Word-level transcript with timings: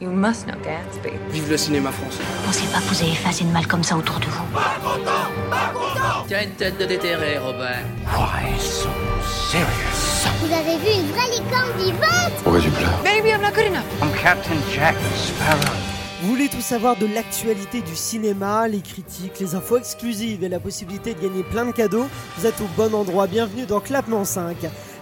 You 0.00 0.10
must 0.10 0.46
know 0.46 0.54
Gatsby. 0.64 1.10
Vive 1.30 1.50
le 1.50 1.58
cinéma 1.58 1.92
français. 1.92 2.22
Pensez 2.46 2.64
pas 2.72 2.78
que 2.78 2.94
vous 2.94 3.02
avez 3.02 3.12
effacé 3.12 3.44
de 3.44 3.50
mal 3.50 3.66
comme 3.66 3.82
ça 3.82 3.98
autour 3.98 4.18
de 4.18 4.24
vous. 4.24 4.44
Tu 6.26 6.34
as 6.34 6.44
une 6.44 6.52
tête 6.52 6.78
de 6.78 6.86
déterré, 6.86 7.36
Robert. 7.36 7.84
Why 8.06 8.58
so 8.58 8.88
serious? 9.50 10.26
Vous 10.40 10.54
avez 10.54 10.78
vu 10.78 11.02
une 11.02 11.10
vraie 11.12 11.30
licorne 11.30 11.76
vivante? 11.76 12.32
Pourquoi 12.42 12.60
tu 12.62 12.70
pleures 12.70 12.98
Maybe 13.04 13.26
I'm 13.26 13.42
not 13.42 13.52
good 13.54 13.66
enough. 13.66 13.84
I'm 14.00 14.10
Captain 14.22 14.56
Jack 14.74 14.96
Sparrow. 15.16 15.76
Vous 16.22 16.28
voulez 16.28 16.48
tout 16.48 16.60
savoir 16.60 16.96
de 16.96 17.06
l'actualité 17.06 17.80
du 17.80 17.96
cinéma, 17.96 18.68
les 18.68 18.80
critiques, 18.80 19.38
les 19.40 19.54
infos 19.54 19.78
exclusives 19.78 20.44
et 20.44 20.50
la 20.50 20.60
possibilité 20.60 21.14
de 21.14 21.20
gagner 21.20 21.42
plein 21.42 21.64
de 21.66 21.72
cadeaux? 21.72 22.06
Vous 22.36 22.46
êtes 22.46 22.60
au 22.60 22.68
bon 22.76 22.94
endroit, 22.94 23.26
bienvenue 23.26 23.64
dans 23.64 23.80
Clapement 23.80 24.24
5. 24.24 24.56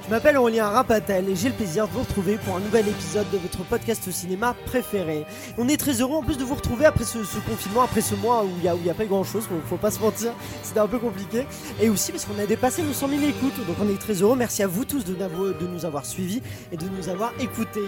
Je 0.08 0.14
m'appelle 0.14 0.38
Aurélien 0.38 0.70
Rapatel 0.70 1.28
et 1.28 1.36
j'ai 1.36 1.50
le 1.50 1.54
plaisir 1.54 1.86
de 1.86 1.92
vous 1.92 2.00
retrouver 2.00 2.38
pour 2.38 2.56
un 2.56 2.60
nouvel 2.60 2.88
épisode 2.88 3.26
de 3.30 3.36
votre 3.36 3.62
podcast 3.64 4.10
cinéma 4.10 4.56
préféré. 4.64 5.26
On 5.58 5.68
est 5.68 5.76
très 5.76 6.00
heureux 6.00 6.16
en 6.16 6.22
plus 6.22 6.38
de 6.38 6.44
vous 6.44 6.54
retrouver 6.54 6.86
après 6.86 7.04
ce, 7.04 7.18
confinement, 7.46 7.82
après 7.82 8.00
ce 8.00 8.14
mois 8.14 8.42
où 8.42 8.48
il 8.56 8.82
n'y 8.82 8.88
a, 8.88 8.94
pas 8.94 9.04
grand 9.04 9.22
chose, 9.22 9.46
faut, 9.68 9.76
pas 9.76 9.90
se 9.90 10.00
mentir, 10.00 10.32
c'était 10.62 10.80
un 10.80 10.86
peu 10.86 10.98
compliqué. 10.98 11.44
Et 11.78 11.90
aussi 11.90 12.10
parce 12.10 12.24
qu'on 12.24 12.42
a 12.42 12.46
dépassé 12.46 12.82
nos 12.82 12.94
100 12.94 13.06
000 13.06 13.20
écoutes, 13.24 13.66
donc 13.66 13.76
on 13.82 13.88
est 13.90 14.00
très 14.00 14.14
heureux. 14.14 14.34
Merci 14.34 14.62
à 14.62 14.66
vous 14.66 14.86
tous 14.86 15.04
de, 15.04 15.14
nous 15.70 15.84
avoir 15.84 16.06
suivis 16.06 16.40
et 16.72 16.78
de 16.78 16.86
nous 16.88 17.10
avoir 17.10 17.34
écoutés. 17.38 17.84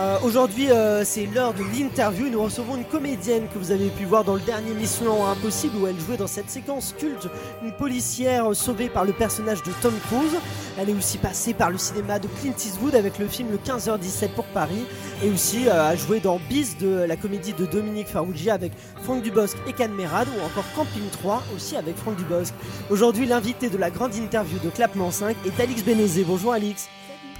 Euh, 0.00 0.18
Aujourd'hui, 0.24 0.72
euh, 0.72 1.04
c'est 1.04 1.26
l'heure 1.26 1.54
de 1.54 1.62
l'interview. 1.62 2.28
Nous 2.30 2.42
recevons 2.42 2.74
une 2.76 2.84
comédienne 2.84 3.46
que 3.54 3.60
vous 3.60 3.70
avez 3.70 3.90
pu 3.90 4.06
voir 4.06 4.24
dans 4.24 4.34
le 4.34 4.40
dernier 4.40 4.74
Mission 4.74 5.24
Impossible 5.24 5.76
où 5.76 5.86
elle 5.86 6.00
jouait 6.00 6.16
dans 6.16 6.26
cette 6.26 6.50
séquence 6.50 6.96
culte 6.98 7.28
une 7.62 7.70
policière 7.70 8.56
sauvée 8.56 8.88
par 8.88 9.04
le 9.04 9.12
personnage 9.12 9.62
de 9.62 9.70
Tom 9.80 9.94
Cruise. 10.08 10.34
Elle 10.76 10.90
est 10.90 10.94
aussi 10.94 11.18
passée 11.18 11.43
par 11.52 11.70
le 11.70 11.78
cinéma 11.78 12.18
de 12.18 12.28
Clint 12.40 12.54
Eastwood 12.56 12.94
avec 12.94 13.18
le 13.18 13.28
film 13.28 13.50
Le 13.50 13.58
15h17 13.58 14.30
pour 14.30 14.46
Paris 14.46 14.86
et 15.22 15.28
aussi 15.28 15.68
euh, 15.68 15.88
a 15.88 15.96
joué 15.96 16.20
dans 16.20 16.38
Bis 16.48 16.78
de 16.78 16.88
la 16.88 17.16
comédie 17.16 17.52
de 17.52 17.66
Dominique 17.66 18.06
Farrugia 18.06 18.54
avec 18.54 18.72
Franck 19.02 19.22
Dubosc 19.22 19.56
et 19.66 19.72
Canmerade 19.72 20.28
ou 20.28 20.44
encore 20.44 20.64
Camping 20.74 21.08
3 21.10 21.42
aussi 21.54 21.76
avec 21.76 21.96
Franck 21.96 22.16
Dubosc. 22.16 22.54
Aujourd'hui, 22.88 23.26
l'invité 23.26 23.68
de 23.68 23.76
la 23.76 23.90
grande 23.90 24.14
interview 24.14 24.58
de 24.60 24.70
Clapement 24.70 25.10
5 25.10 25.36
est 25.44 25.60
Alix 25.60 25.84
Bénézé. 25.84 26.24
Bonjour 26.24 26.52
Alix. 26.52 26.88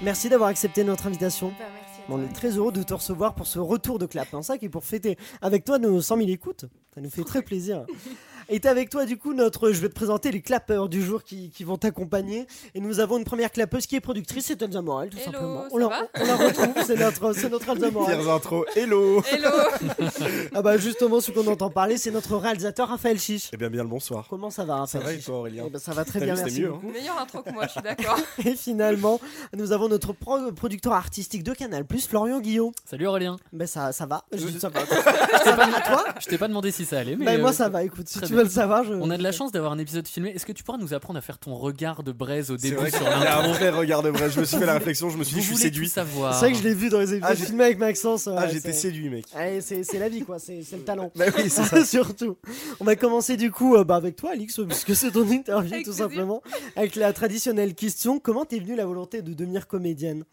Merci 0.02 0.28
d'avoir 0.28 0.50
accepté 0.50 0.84
notre 0.84 1.06
invitation. 1.06 1.48
Bah, 1.58 1.64
merci 1.72 2.00
On 2.10 2.22
est 2.22 2.34
très 2.34 2.58
heureux 2.58 2.72
de 2.72 2.82
te 2.82 2.92
recevoir 2.92 3.34
pour 3.34 3.46
ce 3.46 3.58
retour 3.58 3.98
de 3.98 4.06
Clap 4.06 4.28
5 4.42 4.62
et 4.62 4.68
pour 4.68 4.84
fêter 4.84 5.16
avec 5.40 5.64
toi 5.64 5.78
nos 5.78 6.02
100 6.02 6.18
000 6.18 6.28
écoutes. 6.28 6.66
Ça 6.94 7.00
nous 7.00 7.10
fait 7.10 7.24
très 7.24 7.42
plaisir. 7.42 7.86
Et 8.48 8.60
t'es 8.60 8.68
avec 8.68 8.90
toi 8.90 9.04
du 9.06 9.16
coup 9.16 9.32
notre, 9.34 9.70
je 9.72 9.80
vais 9.80 9.88
te 9.88 9.94
présenter 9.94 10.30
les 10.30 10.40
clappeurs 10.42 10.88
du 10.88 11.02
jour 11.02 11.22
qui, 11.22 11.50
qui 11.50 11.64
vont 11.64 11.76
t'accompagner. 11.76 12.46
Et 12.74 12.80
nous 12.80 13.00
avons 13.00 13.18
une 13.18 13.24
première 13.24 13.50
clappeuse 13.50 13.86
qui 13.86 13.96
est 13.96 14.00
productrice, 14.00 14.46
c'est 14.46 14.60
Elsa 14.62 14.82
Morel 14.82 15.10
tout 15.10 15.16
Hello, 15.18 15.32
simplement. 15.32 15.62
ça 15.62 15.68
On 15.72 15.78
la, 15.78 15.88
va 15.88 16.08
on 16.20 16.26
la 16.26 16.36
retrouve, 16.36 16.74
c'est 16.86 16.96
notre, 16.98 17.32
c'est 17.34 17.48
notre 17.48 17.68
Elsa 17.70 17.90
Morel. 17.90 18.18
Pires 18.18 18.30
intro, 18.30 18.64
hello 18.76 19.22
Hello 19.30 19.48
Ah 20.54 20.62
bah 20.62 20.76
justement 20.76 21.20
ce 21.20 21.30
qu'on 21.30 21.46
entend 21.46 21.70
parler, 21.70 21.96
c'est 21.96 22.10
notre 22.10 22.36
réalisateur 22.36 22.88
Raphaël 22.88 23.18
Chiche. 23.18 23.50
Eh 23.52 23.56
bien, 23.56 23.70
bien 23.70 23.82
le 23.82 23.88
bonsoir. 23.88 24.26
Comment 24.28 24.50
ça 24.50 24.64
va 24.64 24.84
Ça 24.86 24.98
Raphaël 24.98 25.04
va 25.04 25.12
et 25.14 25.18
toi 25.22 25.38
Aurélien 25.38 25.64
Eh 25.66 25.70
ben, 25.70 25.78
ça 25.78 25.92
va 25.92 26.04
très 26.04 26.20
bien, 26.20 26.34
merci 26.34 26.60
mieux, 26.60 26.68
beaucoup. 26.70 26.90
Meilleure 26.90 27.18
intro 27.18 27.42
que 27.42 27.50
moi, 27.50 27.64
je 27.66 27.72
suis 27.72 27.82
d'accord. 27.82 28.18
Et 28.44 28.54
finalement, 28.56 29.20
nous 29.56 29.72
avons 29.72 29.88
notre 29.88 30.12
pro- 30.12 30.52
producteur 30.52 30.92
artistique 30.92 31.42
de 31.42 31.52
Canal+, 31.52 31.84
Florian 32.08 32.40
Guillaume. 32.40 32.72
Salut 32.84 33.06
Aurélien. 33.06 33.36
Ben 33.52 33.66
ça, 33.66 33.92
ça 33.92 34.06
va. 34.06 34.24
Je 34.32 34.46
ça 34.58 34.68
va. 34.68 34.80
Je 34.80 34.86
t'ai 34.86 35.44
Ça 35.44 35.56
va, 35.56 35.66
pas, 35.66 36.04
je 36.20 36.26
t'ai 36.26 36.38
pas 36.38 36.48
demandé 36.48 36.70
si 36.70 36.84
ça 36.84 36.98
allait, 36.98 37.16
mais 37.16 37.24
Ben, 37.24 37.40
moi 37.40 37.50
euh, 37.50 37.52
ça 37.52 37.68
va, 37.68 37.82
écoute, 37.84 38.08
si 38.08 38.20
tu 38.20 38.33
bien. 38.34 38.42
veux 38.42 38.48
le 38.48 38.50
savoir, 38.54 38.84
je... 38.84 38.92
on 38.94 39.10
a 39.10 39.16
de 39.16 39.22
la 39.22 39.32
chance 39.32 39.52
d'avoir 39.52 39.72
un 39.72 39.78
épisode 39.78 40.06
filmé. 40.06 40.30
Est-ce 40.30 40.44
que 40.46 40.52
tu 40.52 40.62
pourras 40.62 40.78
nous 40.78 40.92
apprendre 40.94 41.18
à 41.18 41.22
faire 41.22 41.38
ton 41.38 41.54
regard 41.54 42.02
de 42.02 42.12
braise 42.12 42.50
au 42.50 42.56
début 42.56 42.76
vrai 42.76 42.90
sur 42.90 43.02
y 43.02 43.06
a 43.06 43.38
un 43.40 43.48
vrai 43.52 43.70
regard 43.70 44.02
de 44.02 44.08
vrai. 44.10 44.30
Je 44.30 44.38
me 44.40 44.44
suis 44.44 44.56
fait 44.56 44.66
la 44.66 44.74
réflexion, 44.74 45.10
je 45.10 45.16
me 45.16 45.24
suis 45.24 45.34
Vous 45.34 45.40
dit, 45.40 45.46
je 45.46 45.52
suis 45.54 45.62
séduit. 45.62 45.88
savoir. 45.88 46.34
C'est 46.34 46.40
vrai 46.40 46.52
que 46.52 46.58
je 46.58 46.62
l'ai 46.64 46.74
vu 46.74 46.88
dans 46.90 46.98
les 47.00 47.14
épisodes 47.14 47.28
Ah, 47.30 47.34
j'ai- 47.34 47.46
filmés 47.46 47.64
avec 47.64 47.78
Maxence. 47.78 48.26
Ah, 48.28 48.46
j'étais 48.48 48.72
c'est- 48.72 48.80
séduit, 48.88 49.08
mec. 49.08 49.24
C'est 49.60 49.82
c'est 49.84 49.98
la 49.98 50.08
vie, 50.08 50.22
quoi, 50.22 50.38
c'est 50.38 50.62
c'est 50.62 50.76
le 50.76 50.82
talent. 50.84 51.10
Bah 51.16 51.26
oui, 51.36 51.44
c'est 51.48 51.64
ça. 51.64 51.84
Surtout. 51.84 52.36
On 52.80 52.84
va 52.84 52.96
commencer 52.96 53.36
du 53.36 53.50
coup 53.50 53.76
euh, 53.76 53.84
bah, 53.84 53.96
avec 53.96 54.16
toi, 54.16 54.32
Alix, 54.32 54.60
puisque 54.68 54.94
c'est 54.96 55.10
ton 55.12 55.28
interview, 55.30 55.82
tout 55.84 55.92
simplement. 55.92 56.42
Avec 56.76 56.96
la 56.96 57.12
traditionnelle 57.12 57.74
question 57.74 58.18
comment 58.18 58.44
t'es 58.44 58.58
venue 58.58 58.74
la 58.76 58.86
volonté 58.86 59.22
de 59.22 59.32
devenir 59.34 59.66
comédienne? 59.66 60.24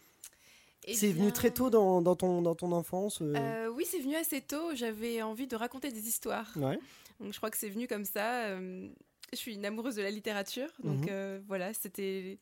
Eh 0.88 0.94
C'est 0.94 1.12
venu 1.12 1.30
très 1.30 1.50
tôt 1.52 1.70
dans, 1.70 2.02
dans 2.02 2.16
ton, 2.16 2.42
dans 2.42 2.56
ton 2.56 2.72
enfance 2.72 3.20
euh, 3.22 3.34
euh, 3.36 3.68
oui, 3.76 3.84
c'est 3.88 4.00
venu 4.00 4.16
assez 4.16 4.40
tôt. 4.40 4.74
J'avais 4.74 5.22
envie 5.22 5.46
de 5.46 5.54
raconter 5.54 5.92
des 5.92 6.08
histoires. 6.08 6.50
Ouais. 6.56 6.76
Donc 7.22 7.32
je 7.32 7.36
crois 7.38 7.50
que 7.50 7.56
c'est 7.58 7.68
venu 7.70 7.86
comme 7.86 8.04
ça. 8.04 8.46
euh, 8.46 8.88
je 9.32 9.38
suis 9.38 9.54
une 9.54 9.64
amoureuse 9.64 9.94
de 9.96 10.02
la 10.02 10.10
littérature. 10.10 10.68
Donc 10.82 11.02
Mhm. 11.06 11.08
euh, 11.08 11.40
voilà, 11.48 11.72
c'était 11.72 12.38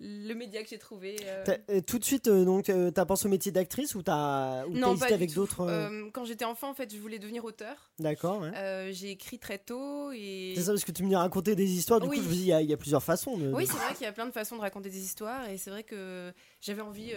le 0.00 0.32
média 0.34 0.62
que 0.62 0.68
j'ai 0.68 0.78
trouvé. 0.78 1.16
euh. 1.24 1.80
Tout 1.84 1.98
de 1.98 2.04
suite, 2.04 2.28
euh, 2.28 2.44
donc, 2.44 2.68
euh, 2.70 2.92
t'as 2.92 3.04
pensé 3.04 3.26
au 3.26 3.28
métier 3.30 3.50
d'actrice 3.50 3.96
ou 3.96 4.02
t'as 4.04 4.64
hésité 4.66 5.12
avec 5.12 5.32
d'autres 5.34 5.66
quand 6.12 6.24
j'étais 6.24 6.44
enfant, 6.44 6.70
en 6.70 6.74
fait, 6.74 6.94
je 6.94 7.00
voulais 7.00 7.18
devenir 7.18 7.44
auteur. 7.44 7.90
D'accord, 7.98 8.40
ouais. 8.40 8.90
J'ai 8.92 9.10
écrit 9.10 9.40
très 9.40 9.58
tôt 9.58 10.12
et. 10.12 10.52
C'est 10.54 10.62
ça, 10.62 10.70
parce 10.72 10.84
que 10.84 10.92
tu 10.92 11.02
me 11.02 11.16
raconter 11.16 11.56
des 11.56 11.68
histoires, 11.72 11.98
du 12.00 12.06
Oui. 12.08 12.18
coup, 12.18 12.22
je 12.22 12.28
me 12.28 12.32
dis, 12.34 12.42
il 12.42 12.46
y, 12.46 12.52
a- 12.52 12.62
il 12.62 12.70
y 12.70 12.72
a 12.72 12.76
plusieurs 12.76 13.02
façons. 13.02 13.36
De, 13.36 13.52
Oui, 13.52 13.66
c'est 13.66 13.72
vrai 13.76 13.92
qu'il 13.94 14.04
y 14.04 14.08
a 14.08 14.12
plein 14.12 14.26
de 14.26 14.30
façons 14.32 14.54
de 14.54 14.60
raconter 14.60 14.88
des 14.90 15.02
histoires 15.02 15.48
et 15.48 15.58
c'est 15.58 15.70
vrai 15.70 15.82
que 15.82 16.32
j'avais 16.60 16.82
envie, 16.82 17.10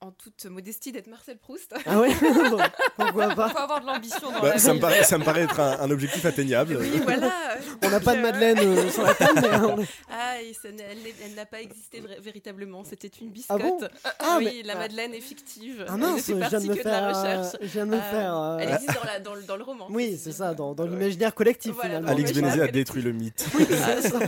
en 0.00 0.12
toute 0.12 0.44
modestie, 0.46 0.92
d'être 0.92 1.08
Marcel 1.08 1.36
Proust. 1.38 1.74
Ah 1.84 1.98
ouais 2.00 2.10
Pourquoi 2.96 3.26
Il 3.30 3.34
pas 3.34 3.48
faut 3.48 3.58
avoir 3.58 3.80
de 3.80 3.86
l'ambition 3.86 4.30
dans 4.32 4.40
Bah, 4.40 4.50
la 4.50 4.58
ça, 4.58 4.68
me 4.70 4.74
vie. 4.74 4.80
paraît, 4.80 5.02
ça 5.02 5.18
me 5.18 5.24
paraît 5.24 5.42
être 5.42 5.58
un, 5.58 5.80
un 5.80 5.90
objectif 5.90 6.24
atteignable. 6.24 6.78
Oui, 6.80 7.00
voilà. 7.02 7.32
On 7.84 7.90
n'a 7.90 7.98
pas 8.00 8.14
de 8.14 8.20
Madeleine 8.20 8.58
euh, 8.60 8.90
sur 8.90 9.02
la 9.02 9.14
table, 9.14 9.40
mais 9.42 9.56
on 9.56 9.80
est- 9.80 9.86
Ah, 10.10 10.40
et 10.40 10.52
ça 10.52 10.70
n'a- 10.70 10.84
elle 11.24 11.34
n'a 11.34 11.46
pas 11.46 11.60
existé 11.60 12.00
vra- 12.00 12.20
véritablement. 12.20 12.84
C'était 12.84 13.08
une 13.20 13.28
Ah 13.48 13.56
biscotte. 13.56 13.60
bon 13.60 13.88
Ah, 14.20 14.36
oui, 14.38 14.44
mais- 14.58 14.62
la 14.62 14.74
ah. 14.74 14.78
Madeleine 14.78 15.14
est 15.14 15.20
fictive. 15.20 15.84
Ah 15.88 15.96
mince, 15.96 16.28
ne 16.28 16.42
je 16.42 16.48
viens 16.48 16.60
de 16.60 16.66
me 16.66 16.74
que 16.74 16.82
de 16.82 16.84
la 16.88 16.92
faire. 16.92 17.04
euh, 17.04 17.08
recherche. 17.42 17.56
Je 17.60 17.66
viens 17.66 17.86
de 17.86 17.90
me 17.90 17.96
Euh, 17.96 18.00
faire. 18.10 18.36
euh, 18.36 18.58
Elle 18.58 18.70
existe 18.70 18.94
dans, 18.94 19.04
la- 19.04 19.20
dans 19.20 19.34
le, 19.34 19.42
dans 19.42 19.56
le 19.56 19.64
roman. 19.64 19.86
Oui, 19.90 20.18
c'est 20.22 20.32
ça, 20.32 20.54
dans, 20.54 20.74
dans 20.74 20.84
l'imaginaire 20.84 21.34
collectif 21.34 21.72
Voilà, 21.74 21.98
finalement. 21.98 22.14
Ouais, 22.22 22.32
Benezé 22.32 22.62
a 22.62 22.68
détruit 22.68 23.02
le 23.02 23.12
mythe. 23.12 23.44
Oui, 23.58 23.66
c'est 23.68 24.08
ça. 24.10 24.18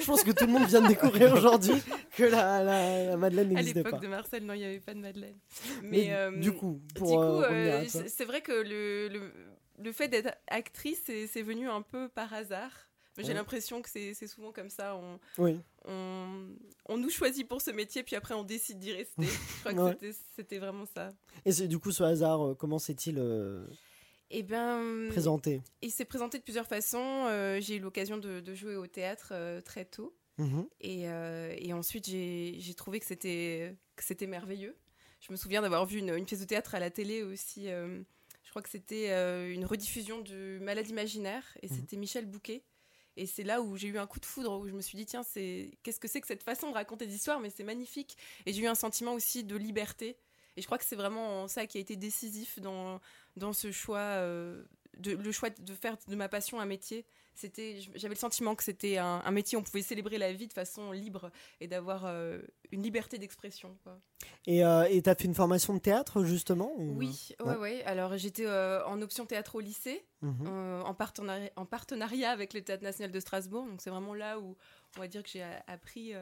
Je 0.00 0.04
pense 0.04 0.22
que 0.22 0.30
tout 0.30 0.46
le 0.46 0.52
monde 0.52 0.66
vient 0.66 0.82
de 0.82 0.88
découvrir 0.88 1.32
aujourd'hui 1.32 1.82
que 2.16 2.22
la, 2.24 2.62
la- 2.62 3.04
la 3.10 3.16
Madeleine 3.16 3.46
À 3.50 3.54
n'existait 3.54 3.78
l'époque 3.80 3.92
pas. 4.00 4.06
de 4.06 4.06
Marcel, 4.08 4.44
non, 4.44 4.54
il 4.54 4.60
n'y 4.60 4.64
avait 4.66 4.78
pas 4.80 4.94
de 4.94 4.98
Madeleine. 5.00 5.15
Mais 5.16 5.34
Mais, 5.82 6.12
euh, 6.12 6.30
du 6.38 6.52
coup, 6.52 6.80
pour 6.94 7.22
euh, 7.22 7.42
euh, 7.50 7.84
c'est 7.88 8.24
vrai 8.24 8.40
que 8.42 8.52
le, 8.52 9.08
le, 9.08 9.32
le 9.82 9.92
fait 9.92 10.08
d'être 10.08 10.34
actrice, 10.46 11.02
c'est 11.06 11.26
c'est 11.26 11.42
venu 11.42 11.68
un 11.68 11.82
peu 11.82 12.08
par 12.08 12.32
hasard. 12.32 12.72
J'ai 13.18 13.28
Ouais. 13.28 13.32
l'impression 13.34 13.80
que 13.80 13.88
c'est 13.88 14.12
souvent 14.26 14.52
comme 14.52 14.68
ça. 14.68 14.94
On, 14.94 15.18
Oui. 15.38 15.58
on, 15.86 16.48
on 16.84 16.98
nous 16.98 17.08
choisit 17.08 17.48
pour 17.48 17.62
ce 17.62 17.70
métier, 17.70 18.02
puis 18.02 18.14
après 18.14 18.34
on 18.34 18.42
décide 18.44 18.78
d'y 18.78 18.92
rester. 18.92 19.14
Je 19.56 19.60
crois 19.60 19.72
que 19.72 19.80
Ouais. 19.80 19.92
c'était- 19.92 20.18
c'était 20.36 20.58
vraiment 20.58 20.84
ça. 20.84 21.14
Et 21.46 21.52
du 21.66 21.78
coup 21.78 21.92
ce 21.92 22.02
hasard, 22.02 22.54
comment 22.58 22.78
s'est-il 22.78 23.16
euh, 23.18 23.66
Et 24.30 24.42
ben, 24.42 25.08
présenté? 25.08 25.62
il 25.80 25.90
s'est 25.90 26.04
présenté 26.04 26.36
de 26.36 26.42
plusieurs 26.42 26.66
façons. 26.66 27.24
Euh, 27.28 27.58
j'ai 27.58 27.76
eu 27.76 27.80
l'occasion 27.80 28.18
de, 28.18 28.40
de 28.40 28.54
jouer 28.54 28.76
au 28.76 28.86
théâtre 28.86 29.30
euh, 29.32 29.62
très 29.62 29.86
tôt. 29.86 30.14
Mhm. 30.36 30.66
Et, 30.82 31.04
et 31.04 31.72
ensuite, 31.72 32.04
j'ai 32.04 32.74
trouvé 32.76 33.00
que 33.00 33.06
c'était 33.06 34.26
merveilleux. 34.26 34.76
Je 35.26 35.32
me 35.32 35.36
souviens 35.36 35.62
d'avoir 35.62 35.86
vu 35.86 35.98
une, 35.98 36.14
une 36.14 36.24
pièce 36.24 36.40
de 36.40 36.44
théâtre 36.44 36.74
à 36.74 36.78
la 36.78 36.90
télé 36.90 37.22
aussi. 37.22 37.68
euh, 37.68 38.00
je 38.44 38.50
crois 38.50 38.62
que 38.62 38.68
c'était 38.68 39.10
euh, 39.10 39.52
une 39.52 39.64
rediffusion 39.64 40.20
du 40.20 40.60
Malade 40.60 40.88
imaginaire 40.88 41.44
et 41.62 41.68
c'était 41.68 41.96
Michel 41.96 42.26
Bouquet. 42.26 42.62
Et 43.16 43.26
c'est 43.26 43.42
là 43.42 43.60
où 43.60 43.76
j'ai 43.76 43.88
eu 43.88 43.98
un 43.98 44.06
coup 44.06 44.20
de 44.20 44.26
foudre, 44.26 44.58
où 44.60 44.68
je 44.68 44.72
me 44.72 44.80
suis 44.80 44.96
dit, 44.96 45.06
tiens, 45.06 45.22
c'est 45.22 45.70
qu'est-ce 45.82 45.98
que 45.98 46.06
c'est 46.06 46.20
que 46.20 46.26
cette 46.26 46.42
façon 46.42 46.68
de 46.68 46.74
raconter 46.74 47.06
des 47.06 47.14
histoires 47.14 47.40
Mais 47.40 47.50
c'est 47.50 47.64
magnifique. 47.64 48.16
Et 48.44 48.52
j'ai 48.52 48.62
eu 48.62 48.66
un 48.66 48.74
sentiment 48.74 49.14
aussi 49.14 49.42
de 49.42 49.56
liberté. 49.56 50.16
Et 50.56 50.60
je 50.60 50.66
crois 50.66 50.78
que 50.78 50.84
c'est 50.84 50.96
vraiment 50.96 51.48
ça 51.48 51.66
qui 51.66 51.78
a 51.78 51.80
été 51.80 51.96
décisif 51.96 52.60
dans, 52.60 53.00
dans 53.36 53.52
ce 53.52 53.72
choix, 53.72 53.98
euh, 53.98 54.64
de, 54.98 55.12
le 55.12 55.32
choix 55.32 55.50
de 55.50 55.74
faire 55.74 55.96
de 56.06 56.14
ma 56.14 56.28
passion 56.28 56.60
un 56.60 56.66
métier. 56.66 57.04
C'était, 57.36 57.78
j'avais 57.94 58.14
le 58.14 58.18
sentiment 58.18 58.54
que 58.54 58.64
c'était 58.64 58.96
un, 58.98 59.22
un 59.24 59.30
métier 59.30 59.56
où 59.56 59.60
on 59.60 59.64
pouvait 59.64 59.82
célébrer 59.82 60.18
la 60.18 60.32
vie 60.32 60.48
de 60.48 60.52
façon 60.52 60.92
libre 60.92 61.30
et 61.60 61.68
d'avoir 61.68 62.04
euh, 62.06 62.40
une 62.72 62.82
liberté 62.82 63.18
d'expression. 63.18 63.76
Et 64.46 64.64
euh, 64.64 64.84
et 64.90 65.02
t'as 65.02 65.14
fait 65.14 65.24
une 65.24 65.34
formation 65.34 65.74
de 65.74 65.78
théâtre 65.80 66.24
justement 66.24 66.72
ou- 66.76 66.96
Oui, 66.96 67.34
ouais, 67.40 67.46
Ouais. 67.46 67.56
ouais. 67.56 67.84
Alors 67.84 68.16
j'étais 68.16 68.46
euh, 68.46 68.84
en 68.86 69.00
option 69.02 69.26
théâtre 69.26 69.54
au 69.56 69.60
lycée, 69.60 70.06
Mhm. 70.22 70.46
euh, 70.48 70.80
en, 70.82 70.94
partenari- 70.94 71.50
en 71.56 71.66
partenariat 71.66 72.30
avec 72.30 72.54
le 72.54 72.62
Théâtre 72.62 72.82
National 72.82 73.12
de 73.12 73.20
Strasbourg. 73.20 73.66
Donc 73.66 73.80
c'est 73.82 73.90
vraiment 73.90 74.14
là 74.14 74.38
où 74.40 74.56
on 74.96 75.00
va 75.00 75.08
dire 75.08 75.22
que 75.22 75.28
j'ai 75.28 75.42
appris 75.66 76.12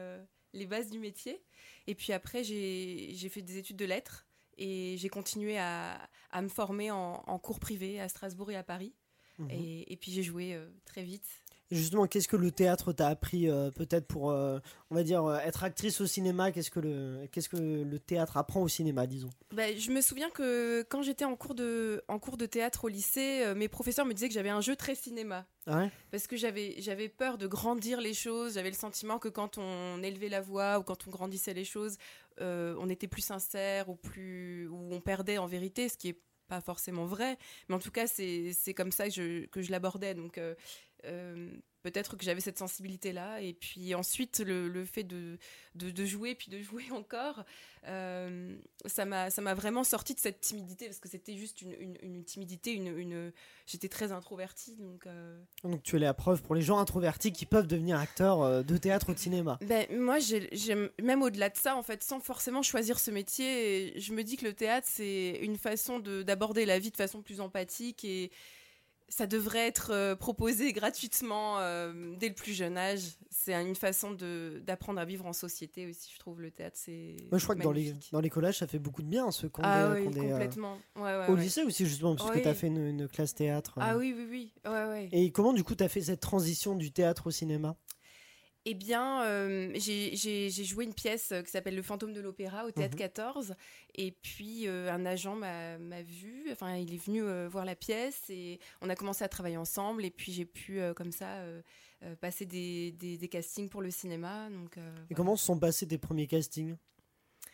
les 0.53 0.65
bases 0.65 0.89
du 0.89 0.99
métier. 0.99 1.41
Et 1.87 1.95
puis 1.95 2.11
après, 2.13 2.43
j'ai 2.43 3.11
j'ai 3.13 3.29
fait 3.29 3.41
des 3.41 3.57
études 3.57 3.77
de 3.77 3.85
lettres 3.85 4.25
et 4.57 4.95
j'ai 4.97 5.09
continué 5.09 5.57
à, 5.57 5.97
à 6.31 6.41
me 6.41 6.47
former 6.49 6.91
en, 6.91 7.23
en 7.27 7.39
cours 7.39 7.59
privé 7.59 7.99
à 7.99 8.07
Strasbourg 8.09 8.51
et 8.51 8.55
à 8.55 8.63
Paris. 8.63 8.93
Mhm. 9.39 9.47
Et, 9.51 9.93
et 9.93 9.97
puis 9.97 10.11
j'ai 10.11 10.23
joué 10.23 10.53
euh, 10.53 10.65
très 10.85 11.03
vite. 11.03 11.27
Justement, 11.71 12.05
qu'est-ce 12.05 12.27
que 12.27 12.35
le 12.35 12.51
théâtre 12.51 12.93
t'a 12.93 13.07
appris 13.07 13.49
euh, 13.49 13.71
peut-être 13.71 14.05
pour, 14.05 14.29
euh, 14.29 14.59
on 14.91 14.95
va 14.95 15.03
dire, 15.03 15.27
être 15.43 15.63
actrice 15.63 15.99
au 15.99 16.05
cinéma 16.05 16.51
Qu'est-ce 16.51 16.69
que 16.69 16.79
le, 16.79 17.27
qu'est-ce 17.31 17.49
que 17.49 17.57
le 17.57 17.97
théâtre 17.97 18.37
apprend 18.37 18.61
au 18.61 18.67
cinéma, 18.67 19.07
disons? 19.07 19.31
Bah, 19.51 19.75
je 19.75 19.89
me 19.89 20.01
souviens 20.01 20.29
que 20.29 20.83
quand 20.83 21.01
j'étais 21.01 21.25
en 21.25 21.35
cours 21.35 21.55
de 21.55 22.03
en 22.07 22.19
cours 22.19 22.37
de 22.37 22.45
théâtre 22.45 22.85
au 22.85 22.87
lycée, 22.87 23.51
mes 23.55 23.67
professeurs 23.67 24.05
me 24.05 24.13
disaient 24.13 24.27
que 24.27 24.35
j'avais 24.35 24.49
un 24.49 24.61
jeu 24.61 24.75
très 24.75 24.93
cinéma. 24.93 25.47
Ah 25.65 25.79
ouais? 25.79 25.91
Parce 26.11 26.27
que 26.27 26.37
j'avais 26.37 26.75
j'avais 26.77 27.09
peur 27.09 27.39
de 27.39 27.47
grandir 27.47 27.99
les 27.99 28.13
choses. 28.13 28.53
J'avais 28.53 28.69
le 28.69 28.75
sentiment 28.75 29.17
que 29.17 29.29
quand 29.29 29.57
on 29.57 30.03
élevait 30.03 30.29
la 30.29 30.41
voix 30.41 30.77
ou 30.77 30.83
quand 30.83 31.07
on 31.07 31.09
grandissait 31.09 31.55
les 31.55 31.65
choses, 31.65 31.97
euh, 32.41 32.75
on 32.79 32.89
était 32.89 33.07
plus 33.07 33.21
sincère 33.21 33.89
ou 33.89 33.95
plus 33.95 34.67
ou 34.67 34.89
on 34.91 35.01
perdait 35.01 35.37
en 35.37 35.47
vérité, 35.47 35.89
ce 35.89 35.97
qui 35.97 36.09
est 36.09 36.19
pas 36.47 36.61
forcément 36.61 37.05
vrai, 37.05 37.37
mais 37.67 37.75
en 37.75 37.79
tout 37.79 37.91
cas, 37.91 38.07
c'est 38.07 38.73
comme 38.75 38.91
ça 38.91 39.05
que 39.05 39.13
je, 39.13 39.45
que 39.47 39.61
je 39.61 39.71
l'abordais. 39.71 40.13
Donc, 40.13 40.37
euh, 40.37 40.55
euh, 41.05 41.51
peut-être 41.91 42.17
que 42.17 42.25
j'avais 42.25 42.41
cette 42.41 42.57
sensibilité-là. 42.57 43.41
Et 43.41 43.53
puis 43.53 43.93
ensuite, 43.93 44.39
le, 44.39 44.67
le 44.67 44.85
fait 44.85 45.03
de, 45.03 45.37
de, 45.75 45.91
de 45.91 46.05
jouer, 46.05 46.33
puis 46.35 46.49
de 46.49 46.59
jouer 46.61 46.85
encore, 46.91 47.43
euh, 47.87 48.55
ça 48.87 49.05
m'a 49.05 49.53
vraiment 49.53 49.83
sorti 49.83 50.15
de 50.15 50.19
cette 50.19 50.41
timidité, 50.41 50.85
parce 50.87 50.99
que 50.99 51.07
c'était 51.07 51.35
juste 51.35 51.61
une, 51.61 51.73
une, 51.79 51.97
une 52.01 52.23
timidité, 52.23 52.71
une, 52.73 52.97
une... 52.97 53.31
j'étais 53.67 53.87
très 53.89 54.11
introvertie. 54.11 54.75
Donc, 54.77 55.05
euh, 55.05 55.39
Donc 55.63 55.83
tu 55.83 55.95
es 55.95 55.99
la 55.99 56.13
preuve 56.15 56.41
pour 56.41 56.55
les 56.55 56.61
gens 56.61 56.79
introvertis 56.79 57.31
qui 57.31 57.45
peuvent 57.45 57.67
devenir 57.67 57.99
acteurs 57.99 58.41
euh, 58.41 58.63
de 58.63 58.77
théâtre 58.77 59.09
ou 59.09 59.13
de 59.13 59.19
cinéma. 59.19 59.59
Ben, 59.61 59.85
moi, 59.95 60.17
j'aime 60.19 60.89
même 61.01 61.21
au-delà 61.21 61.49
de 61.49 61.57
ça, 61.57 61.75
en 61.75 61.83
fait, 61.83 62.03
sans 62.03 62.19
forcément 62.19 62.63
choisir 62.63 62.99
ce 62.99 63.11
métier, 63.11 63.93
je 63.99 64.13
me 64.13 64.23
dis 64.23 64.37
que 64.37 64.45
le 64.45 64.53
théâtre, 64.53 64.87
c'est 64.89 65.39
une 65.43 65.57
façon 65.57 65.99
de- 65.99 66.23
d'aborder 66.23 66.65
la 66.65 66.79
vie 66.79 66.89
de 66.89 66.97
façon 66.97 67.21
plus 67.21 67.39
empathique 67.39 68.03
et 68.03 68.31
ça 69.07 69.27
devrait 69.27 69.67
être 69.67 69.91
euh, 69.91 70.15
proposé 70.15 70.73
gratuitement 70.73 71.59
euh, 71.59 72.15
dès 72.17 72.29
le 72.29 72.35
plus 72.35 72.53
jeune 72.53 72.77
âge. 72.77 73.01
C'est 73.29 73.53
une 73.53 73.75
façon 73.75 74.11
de- 74.11 74.61
d'apprendre 74.65 74.99
à 74.99 75.05
vivre 75.05 75.25
en 75.25 75.33
société 75.33 75.87
aussi, 75.87 76.11
je 76.13 76.19
trouve, 76.19 76.41
le 76.41 76.49
théâtre, 76.51 76.77
c'est 76.79 77.15
Moi, 77.29 77.37
je 77.37 77.43
crois 77.43 77.55
que 77.55 77.61
dans 77.61 77.71
les, 77.71 77.93
dans 78.11 78.19
les 78.21 78.29
collages, 78.29 78.57
ça 78.59 78.67
fait 78.67 78.79
beaucoup 78.79 79.03
de 79.03 79.07
bien, 79.07 79.29
ceux 79.31 79.49
qu'on 79.49 79.61
Ah 79.63 79.93
des- 79.93 80.01
oui, 80.01 80.07
euh, 80.17 80.29
complètement. 80.31 80.77
Ouais, 80.95 81.03
ouais, 81.03 81.27
Au 81.29 81.35
ouais. 81.35 81.41
lycée 81.41 81.63
aussi, 81.63 81.85
justement, 81.85 82.15
parce 82.15 82.31
que 82.31 82.39
tu 82.39 82.47
as 82.47 82.53
fait 82.53 82.67
une, 82.67 82.85
une 82.87 83.07
classe 83.07 83.35
théâtre. 83.35 83.75
Ah 83.77 83.97
oui, 83.97 84.13
oui, 84.17 84.25
oui. 84.29 84.53
Ouais, 84.65 84.85
ouais. 84.87 85.09
Et 85.11 85.31
comment, 85.31 85.53
du 85.53 85.63
coup, 85.63 85.75
tu 85.75 85.83
as 85.83 85.89
fait 85.89 86.01
cette 86.01 86.21
transition 86.21 86.75
du 86.75 86.91
théâtre 86.91 87.27
au 87.27 87.31
cinéma? 87.31 87.75
Eh 88.67 88.73
bien, 88.73 89.23
euh, 89.23 89.71
j'ai 89.75 90.49
joué 90.49 90.85
une 90.85 90.93
pièce 90.93 91.31
euh, 91.31 91.41
qui 91.43 91.51
s'appelle 91.51 91.75
Le 91.75 91.83
fantôme 91.83 92.13
de 92.13 92.19
l'opéra 92.21 92.65
au 92.65 92.71
théâtre 92.71 92.95
Mhm. 92.95 92.99
14. 92.99 93.55
Et 93.93 94.11
puis, 94.11 94.67
euh, 94.67 94.91
un 94.91 95.05
agent 95.05 95.35
m'a 95.35 95.77
vu, 96.01 96.47
enfin, 96.51 96.75
il 96.77 96.91
est 96.93 96.97
venu 97.05 97.23
euh, 97.23 97.47
voir 97.47 97.63
la 97.65 97.75
pièce 97.75 98.23
et 98.29 98.59
on 98.81 98.89
a 98.89 98.95
commencé 98.95 99.23
à 99.23 99.27
travailler 99.29 99.57
ensemble. 99.57 100.03
Et 100.03 100.09
puis, 100.09 100.31
j'ai 100.31 100.45
pu, 100.45 100.79
comme 100.95 101.11
ça, 101.11 101.37
passer 102.21 102.45
des, 102.45 102.91
des- 102.93 103.17
des 103.17 103.27
castings 103.27 103.69
pour 103.69 103.81
le 103.83 103.91
cinéma. 103.91 104.49
Donc, 104.49 104.77
Et 104.77 104.81
voilà. 104.81 105.15
comment 105.15 105.35
se 105.35 105.45
sont 105.45 105.57
passés 105.59 105.87
tes 105.87 105.97
premiers 105.99 106.27
castings? 106.27 106.75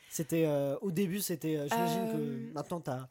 C'était 0.09 0.47
Au 0.81 0.91
début, 0.91 1.19
c'était. 1.19 1.67
J'imagine 1.69 2.07
que 2.11 2.53
maintenant, 2.53 2.79
t'as- 2.81 3.09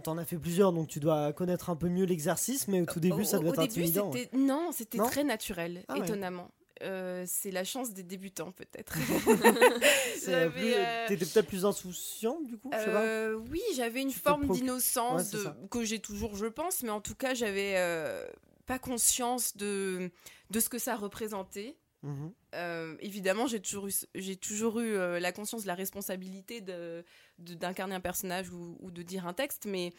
T'en 0.00 0.18
as 0.18 0.24
fait 0.24 0.38
plusieurs, 0.38 0.72
donc 0.72 0.88
tu 0.88 0.98
dois 0.98 1.32
connaître 1.32 1.70
un 1.70 1.76
peu 1.76 1.88
mieux 1.88 2.04
l'exercice, 2.04 2.66
mais 2.66 2.80
au 2.80 2.84
tout 2.86 2.98
début, 2.98 3.20
Au- 3.20 3.24
ça 3.24 3.38
au 3.38 3.44
être 3.46 3.60
début, 3.68 3.82
intimidant. 3.88 4.10
Non, 4.32 4.70
c'était 4.72 4.98
très 4.98 5.22
naturel, 5.22 5.84
Ah 5.86 5.98
étonnamment. 5.98 6.50
Euh, 6.82 7.24
c'est 7.26 7.50
la 7.50 7.64
chance 7.64 7.92
des 7.92 8.02
débutants, 8.04 8.52
peut-être. 8.52 8.94
Plus- 10.50 10.74
euh, 10.74 11.08
T'étais 11.08 11.26
peut-être 11.26 11.46
plus 11.48 11.64
insouciant, 11.64 12.40
du 12.40 12.56
coup 12.56 12.70
je 12.72 12.78
sais 12.78 12.84
pas. 12.92 13.02
Euh, 13.02 13.34
oui, 13.50 13.60
j'avais 13.74 14.00
une 14.02 14.12
forme 14.12 14.42
d'innocence 14.60 15.30
de- 15.30 15.66
que 15.70 15.84
j'ai 15.84 15.98
toujours, 15.98 16.36
je 16.36 16.46
pense, 16.46 16.82
mais 16.82 16.90
en 16.90 17.00
tout 17.00 17.14
cas, 17.14 17.34
j'avais 17.34 17.74
euh, 17.76 18.26
pas 18.66 18.78
conscience 18.78 19.56
de, 19.56 20.10
de 20.50 20.60
ce 20.60 20.68
que 20.68 20.78
ça 20.78 20.94
représentait. 20.96 21.76
Mhm. 22.02 22.32
Euh, 22.54 22.96
évidemment, 23.00 23.46
j'ai 23.48 23.60
toujours 23.60 23.88
eu, 23.88 23.92
j'ai 24.14 24.36
toujours 24.36 24.78
eu 24.78 24.92
euh, 24.94 25.18
la 25.18 25.32
conscience 25.32 25.62
de 25.62 25.66
la 25.66 25.74
responsabilité 25.74 26.60
de, 26.60 27.04
de- 27.40 27.54
d'incarner 27.54 27.94
un 27.96 28.00
personnage 28.00 28.50
ou, 28.50 28.76
ou 28.80 28.90
de 28.92 29.02
dire 29.02 29.26
un 29.26 29.32
texte, 29.34 29.66
mais, 29.66 29.92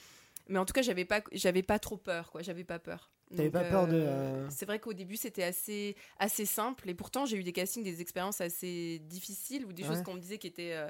mais 0.48 0.60
en 0.60 0.66
tout 0.66 0.72
cas, 0.74 0.82
j'avais 0.82 1.04
pas, 1.06 1.22
j'avais 1.34 1.64
pas 1.64 1.78
trop 1.78 1.98
peur, 1.98 2.32
quoi. 2.32 2.42
J'avais 2.42 2.64
pas 2.64 2.80
peur. 2.80 3.12
T'avais 3.36 3.50
pas 3.52 3.64
peur 3.64 3.88
de, 3.88 3.94
euh, 3.94 4.50
C'est 4.50 4.66
vrai 4.66 4.80
qu'au 4.80 4.94
début, 4.94 5.16
c'était 5.18 5.44
assez, 5.44 5.96
assez 6.18 6.46
simple, 6.46 6.90
et 6.90 6.94
pourtant, 6.96 7.26
j'ai 7.26 7.38
eu 7.38 7.44
des 7.44 7.54
castings, 7.54 7.84
des 7.84 8.02
expériences 8.02 8.42
assez 8.42 9.00
difficiles 9.08 9.66
ou 9.66 9.74
des 9.74 9.84
Ouais. 9.84 9.90
choses 9.90 10.02
qu'on 10.04 10.16
me 10.16 10.20
disait 10.20 10.38
qui 10.38 10.48
étaient 10.48 10.74
euh, 10.74 10.90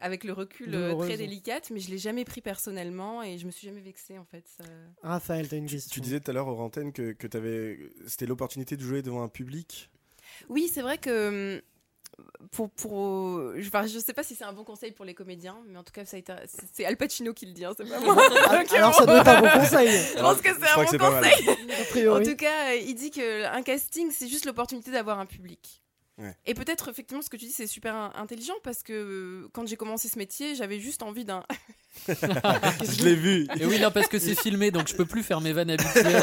avec 0.00 0.24
le 0.24 0.32
recul 0.32 0.74
euh, 0.74 0.94
très 0.96 1.16
délicates, 1.16 1.70
mais 1.70 1.80
je 1.80 1.90
l'ai 1.90 1.98
jamais 1.98 2.24
pris 2.24 2.40
personnellement 2.40 3.22
et 3.22 3.38
je 3.38 3.46
me 3.46 3.50
suis 3.50 3.66
jamais 3.66 3.80
vexée 3.80 4.18
en 4.18 4.24
fait. 4.24 4.46
ça- 4.48 4.64
Raphaël, 5.02 5.48
t'as 5.48 5.56
une 5.56 5.66
question. 5.68 5.90
Tu 5.94 6.00
disais 6.00 6.20
tout 6.20 6.30
à 6.30 6.34
l'heure 6.34 6.48
aux 6.48 6.60
antennes 6.60 6.92
que, 6.92 7.12
que 7.12 7.26
t'avais- 7.26 7.78
c'était 8.06 8.26
l'opportunité 8.26 8.76
de 8.76 8.82
jouer 8.82 9.02
devant 9.02 9.22
un 9.22 9.28
public? 9.28 9.90
Oui, 10.48 10.68
c'est 10.72 10.82
vrai 10.82 10.98
que 10.98 11.56
hum, 11.56 11.62
pour, 12.50 12.70
pour 12.70 13.40
je, 13.56 13.66
enfin, 13.68 13.86
je 13.86 13.98
sais 13.98 14.12
pas 14.12 14.22
si 14.22 14.34
c'est 14.34 14.44
un 14.44 14.52
bon 14.52 14.64
conseil 14.64 14.92
pour 14.92 15.04
les 15.04 15.14
comédiens, 15.14 15.56
mais 15.68 15.78
en 15.78 15.82
tout 15.82 15.92
cas, 15.92 16.04
ça 16.04 16.16
a 16.16 16.20
été, 16.20 16.32
c'est- 16.72 16.84
Al 16.84 16.96
Pacino 16.96 17.32
qui 17.32 17.46
le 17.46 17.52
dit, 17.52 17.64
hein, 17.64 17.72
c'est 17.76 17.88
pas 17.88 17.98
moi. 18.00 18.14
Alors, 18.76 18.90
bon, 18.92 18.98
ça 18.98 19.06
doit 19.06 19.20
être 19.20 19.28
un 19.28 19.40
bon 19.40 19.48
conseil. 19.60 19.88
Je 20.16 20.20
pense 20.20 20.40
que 20.40 20.50
c'est 20.54 20.68
un 20.68 20.76
bon 20.76 21.20
conseil. 21.20 22.06
A 22.08 22.12
En 22.14 22.22
tout 22.22 22.36
cas, 22.36 22.74
il 22.74 22.94
dit 22.94 23.10
que 23.10 23.44
un 23.46 23.62
casting, 23.62 24.10
c'est 24.10 24.28
juste 24.28 24.44
l'opportunité 24.44 24.90
d'avoir 24.90 25.18
un 25.18 25.26
public. 25.26 25.82
Ouais. 26.18 26.36
Et 26.44 26.52
peut-être 26.52 26.90
effectivement 26.90 27.22
ce 27.22 27.30
que 27.30 27.38
tu 27.38 27.46
dis 27.46 27.52
c'est 27.52 27.66
super 27.66 27.94
in- 27.94 28.12
intelligent 28.16 28.52
parce 28.62 28.82
que 28.82 28.92
euh, 28.92 29.48
quand 29.54 29.66
j'ai 29.66 29.76
commencé 29.78 30.08
ce 30.08 30.18
métier 30.18 30.54
j'avais 30.54 30.78
juste 30.78 31.02
envie 31.02 31.24
d'un 31.24 31.42
Je 32.06 33.04
l'ai 33.04 33.14
vu. 33.14 33.46
Et 33.58 33.64
oui, 33.64 33.80
non, 33.80 33.90
parce 33.90 34.08
que 34.08 34.18
c'est 34.18 34.38
filmé, 34.38 34.70
donc 34.70 34.88
je 34.88 34.94
peux 34.94 35.06
plus 35.06 35.22
faire 35.22 35.40
mes 35.40 35.52
vannes 35.54 35.70
habituelles. 35.70 36.22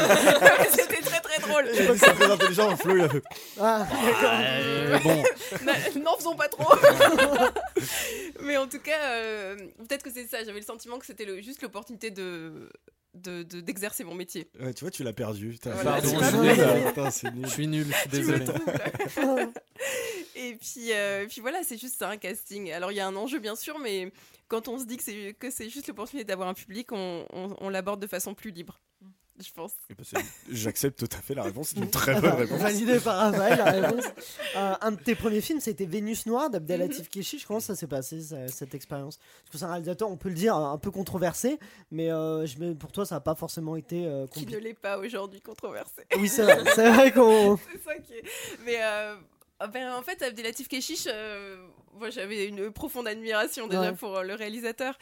drôle 1.50 1.68
Je 1.74 1.82
crois 1.82 1.94
que 1.94 2.00
c'est 2.00 2.14
très 2.14 2.30
intelligent. 2.30 2.76
Flo, 2.76 2.96
il 2.96 3.02
a 3.02 3.08
fait. 3.08 3.22
Ah, 3.60 3.86
Euh, 4.24 4.98
bon, 5.00 5.22
N'en 6.02 6.16
faisons 6.16 6.34
pas 6.36 6.48
trop. 6.48 6.72
Mais 8.42 8.56
en 8.56 8.66
tout 8.66 8.80
cas, 8.80 8.98
euh, 9.12 9.56
peut-être 9.78 10.02
que 10.02 10.10
c'est 10.10 10.26
ça. 10.26 10.42
J'avais 10.44 10.60
le 10.60 10.64
sentiment 10.66 10.98
que 10.98 11.06
c'était 11.06 11.24
le- 11.24 11.40
juste 11.40 11.62
l'opportunité 11.62 12.10
de 12.10 12.70
de- 13.14 13.42
de- 13.42 13.60
d'exercer 13.60 14.04
mon 14.04 14.14
métier. 14.14 14.48
Ouais, 14.60 14.72
tu 14.72 14.84
vois, 14.84 14.90
tu 14.92 15.02
l'as 15.02 15.12
perdu. 15.12 15.58
Voilà, 15.64 15.82
Pardon, 16.00 16.08
je 16.20 16.24
suis 16.26 16.38
nul, 16.38 16.54
désolé. 16.56 16.84
putain, 16.86 17.10
c'est 17.10 17.30
nul. 17.34 17.44
je 17.44 17.50
suis 17.50 17.66
nul, 17.66 17.86
je 17.88 17.92
suis 17.98 18.08
Tu 18.10 18.22
me 18.22 18.38
désolé. 18.38 19.46
Et 20.36 20.54
puis, 20.54 20.92
euh, 20.92 21.26
puis 21.28 21.40
voilà, 21.40 21.58
c'est 21.64 21.76
juste 21.76 21.98
ça, 21.98 22.08
un 22.08 22.16
casting. 22.16 22.70
Alors 22.70 22.92
il 22.92 22.96
y 22.96 23.00
a 23.00 23.06
un 23.06 23.16
enjeu 23.16 23.40
bien 23.40 23.56
sûr, 23.56 23.78
mais 23.80 24.12
quand 24.48 24.68
on 24.68 24.78
se 24.78 24.84
dit 24.84 24.96
que 24.96 25.02
c'est 25.02 25.34
que 25.38 25.50
c'est 25.50 25.68
juste 25.68 25.88
l'opportunité 25.88 26.24
d'avoir 26.24 26.48
un 26.48 26.54
public, 26.54 26.92
on, 26.92 27.26
on- 27.32 27.56
on 27.60 27.68
l'aborde 27.68 28.00
de 28.00 28.06
façon 28.06 28.32
plus 28.34 28.52
libre. 28.52 28.80
Je 29.42 29.52
pense. 29.52 29.72
Eh 29.88 29.94
ben, 29.94 30.04
J'accepte 30.50 30.98
tout 30.98 31.16
à 31.16 31.20
fait 31.20 31.34
la 31.34 31.42
réponse. 31.42 31.68
C'est 31.68 31.78
une 31.78 31.90
très 31.90 32.20
bonne 32.20 32.34
réponse. 32.34 32.60
Validé 32.60 33.00
par 33.00 33.16
Raphaël, 33.16 33.58
la 33.58 33.64
réponse. 33.88 34.04
Euh, 34.56 34.74
un 34.80 34.90
de 34.92 34.96
tes 35.00 35.14
premiers 35.14 35.40
films, 35.40 35.60
c'était 35.60 35.86
Vénus 35.86 36.26
Noire 36.26 36.50
d'Abdelatif 36.50 37.08
Kechiche. 37.08 37.46
Comment 37.46 37.60
ça 37.60 37.74
s'est 37.74 37.86
passé, 37.86 38.20
ça- 38.20 38.48
cette 38.48 38.74
expérience? 38.74 39.16
Parce 39.16 39.50
que 39.52 39.58
c'est 39.58 39.64
un 39.64 39.70
réalisateur, 39.70 40.10
on 40.10 40.16
peut 40.16 40.28
le 40.28 40.34
dire, 40.34 40.54
un 40.56 40.76
peu 40.78 40.90
controversé, 40.90 41.58
mais 41.90 42.10
euh, 42.10 42.44
je 42.46 42.72
pour 42.74 42.92
toi, 42.92 43.06
ça 43.06 43.16
n'a 43.16 43.20
pas 43.20 43.34
forcément 43.34 43.76
été 43.76 44.06
euh, 44.06 44.26
Qui 44.26 44.46
ne 44.46 44.58
l'est 44.58 44.74
pas 44.74 44.98
aujourd'hui 44.98 45.40
controversé. 45.40 46.02
Oui, 46.18 46.28
c'est 46.28 46.42
vrai, 46.42 46.58
c'est 46.74 46.90
vrai 46.90 47.10
qu'on. 47.12 47.56
c'est 47.72 47.82
ça 47.82 47.96
qui 47.98 48.12
est. 48.14 48.24
Mais 48.66 48.76
euh, 48.82 49.14
ben, 49.66 49.92
en 49.92 50.02
fait, 50.02 50.22
Abdelatif 50.22 50.68
Kechiche, 50.68 51.04
euh, 51.06 51.56
moi 51.94 52.10
j'avais 52.10 52.46
une 52.46 52.70
profonde 52.70 53.06
admiration 53.06 53.66
déjà 53.66 53.90
Ouais. 53.90 53.92
pour 53.94 54.16
euh, 54.16 54.22
le 54.22 54.34
réalisateur. 54.34 54.96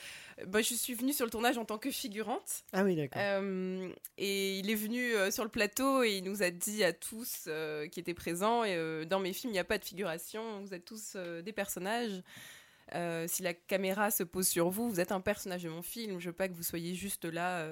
Bah, 0.46 0.60
je 0.62 0.74
suis 0.74 0.94
venue 0.94 1.12
sur 1.12 1.24
le 1.24 1.30
tournage 1.30 1.58
en 1.58 1.64
tant 1.64 1.78
que 1.78 1.90
figurante. 1.90 2.64
Ah 2.72 2.82
oui, 2.84 2.96
d'accord. 2.96 3.20
Euh, 3.22 3.88
et 4.16 4.58
il 4.58 4.70
est 4.70 4.74
venu 4.74 5.12
sur 5.30 5.44
le 5.44 5.50
plateau 5.50 6.02
et 6.02 6.16
il 6.16 6.24
nous 6.24 6.42
a 6.42 6.50
dit 6.50 6.82
à 6.84 6.92
tous 6.92 7.48
qui 7.90 8.00
étaient 8.00 8.14
présents 8.14 8.64
et, 8.64 9.04
dans 9.06 9.20
mes 9.20 9.32
films, 9.32 9.50
il 9.50 9.54
n'y 9.54 9.58
a 9.60 9.64
pas 9.64 9.78
de 9.78 9.84
figuration, 9.84 10.60
vous 10.62 10.74
êtes 10.74 10.84
tous 10.84 11.16
des 11.16 11.52
personnages. 11.52 12.22
Si 13.26 13.42
la 13.42 13.54
caméra 13.54 14.10
se 14.10 14.22
pose 14.22 14.48
sur 14.48 14.70
vous, 14.70 14.88
vous 14.88 15.00
êtes 15.00 15.12
un 15.12 15.20
personnage 15.20 15.62
de 15.64 15.68
mon 15.68 15.82
film. 15.82 16.20
Je 16.20 16.26
veux 16.30 16.36
pas 16.36 16.48
que 16.48 16.54
vous 16.54 16.62
soyez 16.62 16.94
juste 16.94 17.24
là 17.24 17.68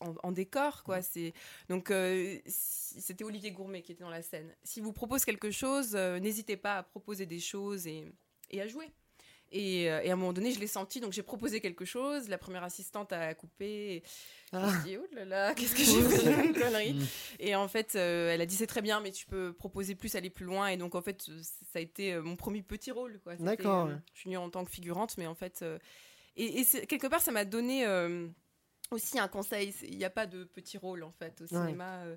en, 0.00 0.14
en 0.22 0.32
décor, 0.32 0.82
quoi. 0.84 1.02
C'est 1.02 1.32
donc 1.68 1.90
euh, 1.90 2.38
c'était 2.46 3.24
Olivier 3.24 3.50
Gourmet 3.52 3.82
qui 3.82 3.92
était 3.92 4.02
dans 4.04 4.10
la 4.10 4.22
scène. 4.22 4.54
Si 4.64 4.80
vous 4.80 4.92
propose 4.92 5.24
quelque 5.24 5.50
chose, 5.50 5.92
euh, 5.94 6.18
n'hésitez 6.18 6.56
pas 6.56 6.78
à 6.78 6.82
proposer 6.82 7.26
des 7.26 7.40
choses 7.40 7.86
et, 7.86 8.04
et 8.50 8.60
à 8.60 8.66
jouer. 8.68 8.90
Et, 9.52 9.90
euh, 9.90 10.00
et 10.04 10.10
à 10.10 10.12
un 10.12 10.16
moment 10.16 10.32
donné, 10.32 10.52
je 10.52 10.60
l'ai 10.60 10.68
senti, 10.68 11.00
donc 11.00 11.12
j'ai 11.12 11.24
proposé 11.24 11.60
quelque 11.60 11.84
chose. 11.84 12.28
La 12.28 12.38
première 12.38 12.62
assistante 12.62 13.12
a 13.12 13.34
coupé. 13.34 13.66
Et 13.96 14.02
Ah. 14.52 14.70
je 14.84 14.88
dis, 14.88 14.96
oh 14.96 15.04
là 15.12 15.24
là, 15.24 15.54
qu'est-ce 15.54 15.74
que 15.74 15.82
j'ai 15.82 16.02
fait 16.18 16.44
une 16.46 16.52
connerie 16.54 16.92
Mm. 16.94 17.04
Et 17.40 17.56
en 17.56 17.66
fait, 17.66 17.96
euh, 17.96 18.30
elle 18.32 18.40
a 18.40 18.46
dit, 18.46 18.54
c'est 18.54 18.68
très 18.68 18.80
bien, 18.80 19.00
mais 19.00 19.10
tu 19.10 19.26
peux 19.26 19.52
proposer 19.52 19.96
plus, 19.96 20.14
aller 20.14 20.30
plus 20.30 20.44
loin. 20.44 20.68
Et 20.68 20.76
donc, 20.76 20.94
en 20.94 21.02
fait, 21.02 21.22
ça 21.72 21.80
a 21.80 21.80
été 21.80 22.16
mon 22.20 22.36
premier 22.36 22.62
petit 22.62 22.92
rôle. 22.92 23.18
quoi. 23.24 23.34
D'accord, 23.36 23.88
je 24.14 24.20
suis 24.20 24.28
venue 24.28 24.36
en 24.36 24.50
tant 24.50 24.64
que 24.64 24.70
figurante, 24.70 25.18
mais 25.18 25.26
en 25.26 25.34
fait. 25.34 25.64
et 26.36 26.64
quelque 26.86 27.08
part, 27.08 27.20
ça 27.20 27.32
m'a 27.32 27.44
donné 27.44 27.84
aussi 28.90 29.18
un 29.18 29.28
conseil. 29.28 29.74
Il 29.82 29.96
n'y 29.98 30.04
a 30.04 30.10
pas 30.10 30.26
de 30.26 30.44
petit 30.44 30.78
rôle, 30.78 31.02
en 31.02 31.12
fait, 31.12 31.40
au 31.40 31.46
cinéma. 31.66 32.04
euh, 32.04 32.16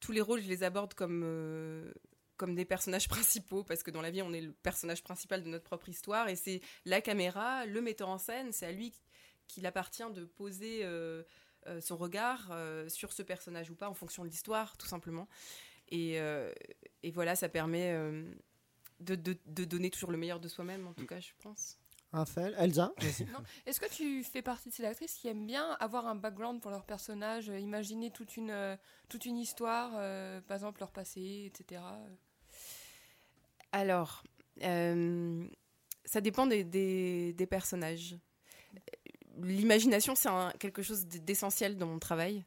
tous 0.00 0.12
les 0.12 0.20
rôles, 0.20 0.40
je 0.40 0.48
les 0.48 0.62
aborde 0.62 0.94
comme. 0.94 1.22
euh, 1.24 1.92
comme 2.36 2.54
des 2.54 2.64
personnages 2.64 3.08
principaux, 3.42 3.64
parce 3.64 3.82
que 3.82 3.90
dans 3.90 4.00
la 4.00 4.12
vie, 4.12 4.22
on 4.22 4.32
est 4.32 4.40
le 4.40 4.52
personnage 4.52 5.02
principal 5.02 5.42
de 5.42 5.48
notre 5.48 5.64
propre 5.64 5.88
histoire, 5.88 6.28
et 6.28 6.36
c'est 6.36 6.60
la 6.84 7.00
caméra, 7.00 7.66
le 7.66 7.80
metteur 7.82 8.08
en 8.08 8.18
scène, 8.18 8.52
c'est 8.52 8.66
à 8.66 8.70
lui 8.70 8.92
qu'il 9.48 9.66
appartient 9.66 10.08
de 10.14 10.24
poser 10.24 10.84
euh, 10.84 11.24
euh, 11.66 11.80
son 11.80 11.96
regard 11.96 12.48
euh, 12.52 12.88
sur 12.88 13.12
ce 13.12 13.22
personnage 13.24 13.70
ou 13.70 13.74
pas, 13.74 13.88
en 13.88 13.94
fonction 13.94 14.22
de 14.24 14.28
l'histoire, 14.28 14.76
tout 14.76 14.86
simplement. 14.86 15.26
Et, 15.88 16.20
euh, 16.20 16.52
et 17.02 17.10
voilà, 17.10 17.34
ça 17.34 17.48
permet 17.48 17.90
euh, 17.92 18.22
de, 19.00 19.16
de- 19.16 19.36
de 19.46 19.64
donner 19.64 19.90
toujours 19.90 20.12
le 20.12 20.18
meilleur 20.18 20.38
de 20.38 20.46
soi-même, 20.46 20.86
en 20.86 20.92
tout 20.94 21.06
cas, 21.06 21.18
je 21.18 21.32
pense. 21.40 21.80
Raphaël, 22.12 22.54
Elsa. 22.58 22.92
Est-ce 23.66 23.80
que 23.80 23.88
tu 23.94 24.24
fais 24.24 24.40
partie 24.42 24.70
de 24.70 24.74
ces 24.74 24.84
actrices 24.84 25.14
qui 25.14 25.28
aiment 25.28 25.46
bien 25.46 25.72
avoir 25.78 26.06
un 26.06 26.14
background 26.14 26.60
pour 26.62 26.70
leur 26.70 26.84
personnage, 26.86 27.50
euh, 27.50 27.58
imaginer 27.58 28.10
toute 28.10 28.36
une, 28.36 28.50
euh, 28.50 28.76
toute 29.10 29.26
une 29.26 29.36
histoire, 29.36 29.92
euh, 29.96 30.40
par 30.40 30.56
exemple 30.56 30.80
leur 30.80 30.90
passé, 30.90 31.44
etc. 31.54 31.82
Alors, 33.72 34.22
euh, 34.62 35.46
ça 36.04 36.20
dépend 36.20 36.46
des, 36.46 36.64
des- 36.64 37.32
des 37.34 37.46
personnages. 37.46 38.16
l'imagination, 39.40 40.14
c'est 40.14 40.30
quelque 40.58 40.82
chose 40.82 41.06
d'essentiel 41.06 41.76
dans 41.76 41.86
mon 41.86 41.98
travail. 41.98 42.44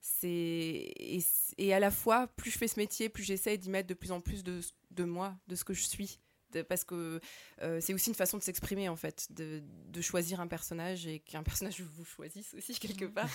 C'est 0.00 0.28
et, 0.28 1.20
et 1.56 1.74
à 1.74 1.80
la 1.80 1.90
fois, 1.90 2.28
plus 2.28 2.50
je 2.52 2.58
fais 2.58 2.68
ce 2.68 2.78
métier, 2.78 3.08
plus 3.08 3.24
j'essaie 3.24 3.56
d'y 3.58 3.70
mettre 3.70 3.88
de 3.88 3.94
plus 3.94 4.12
en 4.12 4.20
plus 4.20 4.44
de, 4.44 4.60
de 4.92 5.04
moi, 5.04 5.34
de 5.48 5.56
ce 5.56 5.64
que 5.64 5.74
je 5.74 5.82
suis. 5.82 6.20
De- 6.52 6.62
parce 6.62 6.84
que 6.84 7.20
euh, 7.62 7.78
c'est 7.80 7.92
aussi 7.92 8.08
une 8.08 8.14
façon 8.14 8.38
de 8.38 8.42
s'exprimer 8.42 8.88
en 8.88 8.96
fait, 8.96 9.26
de, 9.30 9.62
de 9.88 10.00
choisir 10.00 10.40
un 10.40 10.46
personnage 10.46 11.06
et 11.06 11.20
qu'un 11.20 11.42
personnage 11.42 11.80
vous 11.80 12.04
choisisse 12.04 12.54
aussi 12.54 12.74
quelque 12.78 13.04
part, 13.04 13.28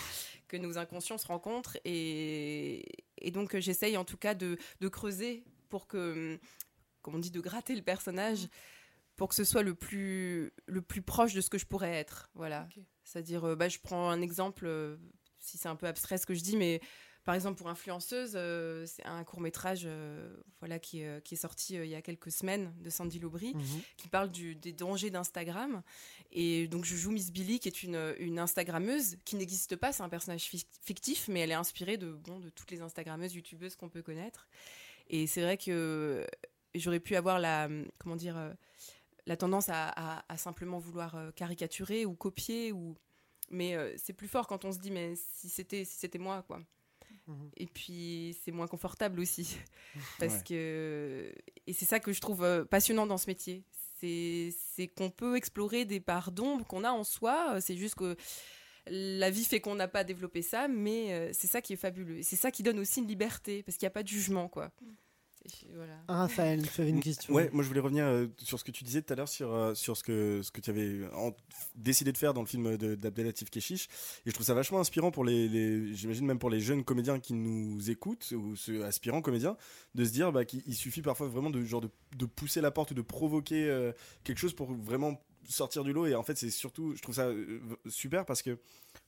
que 0.47 0.57
nos 0.57 0.77
inconscients 0.79 1.17
se 1.19 1.27
rencontrent 1.27 1.77
et, 1.85 2.83
et 3.17 3.31
donc 3.31 3.53
euh, 3.55 3.59
j'essaye 3.61 3.97
en 3.97 4.05
tout 4.05 4.17
cas 4.17 4.33
de, 4.33 4.57
de 4.79 4.87
creuser 4.87 5.43
pour 5.69 5.85
que, 5.87 6.39
comme 7.01 7.15
on 7.15 7.19
dit, 7.19 7.31
de 7.31 7.39
gratter 7.41 7.75
le 7.75 7.81
personnage 7.83 8.47
pour 9.15 9.29
que 9.29 9.35
ce 9.35 9.43
soit 9.43 9.61
le 9.61 9.75
plus, 9.75 10.51
le 10.65 10.81
plus 10.81 11.03
proche 11.03 11.33
de 11.35 11.41
ce 11.41 11.49
que 11.51 11.59
je 11.59 11.65
pourrais 11.67 11.91
être. 11.93 12.31
Voilà. 12.33 12.67
C'est-à-dire, 13.03 13.43
euh, 13.43 13.55
bah, 13.55 13.69
je 13.69 13.77
prends 13.77 14.09
un 14.09 14.21
exemple, 14.21 14.67
si 15.37 15.57
c'est 15.59 15.67
un 15.67 15.75
peu 15.75 15.85
abstrait 15.85 16.17
ce 16.17 16.25
que 16.25 16.33
je 16.33 16.41
dis, 16.41 16.57
mais 16.57 16.81
par 17.23 17.35
exemple 17.35 17.57
pour 17.57 17.69
Influenceuse, 17.69 18.33
euh, 18.35 18.85
c'est 18.85 19.05
un 19.05 19.23
court 19.23 19.39
métrage 19.41 19.87
voilà, 20.59 20.79
qui, 20.79 21.03
euh, 21.03 21.19
qui 21.21 21.35
est 21.35 21.37
sorti 21.37 21.77
euh, 21.77 21.85
il 21.85 21.91
y 21.91 21.95
a 21.95 22.01
quelques 22.01 22.31
semaines 22.31 22.73
de 22.81 22.89
Sandy 22.89 23.19
Lobry, 23.19 23.53
Mhm. 23.55 23.81
qui 23.97 24.07
parle 24.09 24.29
du- 24.31 24.55
des 24.55 24.73
dangers 24.73 25.09
d'Instagram. 25.09 25.81
Et 26.31 26.67
donc 26.67 26.83
je 26.85 26.95
joue 26.95 27.11
Miss 27.11 27.31
Billy, 27.31 27.59
qui 27.59 27.67
est 27.69 27.83
une, 27.83 28.13
une 28.19 28.39
Instagrammeuse 28.39 29.17
qui 29.25 29.35
n'existe 29.37 29.75
pas, 29.75 29.91
c'est 29.93 30.03
un 30.03 30.09
personnage 30.09 30.43
fic- 30.49 30.67
fictif, 30.81 31.27
mais 31.29 31.39
elle 31.41 31.51
est 31.51 31.55
inspirée 31.55 31.97
de, 31.97 32.11
bon, 32.11 32.39
de 32.39 32.49
toutes 32.49 32.71
les 32.71 32.81
Instagrammeuses, 32.81 33.33
YouTubeuses 33.35 33.75
qu'on 33.75 33.89
peut 33.89 34.01
connaître. 34.01 34.47
Et 35.09 35.27
c'est 35.27 35.41
vrai 35.41 35.57
que 35.57 36.25
j'aurais 36.75 36.99
pu 36.99 37.15
avoir 37.15 37.39
la, 37.39 37.69
comment 37.99 38.15
dire, 38.15 38.37
euh, 38.37 38.51
la 39.25 39.37
tendance 39.37 39.69
à, 39.69 39.87
à- 39.89 40.25
à 40.27 40.37
simplement 40.37 40.79
vouloir 40.79 41.15
euh, 41.15 41.31
caricaturer 41.31 42.05
ou 42.05 42.13
copier, 42.15 42.71
ou... 42.73 42.95
mais 43.49 43.75
euh, 43.75 43.93
c'est 43.97 44.13
plus 44.13 44.27
fort 44.27 44.47
quand 44.47 44.65
on 44.65 44.71
se 44.73 44.79
dit, 44.79 44.91
mais 44.91 45.13
si 45.15 45.47
c'était 45.49 45.85
si 45.85 45.97
c'était 45.97 46.17
moi, 46.19 46.43
quoi. 46.43 46.61
Mhm. 47.27 47.49
Et 47.57 47.67
puis 47.67 48.37
c'est 48.43 48.51
moins 48.51 48.67
confortable 48.67 49.19
aussi, 49.19 49.57
parce 50.19 50.35
Ouais. 50.35 50.43
que 50.47 51.33
et 51.67 51.73
c'est 51.73 51.85
ça 51.85 51.99
que 51.99 52.11
je 52.13 52.19
trouve 52.21 52.43
euh, 52.43 52.65
passionnant 52.65 53.07
dans 53.07 53.17
ce 53.17 53.27
métier, 53.27 53.63
c'est 53.99 54.87
qu'on 54.97 55.09
peut 55.09 55.37
explorer 55.37 55.85
des 55.85 56.01
parts 56.01 56.31
d'ombre 56.33 56.65
qu'on 56.67 56.83
a 56.83 56.91
en 56.91 57.05
soi. 57.05 57.61
C'est 57.61 57.77
juste 57.77 57.95
que 57.95 58.17
la 58.87 59.29
vie 59.29 59.45
fait 59.45 59.61
qu'on 59.61 59.75
n'a 59.75 59.87
pas 59.87 60.03
développé 60.03 60.41
ça, 60.41 60.67
mais 60.67 61.13
euh, 61.13 61.29
c'est 61.31 61.47
ça 61.47 61.61
qui 61.61 61.71
est 61.71 61.77
fabuleux. 61.77 62.21
C'est 62.21 62.35
ça 62.35 62.51
qui 62.51 62.63
donne 62.63 62.79
aussi 62.79 62.99
une 62.99 63.07
liberté, 63.07 63.63
parce 63.63 63.77
qu'il 63.77 63.85
n'y 63.85 63.87
a 63.87 63.91
pas 63.91 64.03
de 64.03 64.09
jugement, 64.09 64.49
quoi. 64.49 64.71
Voilà. 65.75 65.93
Ah, 66.07 66.17
Raphaël, 66.19 66.67
tu 66.69 66.81
avais 66.81 66.89
une 66.91 67.01
question. 67.01 67.33
Ouais, 67.33 67.49
moi 67.51 67.63
je 67.63 67.67
voulais 67.67 67.79
revenir 67.81 68.05
euh, 68.05 68.27
sur 68.37 68.57
ce 68.59 68.63
que 68.63 68.71
tu 68.71 68.83
disais 68.83 69.01
tout 69.01 69.11
à 69.11 69.15
l'heure 69.15 69.27
sur, 69.27 69.53
euh, 69.53 69.73
sur 69.73 69.97
ce 69.97 70.03
que, 70.03 70.41
ce 70.41 70.51
que 70.51 70.61
tu 70.61 70.69
avais 70.69 71.01
en- 71.13 71.35
décidé 71.75 72.11
de 72.11 72.17
faire 72.17 72.33
dans 72.33 72.41
le 72.41 72.47
film 72.47 72.77
de- 72.77 72.95
d'Abdelatif 72.95 73.49
Keshish. 73.49 73.87
Et 74.25 74.29
je 74.29 74.31
trouve 74.33 74.45
ça 74.45 74.53
vachement 74.53 74.79
inspirant 74.79 75.11
pour 75.11 75.25
les, 75.25 75.49
les- 75.49 75.93
j'imagine 75.95 76.25
même 76.25 76.39
pour 76.39 76.49
les 76.49 76.59
jeunes 76.61 76.83
comédiens 76.83 77.19
qui 77.19 77.33
nous 77.33 77.89
écoutent 77.89 78.31
ou 78.31 78.55
ceux 78.55 78.85
aspirants 78.85 79.21
comédiens, 79.21 79.57
de 79.95 80.05
se 80.05 80.11
dire 80.11 80.31
bah, 80.31 80.45
qu'il 80.45 80.61
il 80.65 80.75
suffit 80.75 81.01
parfois 81.01 81.27
vraiment 81.27 81.49
de, 81.49 81.61
genre 81.63 81.81
de, 81.81 81.89
de 82.17 82.25
pousser 82.25 82.61
la 82.61 82.71
porte 82.71 82.91
ou 82.91 82.93
de 82.93 83.01
provoquer 83.01 83.65
euh, 83.69 83.91
quelque 84.23 84.37
chose 84.39 84.53
pour 84.53 84.71
vraiment 84.73 85.21
sortir 85.49 85.83
du 85.83 85.91
lot. 85.91 86.05
Et 86.05 86.15
en 86.15 86.23
fait, 86.23 86.37
c'est 86.37 86.49
surtout, 86.51 86.95
je 86.95 87.01
trouve 87.01 87.15
ça 87.15 87.27
euh, 87.27 87.59
super 87.87 88.25
parce 88.25 88.41
que 88.41 88.57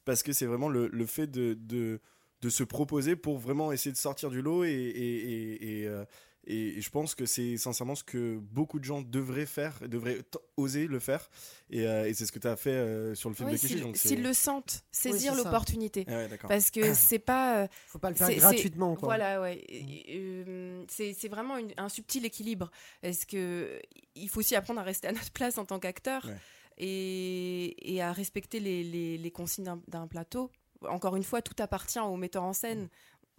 parce 0.04 0.22
que 0.22 0.34
c'est 0.34 0.46
vraiment 0.48 0.68
le, 0.70 0.88
le 0.88 1.06
fait 1.06 1.28
de, 1.28 1.54
de, 1.54 2.02
de 2.46 2.50
se 2.52 2.64
proposer 2.64 3.16
pour 3.16 3.38
vraiment 3.40 3.72
essayer 3.72 3.92
de 3.92 3.98
sortir 3.98 4.30
du 4.30 4.42
lot 4.42 4.64
et, 4.64 4.70
et, 4.70 5.16
et, 5.34 5.82
et, 5.82 5.88
euh, 5.88 6.06
et 6.48 6.80
je 6.80 6.90
pense 6.92 7.16
que 7.16 7.26
c'est 7.26 7.58
sincèrement 7.58 7.96
ce 7.96 8.04
que 8.04 8.38
beaucoup 8.38 8.78
de 8.78 8.84
gens 8.86 9.02
devraient 9.02 9.48
faire, 9.48 9.80
devraient 9.88 10.20
oser 10.58 10.86
le 10.86 11.00
faire. 11.00 11.28
Et, 11.72 11.88
euh, 11.88 12.08
et 12.08 12.14
c'est 12.14 12.28
ce 12.28 12.32
que 12.32 12.38
tu 12.38 12.48
as 12.48 12.56
fait 12.56 12.70
euh, 12.70 13.16
sur 13.16 13.30
le 13.30 13.36
film 13.36 13.48
Ouais, 13.50 13.56
de 13.56 13.60
Keshish. 13.60 13.82
s'ils 13.96 14.22
le 14.22 14.34
sentent, 14.34 14.84
saisir 14.92 15.34
l'opportunité. 15.34 16.06
Ah 16.08 16.12
ouais. 16.18 16.30
Parce 16.48 16.70
que 16.70 16.94
c'est 16.94 17.18
pas. 17.18 17.64
euh, 17.64 17.68
Faut 17.88 17.98
pas 17.98 18.12
le 18.12 18.16
faire 18.16 18.30
gratuitement, 18.36 18.94
c'est- 18.94 19.00
quoi. 19.00 19.08
Voilà, 19.08 19.42
ouais. 19.42 19.66
Euh, 20.12 20.84
c'est 20.88 21.14
c'est 21.14 21.30
vraiment 21.30 21.58
une- 21.58 21.74
un 21.78 21.90
subtil 21.90 22.24
équilibre. 22.26 22.70
Est-ce 23.02 23.26
que 23.26 23.82
il 24.14 24.30
faut 24.30 24.42
aussi 24.42 24.56
apprendre 24.56 24.80
à 24.82 24.84
rester 24.84 25.08
à 25.08 25.14
notre 25.14 25.32
place 25.32 25.58
en 25.58 25.66
tant 25.66 25.80
qu'acteur 25.80 26.26
Ouais. 26.28 26.38
et, 26.78 27.96
et 27.96 28.02
à 28.04 28.12
respecter 28.14 28.60
les, 28.60 28.84
les- 28.84 29.18
les 29.18 29.32
consignes 29.32 29.80
d'un 29.88 30.06
plateau. 30.08 30.52
Encore 30.90 31.16
une 31.16 31.24
fois, 31.24 31.42
tout 31.42 31.56
appartient 31.60 32.00
au 32.00 32.16
metteur 32.18 32.44
en 32.44 32.54
scène. 32.54 32.90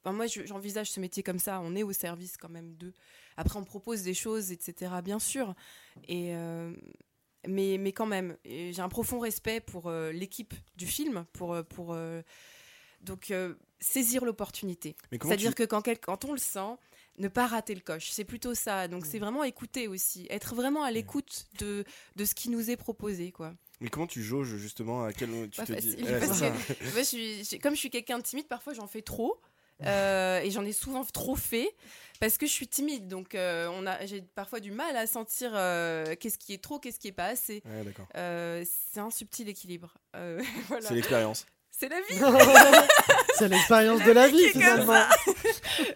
Enfin, 0.02 0.12
moi, 0.12 0.26
je- 0.26 0.46
j'envisage 0.46 0.90
ce 0.90 1.00
métier 1.00 1.22
comme 1.22 1.38
ça. 1.38 1.60
On 1.60 1.74
est 1.74 1.82
au 1.82 1.92
service 1.92 2.36
quand 2.36 2.48
même 2.48 2.74
d'eux. 2.74 2.92
Après, 3.36 3.58
on 3.58 3.64
propose 3.64 4.02
des 4.02 4.14
choses, 4.14 4.52
etc. 4.52 4.92
Bien 5.02 5.18
sûr. 5.18 5.54
Et 6.08 6.34
euh, 6.34 6.72
mais, 7.48 7.76
mais 7.78 7.92
quand 7.92 8.06
même, 8.06 8.36
j'ai 8.44 8.80
un 8.80 8.88
profond 8.88 9.18
respect 9.18 9.60
pour 9.60 9.88
euh, 9.88 10.12
l'équipe 10.12 10.54
du 10.76 10.86
film, 10.86 11.26
pour, 11.32 11.54
euh, 11.54 11.62
pour 11.62 11.92
euh, 11.92 12.22
donc 13.02 13.32
saisir 13.78 14.24
l'opportunité. 14.24 14.96
C'est-à-dire 15.28 15.50
tu- 15.54 15.62
que 15.62 15.62
quand, 15.64 15.82
quel- 15.82 16.00
quand 16.00 16.24
on 16.24 16.32
le 16.32 16.38
sent, 16.38 16.76
ne 17.18 17.28
pas 17.28 17.46
rater 17.46 17.74
le 17.74 17.80
coche. 17.80 18.10
C'est 18.10 18.24
plutôt 18.24 18.54
ça. 18.54 18.88
Donc 18.88 19.02
Mm. 19.04 19.08
c'est 19.10 19.18
vraiment 19.18 19.44
écouter 19.44 19.86
aussi, 19.88 20.26
être 20.30 20.54
vraiment 20.54 20.82
à 20.82 20.90
l'écoute 20.90 21.46
de, 21.58 21.84
de 22.16 22.24
ce 22.24 22.34
qui 22.34 22.48
nous 22.50 22.70
est 22.70 22.76
proposé, 22.76 23.32
quoi. 23.32 23.54
Mais 23.80 23.88
comment 23.88 24.06
tu 24.06 24.22
jauges 24.22 24.56
justement 24.56 25.04
à 25.04 25.12
quel 25.12 25.28
tu 25.50 25.56
Pas 25.58 25.66
te 25.66 25.72
dis 25.74 25.90
facile, 25.92 26.04
Ouais, 26.04 26.18
parce 26.18 26.30
que 26.32 26.36
ça. 26.38 26.50
moi, 26.50 26.62
je 26.96 27.02
suis- 27.02 27.44
j'ai- 27.44 27.58
comme 27.58 27.74
je 27.74 27.78
suis 27.80 27.90
quelqu'un 27.90 28.18
de 28.18 28.22
timide, 28.22 28.46
parfois 28.48 28.72
j'en 28.74 28.86
fais 28.86 29.02
trop. 29.02 29.38
euh, 29.84 30.40
et 30.40 30.50
j'en 30.50 30.64
ai 30.64 30.72
souvent 30.72 31.04
trop 31.04 31.36
fait 31.36 31.68
parce 32.18 32.38
que 32.38 32.46
je 32.46 32.50
suis 32.52 32.66
timide 32.66 33.08
donc 33.08 33.34
euh, 33.34 33.68
on 33.74 33.86
a 33.86 34.06
j'ai 34.06 34.22
parfois 34.22 34.58
du 34.58 34.70
mal 34.72 34.96
à 34.96 35.06
sentir 35.06 35.50
euh, 35.54 36.14
qu'est-ce 36.18 36.38
qui 36.38 36.54
est 36.54 36.62
trop 36.62 36.78
qu'est-ce 36.78 36.98
qui 36.98 37.08
est 37.08 37.12
pas 37.12 37.26
assez 37.26 37.62
Ouais, 37.66 37.84
d'accord. 37.84 38.06
Euh, 38.16 38.64
c'est 38.90 39.00
un 39.00 39.10
subtil 39.10 39.46
équilibre 39.50 39.92
Euh, 40.14 40.42
voilà. 40.68 40.88
C'est 40.88 40.94
l'expérience. 40.94 41.44
c'est 41.70 41.90
la 41.90 42.00
vie 42.00 42.16
c'est 43.38 43.48
l'expérience 43.48 44.02
de 44.02 44.12
la 44.12 44.28
vie, 44.28 44.48
finalement. 44.48 44.94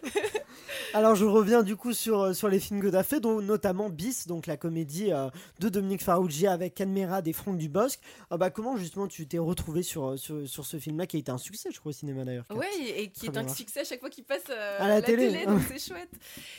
Alors 0.95 1.15
je 1.15 1.25
reviens 1.25 1.63
du 1.63 1.77
coup 1.77 1.93
sur, 1.93 2.21
euh, 2.21 2.33
sur 2.33 2.49
les 2.49 2.59
films 2.59 2.81
que 2.81 2.89
tu 2.89 2.97
as 2.97 3.03
fait, 3.03 3.21
dont 3.21 3.41
notamment 3.41 3.89
Bis, 3.91 4.27
donc 4.27 4.47
la 4.47 4.57
comédie 4.57 5.13
euh, 5.13 5.29
de 5.61 5.69
Dominique 5.69 6.03
Farrugia 6.03 6.53
avec 6.53 6.81
Anne 6.81 7.21
des 7.23 7.33
Franck 7.33 7.57
Dubosc. 7.59 8.01
Ah 8.31 8.37
bah, 8.37 8.51
comment 8.51 8.77
justement 8.77 9.07
tu 9.07 9.27
t'es 9.27 9.39
retrouvé 9.39 9.83
sur, 9.83 10.11
euh, 10.11 10.17
sur, 10.17 10.49
sur 10.49 10.65
ce 10.67 10.79
film-là 10.79 11.07
qui 11.07 11.17
a 11.17 11.21
été 11.21 11.31
un 11.31 11.39
succès, 11.39 11.71
je 11.73 11.79
crois, 11.79 11.91
au 11.91 11.93
cinéma 11.93 12.25
d'ailleurs. 12.25 12.45
Oui, 12.51 12.67
et 12.97 13.09
qui 13.11 13.27
est 13.27 13.37
un 13.37 13.47
succès 13.49 13.81
à 13.81 13.85
chaque 13.85 14.01
fois 14.01 14.11
qu'il 14.11 14.25
passe 14.25 14.43
euh, 14.51 14.79
À 14.81 14.89
la 14.89 15.03
télé. 15.03 15.47
donc 15.47 15.61
c'est 15.69 15.79
chouette. 15.79 16.11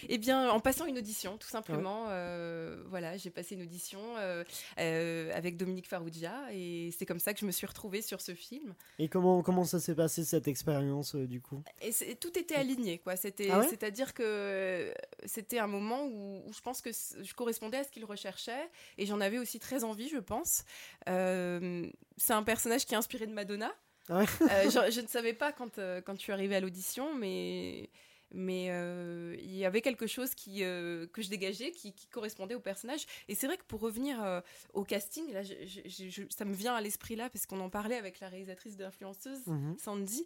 Eh 0.07 0.17
bien, 0.17 0.49
en 0.49 0.59
passant 0.59 0.85
une 0.85 0.97
audition, 0.97 1.37
tout 1.37 1.49
simplement, 1.49 2.05
euh, 2.09 2.81
voilà, 2.89 3.17
j'ai 3.17 3.29
passé 3.29 3.55
une 3.55 3.63
audition 3.63 3.99
euh, 4.19 4.43
euh, 4.79 5.31
avec 5.35 5.57
Dominique 5.57 5.87
Farrugia, 5.87 6.33
et 6.53 6.91
c'est 6.97 7.05
comme 7.05 7.19
ça 7.19 7.33
que 7.33 7.39
je 7.39 7.45
me 7.45 7.51
suis 7.51 7.67
retrouvée 7.67 8.01
sur 8.01 8.21
ce 8.21 8.33
film. 8.33 8.73
Et 8.99 9.07
comment, 9.09 9.41
comment 9.43 9.65
ça 9.65 9.79
s'est 9.79 9.95
passé 9.95 10.23
cette 10.23 10.47
expérience 10.47 11.15
euh, 11.15 11.27
du 11.27 11.41
coup? 11.41 11.61
Et 11.81 12.15
tout 12.15 12.37
était 12.37 12.55
aligné, 12.55 12.97
quoi. 12.99 13.15
C'était, 13.15 13.49
Ah 13.51 13.59
ouais? 13.59 13.67
c'est-à-dire 13.69 14.13
que 14.13 14.20
euh, 14.21 14.93
c'était 15.25 15.59
un 15.59 15.67
moment 15.67 16.05
où, 16.05 16.43
où 16.47 16.53
je 16.53 16.61
pense 16.61 16.81
que 16.81 16.91
je 16.91 17.33
correspondais 17.33 17.77
à 17.77 17.83
ce 17.83 17.91
qu'il 17.91 18.05
recherchait, 18.05 18.69
et 18.97 19.05
j'en 19.05 19.19
avais 19.21 19.37
aussi 19.37 19.59
très 19.59 19.83
envie, 19.83 20.09
je 20.09 20.17
pense. 20.19 20.63
Euh, 21.09 21.87
c'est 22.17 22.33
un 22.33 22.43
personnage 22.43 22.85
qui 22.85 22.93
est 22.93 22.97
inspiré 22.97 23.27
de 23.27 23.33
Madonna. 23.33 23.71
Ah 24.09 24.19
ouais 24.19 24.25
Euh, 24.51 24.63
je, 24.69 24.91
je 24.91 25.01
ne 25.01 25.07
savais 25.07 25.33
pas 25.33 25.51
quand, 25.51 25.77
euh, 25.77 26.01
quand 26.01 26.15
tu 26.15 26.31
es 26.31 26.33
arrivé 26.33 26.55
à 26.55 26.59
l'audition, 26.59 27.13
mais 27.15 27.89
mais 28.33 28.67
euh, 28.69 29.35
il 29.41 29.53
y 29.57 29.65
avait 29.65 29.81
quelque 29.81 30.07
chose 30.07 30.33
qui, 30.35 30.63
euh, 30.63 31.05
que 31.07 31.21
je 31.21 31.27
dégageais 31.29 31.71
qui, 31.71 31.91
qui 31.93 32.07
correspondait 32.07 32.55
au 32.55 32.61
personnage. 32.61 33.05
Et 33.27 33.35
c'est 33.35 33.45
vrai 33.45 33.57
que 33.57 33.63
pour 33.65 33.81
revenir 33.81 34.23
euh, 34.23 34.39
au 34.73 34.85
casting, 34.85 35.33
là, 35.33 35.43
je- 35.43 35.53
je- 35.65 36.07
je- 36.09 36.21
ça 36.29 36.45
me 36.45 36.53
vient 36.53 36.73
à 36.73 36.79
l'esprit 36.79 37.17
là, 37.17 37.29
parce 37.29 37.45
qu'on 37.45 37.59
en 37.59 37.69
parlait 37.69 37.97
avec 37.97 38.21
la 38.21 38.29
réalisatrice 38.29 38.77
de 38.77 38.85
Influenceuse, 38.85 39.45
Mhm. 39.47 39.75
Sandy. 39.77 40.25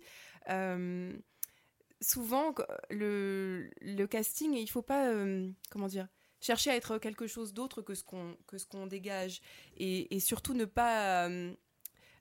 Souvent, 2.08 2.54
le, 2.92 3.70
le 3.82 4.06
casting, 4.06 4.54
il 4.54 4.68
faut 4.70 4.84
pas, 4.84 5.08
euh, 5.10 5.50
comment 5.72 5.88
dire, 5.88 6.08
chercher 6.40 6.70
à 6.70 6.76
être 6.76 7.00
quelque 7.00 7.26
chose 7.26 7.52
d'autre 7.54 7.82
que 7.82 7.96
ce 7.96 8.04
qu'on 8.04 8.38
que 8.46 8.60
ce 8.60 8.68
qu'on 8.68 8.86
dégage, 8.86 9.42
et, 9.78 10.16
et 10.16 10.20
surtout 10.20 10.54
ne 10.54 10.66
pas 10.66 11.26
euh, 11.28 11.52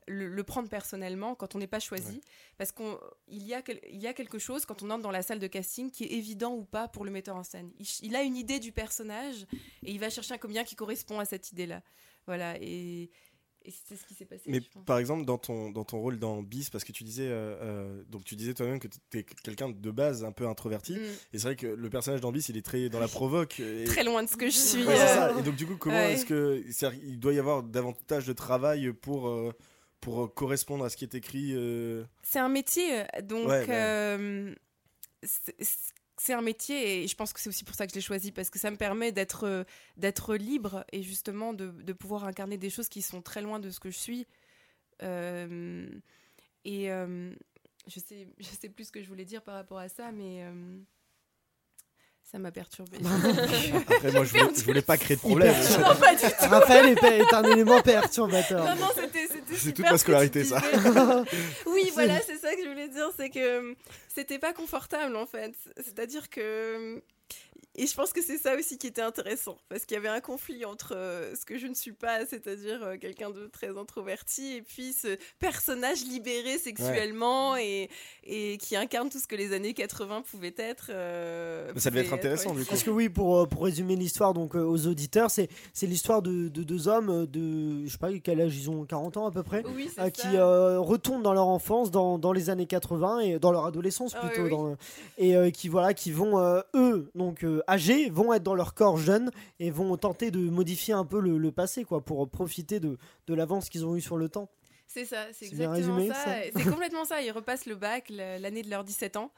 le, 0.06 0.28
le 0.28 0.42
prendre 0.42 0.70
personnellement 0.70 1.34
quand 1.34 1.54
on 1.54 1.58
n'est 1.58 1.66
pas 1.66 1.80
choisi, 1.80 2.22
parce 2.56 2.72
qu'il 2.72 2.96
y, 3.28 3.52
a 3.52 3.60
quel- 3.60 3.80
il 3.90 4.00
y 4.00 4.06
a 4.06 4.14
quelque 4.14 4.38
chose 4.38 4.64
quand 4.64 4.82
on 4.82 4.88
entre 4.90 5.02
dans 5.02 5.10
la 5.10 5.20
salle 5.22 5.38
de 5.38 5.46
casting 5.48 5.90
qui 5.90 6.04
est 6.04 6.12
évident 6.12 6.54
ou 6.54 6.64
pas 6.64 6.88
pour 6.88 7.04
le 7.04 7.10
metteur 7.10 7.36
en 7.36 7.44
scène. 7.44 7.70
Il 8.00 8.16
a 8.16 8.22
une 8.22 8.36
idée 8.38 8.60
du 8.60 8.72
personnage 8.72 9.42
et 9.82 9.92
il 9.92 10.00
va 10.00 10.08
chercher 10.08 10.32
un 10.34 10.38
comédien 10.38 10.64
qui 10.64 10.76
correspond 10.76 11.18
à 11.18 11.26
cette 11.26 11.52
idée-là. 11.52 11.82
Voilà, 12.26 12.56
et, 12.60 13.10
et 13.64 13.72
c'est 13.86 13.96
ce 13.96 14.04
qui 14.04 14.14
s'est 14.14 14.24
passé. 14.24 14.42
Mais 14.46 14.60
par 14.84 14.98
exemple, 14.98 15.24
dans 15.24 15.38
ton, 15.38 15.70
dans 15.70 15.84
ton 15.84 15.98
rôle 16.00 16.18
dans 16.18 16.42
Bis, 16.42 16.70
parce 16.70 16.84
que 16.84 16.92
tu 16.92 17.02
disais, 17.04 17.26
euh, 17.28 17.56
euh, 17.62 18.02
donc 18.08 18.24
tu 18.24 18.36
disais 18.36 18.52
toi-même 18.54 18.78
que 18.78 18.88
tu 18.88 19.18
es 19.18 19.24
quelqu'un 19.24 19.70
de 19.70 19.90
base 19.90 20.24
un 20.24 20.32
peu 20.32 20.46
introverti, 20.46 20.94
Mm. 20.94 20.98
et 21.32 21.38
c'est 21.38 21.42
vrai 21.44 21.56
que 21.56 21.66
le 21.66 21.90
personnage 21.90 22.20
dans 22.20 22.30
Bis, 22.32 22.48
il 22.50 22.56
est 22.56 22.62
très 22.64 22.88
dans 22.88 23.00
la 23.00 23.08
provoque. 23.08 23.60
et- 23.60 23.84
Très 23.86 24.04
loin 24.04 24.22
de 24.22 24.28
ce 24.28 24.36
que 24.36 24.46
je 24.46 24.56
suis. 24.56 24.84
Ouais, 24.86 24.96
c'est 24.96 25.02
euh, 25.02 25.32
ça. 25.32 25.38
Et 25.38 25.42
donc 25.42 25.56
du 25.56 25.66
coup, 25.66 25.76
comment 25.76 25.96
ouais. 25.96 26.12
est-ce 26.14 26.26
que 26.26 26.62
il 27.04 27.18
doit 27.18 27.32
y 27.32 27.38
avoir 27.38 27.62
davantage 27.62 28.26
de 28.26 28.32
travail 28.32 28.92
pour 28.92 29.28
euh, 29.28 29.52
pour 30.00 30.24
euh, 30.24 30.28
correspondre 30.28 30.84
à 30.84 30.90
ce 30.90 30.96
qui 30.98 31.04
est 31.04 31.14
écrit 31.14 31.52
euh, 31.54 32.04
C'est 32.22 32.38
un 32.38 32.50
métier, 32.50 33.00
euh, 33.00 33.04
donc 33.22 33.48
Ouais, 33.48 33.66
bah 33.66 33.72
euh, 33.74 34.54
c'est 36.18 36.32
un 36.32 36.42
métier 36.42 37.02
et 37.02 37.08
je 37.08 37.16
pense 37.16 37.32
que 37.32 37.40
c'est 37.40 37.48
aussi 37.48 37.64
pour 37.64 37.74
ça 37.74 37.86
que 37.86 37.90
je 37.90 37.96
l'ai 37.96 38.02
choisi 38.02 38.32
parce 38.32 38.50
que 38.50 38.58
ça 38.58 38.70
me 38.70 38.76
permet 38.76 39.12
d'être 39.12 39.44
euh, 39.46 40.36
libre 40.36 40.84
et 40.92 41.02
justement 41.02 41.52
de, 41.52 41.92
pouvoir 41.92 42.24
incarner 42.24 42.56
des 42.58 42.70
choses 42.70 42.88
qui 42.88 43.02
sont 43.02 43.22
très 43.22 43.42
loin 43.42 43.58
de 43.60 43.70
ce 43.70 43.80
que 43.80 43.90
je 43.90 43.98
suis. 43.98 44.26
Euh, 45.02 45.88
et 46.64 46.90
euh, 46.92 47.34
je 47.88 48.00
sais, 48.00 48.28
je 48.38 48.44
sais 48.44 48.68
plus 48.68 48.84
ce 48.84 48.92
que 48.92 49.02
je 49.02 49.08
voulais 49.08 49.24
dire 49.24 49.42
par 49.42 49.54
rapport 49.54 49.78
à 49.78 49.88
ça, 49.88 50.12
mais 50.12 50.44
ça 52.30 52.38
m'a 52.38 52.50
perturbé. 52.50 52.98
Après, 53.88 54.12
moi, 54.12 54.24
je 54.24 54.30
voulais, 54.30 54.54
je 54.56 54.64
voulais 54.64 54.82
pas 54.82 54.96
créer 54.96 55.16
de 55.16 55.20
problème. 55.20 55.54
Non, 55.80 55.94
pas 55.94 56.14
du 56.14 56.20
tout. 56.22 56.48
Raphaël 56.48 56.96
est, 56.98 57.02
est 57.02 57.34
un 57.34 57.44
élément 57.44 57.80
perturbateur. 57.80 58.64
Non, 58.64 58.76
non, 58.76 58.88
c'était 58.94 59.28
c'était 59.28 59.56
C'est 59.56 59.72
toute 59.72 59.90
ma 59.90 59.98
scolarité, 59.98 60.44
ça. 60.44 60.60
oui, 61.66 61.90
voilà, 61.94 62.20
c'est 62.20 62.38
ça 62.38 62.54
que 62.54 62.62
je 62.62 62.68
voulais 62.68 62.88
dire, 62.88 63.08
c'est 63.16 63.30
que 63.30 63.76
c'était 64.08 64.38
pas 64.38 64.52
confortable 64.52 65.16
en 65.16 65.26
fait. 65.26 65.54
C'est-à-dire 65.76 66.30
que 66.30 67.02
et 67.74 67.86
je 67.86 67.94
pense 67.94 68.12
que 68.12 68.22
c'est 68.22 68.38
ça 68.38 68.54
aussi 68.56 68.78
qui 68.78 68.86
était 68.86 69.02
intéressant, 69.02 69.56
parce 69.68 69.84
qu'il 69.84 69.94
y 69.94 69.98
avait 69.98 70.08
un 70.08 70.20
conflit 70.20 70.64
entre 70.64 70.94
euh, 70.96 71.34
ce 71.34 71.44
que 71.44 71.58
je 71.58 71.66
ne 71.66 71.74
suis 71.74 71.92
pas, 71.92 72.24
c'est-à-dire 72.26 72.82
euh, 72.82 72.96
quelqu'un 72.96 73.30
de 73.30 73.46
très 73.46 73.76
introverti, 73.76 74.54
et 74.56 74.62
puis 74.62 74.92
ce 74.92 75.16
personnage 75.38 76.04
libéré 76.04 76.58
sexuellement 76.58 77.56
et, 77.56 77.88
et 78.24 78.58
qui 78.58 78.76
incarne 78.76 79.08
tout 79.10 79.18
ce 79.18 79.26
que 79.26 79.36
les 79.36 79.52
années 79.52 79.74
80 79.74 80.22
pouvaient 80.22 80.54
être. 80.58 80.86
euh, 80.90 81.70
Mais 81.74 81.80
ça 81.80 81.90
devait 81.90 82.02
être 82.02 82.12
intéressant, 82.12 82.50
ouais. 82.50 82.56
du 82.58 82.62
coup. 82.64 82.70
Parce 82.70 82.82
que 82.82 82.90
oui, 82.90 83.08
pour, 83.08 83.48
pour 83.48 83.64
résumer 83.64 83.96
l'histoire 83.96 84.34
donc 84.34 84.54
euh, 84.56 84.62
aux 84.62 84.86
auditeurs, 84.86 85.30
c'est 85.30 85.48
c'est 85.72 85.86
l'histoire 85.86 86.22
de, 86.22 86.48
de 86.48 86.62
deux 86.62 86.88
hommes 86.88 87.26
de 87.26 87.84
je 87.86 87.90
sais 87.92 87.98
pas 87.98 88.10
quel 88.22 88.40
âge 88.40 88.56
ils 88.56 88.70
ont 88.70 88.84
40 88.84 89.16
ans 89.16 89.26
à 89.26 89.30
peu 89.30 89.42
près. 89.42 89.62
Oui, 89.74 89.90
euh, 89.98 90.10
qui 90.10 90.26
euh, 90.34 90.78
retournent 90.80 91.22
dans 91.22 91.34
leur 91.34 91.46
enfance, 91.48 91.90
dans, 91.90 92.18
dans 92.18 92.32
les 92.32 92.50
années 92.50 92.66
80 92.66 93.20
et 93.20 93.38
dans 93.38 93.52
leur 93.52 93.66
adolescence 93.66 94.14
Ah, 94.16 94.26
plutôt, 94.26 94.42
oui, 94.42 94.44
oui. 94.44 94.50
dans- 94.50 94.76
et 95.18 95.36
euh, 95.36 95.50
qui 95.50 95.68
voilà, 95.68 95.94
qui 95.94 96.10
vont 96.12 96.38
euh, 96.38 96.60
eux 96.74 97.10
donc 97.14 97.44
euh, 97.58 97.62
âgés, 97.68 98.10
vont 98.10 98.32
être 98.32 98.42
dans 98.42 98.54
leur 98.54 98.74
corps 98.74 98.96
jeune 98.98 99.30
et 99.60 99.70
vont 99.70 99.96
tenter 99.96 100.30
de 100.30 100.38
modifier 100.38 100.94
un 100.94 101.04
peu 101.04 101.20
le, 101.20 101.38
le 101.38 101.52
passé 101.52 101.84
quoi, 101.84 102.00
pour 102.04 102.28
profiter 102.28 102.80
de, 102.80 102.98
de 103.26 103.34
l'avance 103.34 103.68
qu'ils 103.68 103.84
ont 103.86 103.96
eu 103.96 104.00
sur 104.00 104.16
le 104.16 104.28
temps. 104.28 104.48
C'est 104.86 105.04
ça, 105.06 105.26
c'est 105.32 105.46
exactement 105.46 105.96
résumé, 105.96 106.08
ça. 106.08 106.14
ça 106.24 106.34
C'est 106.54 106.70
complètement 106.70 107.04
ça. 107.04 107.20
Ils 107.22 107.30
repassent 107.32 107.66
le 107.66 107.74
bac 107.74 108.08
la- 108.10 108.38
l'année 108.38 108.62
de 108.62 108.70
leurs 108.70 108.84
17 108.84 109.16
ans. 109.16 109.32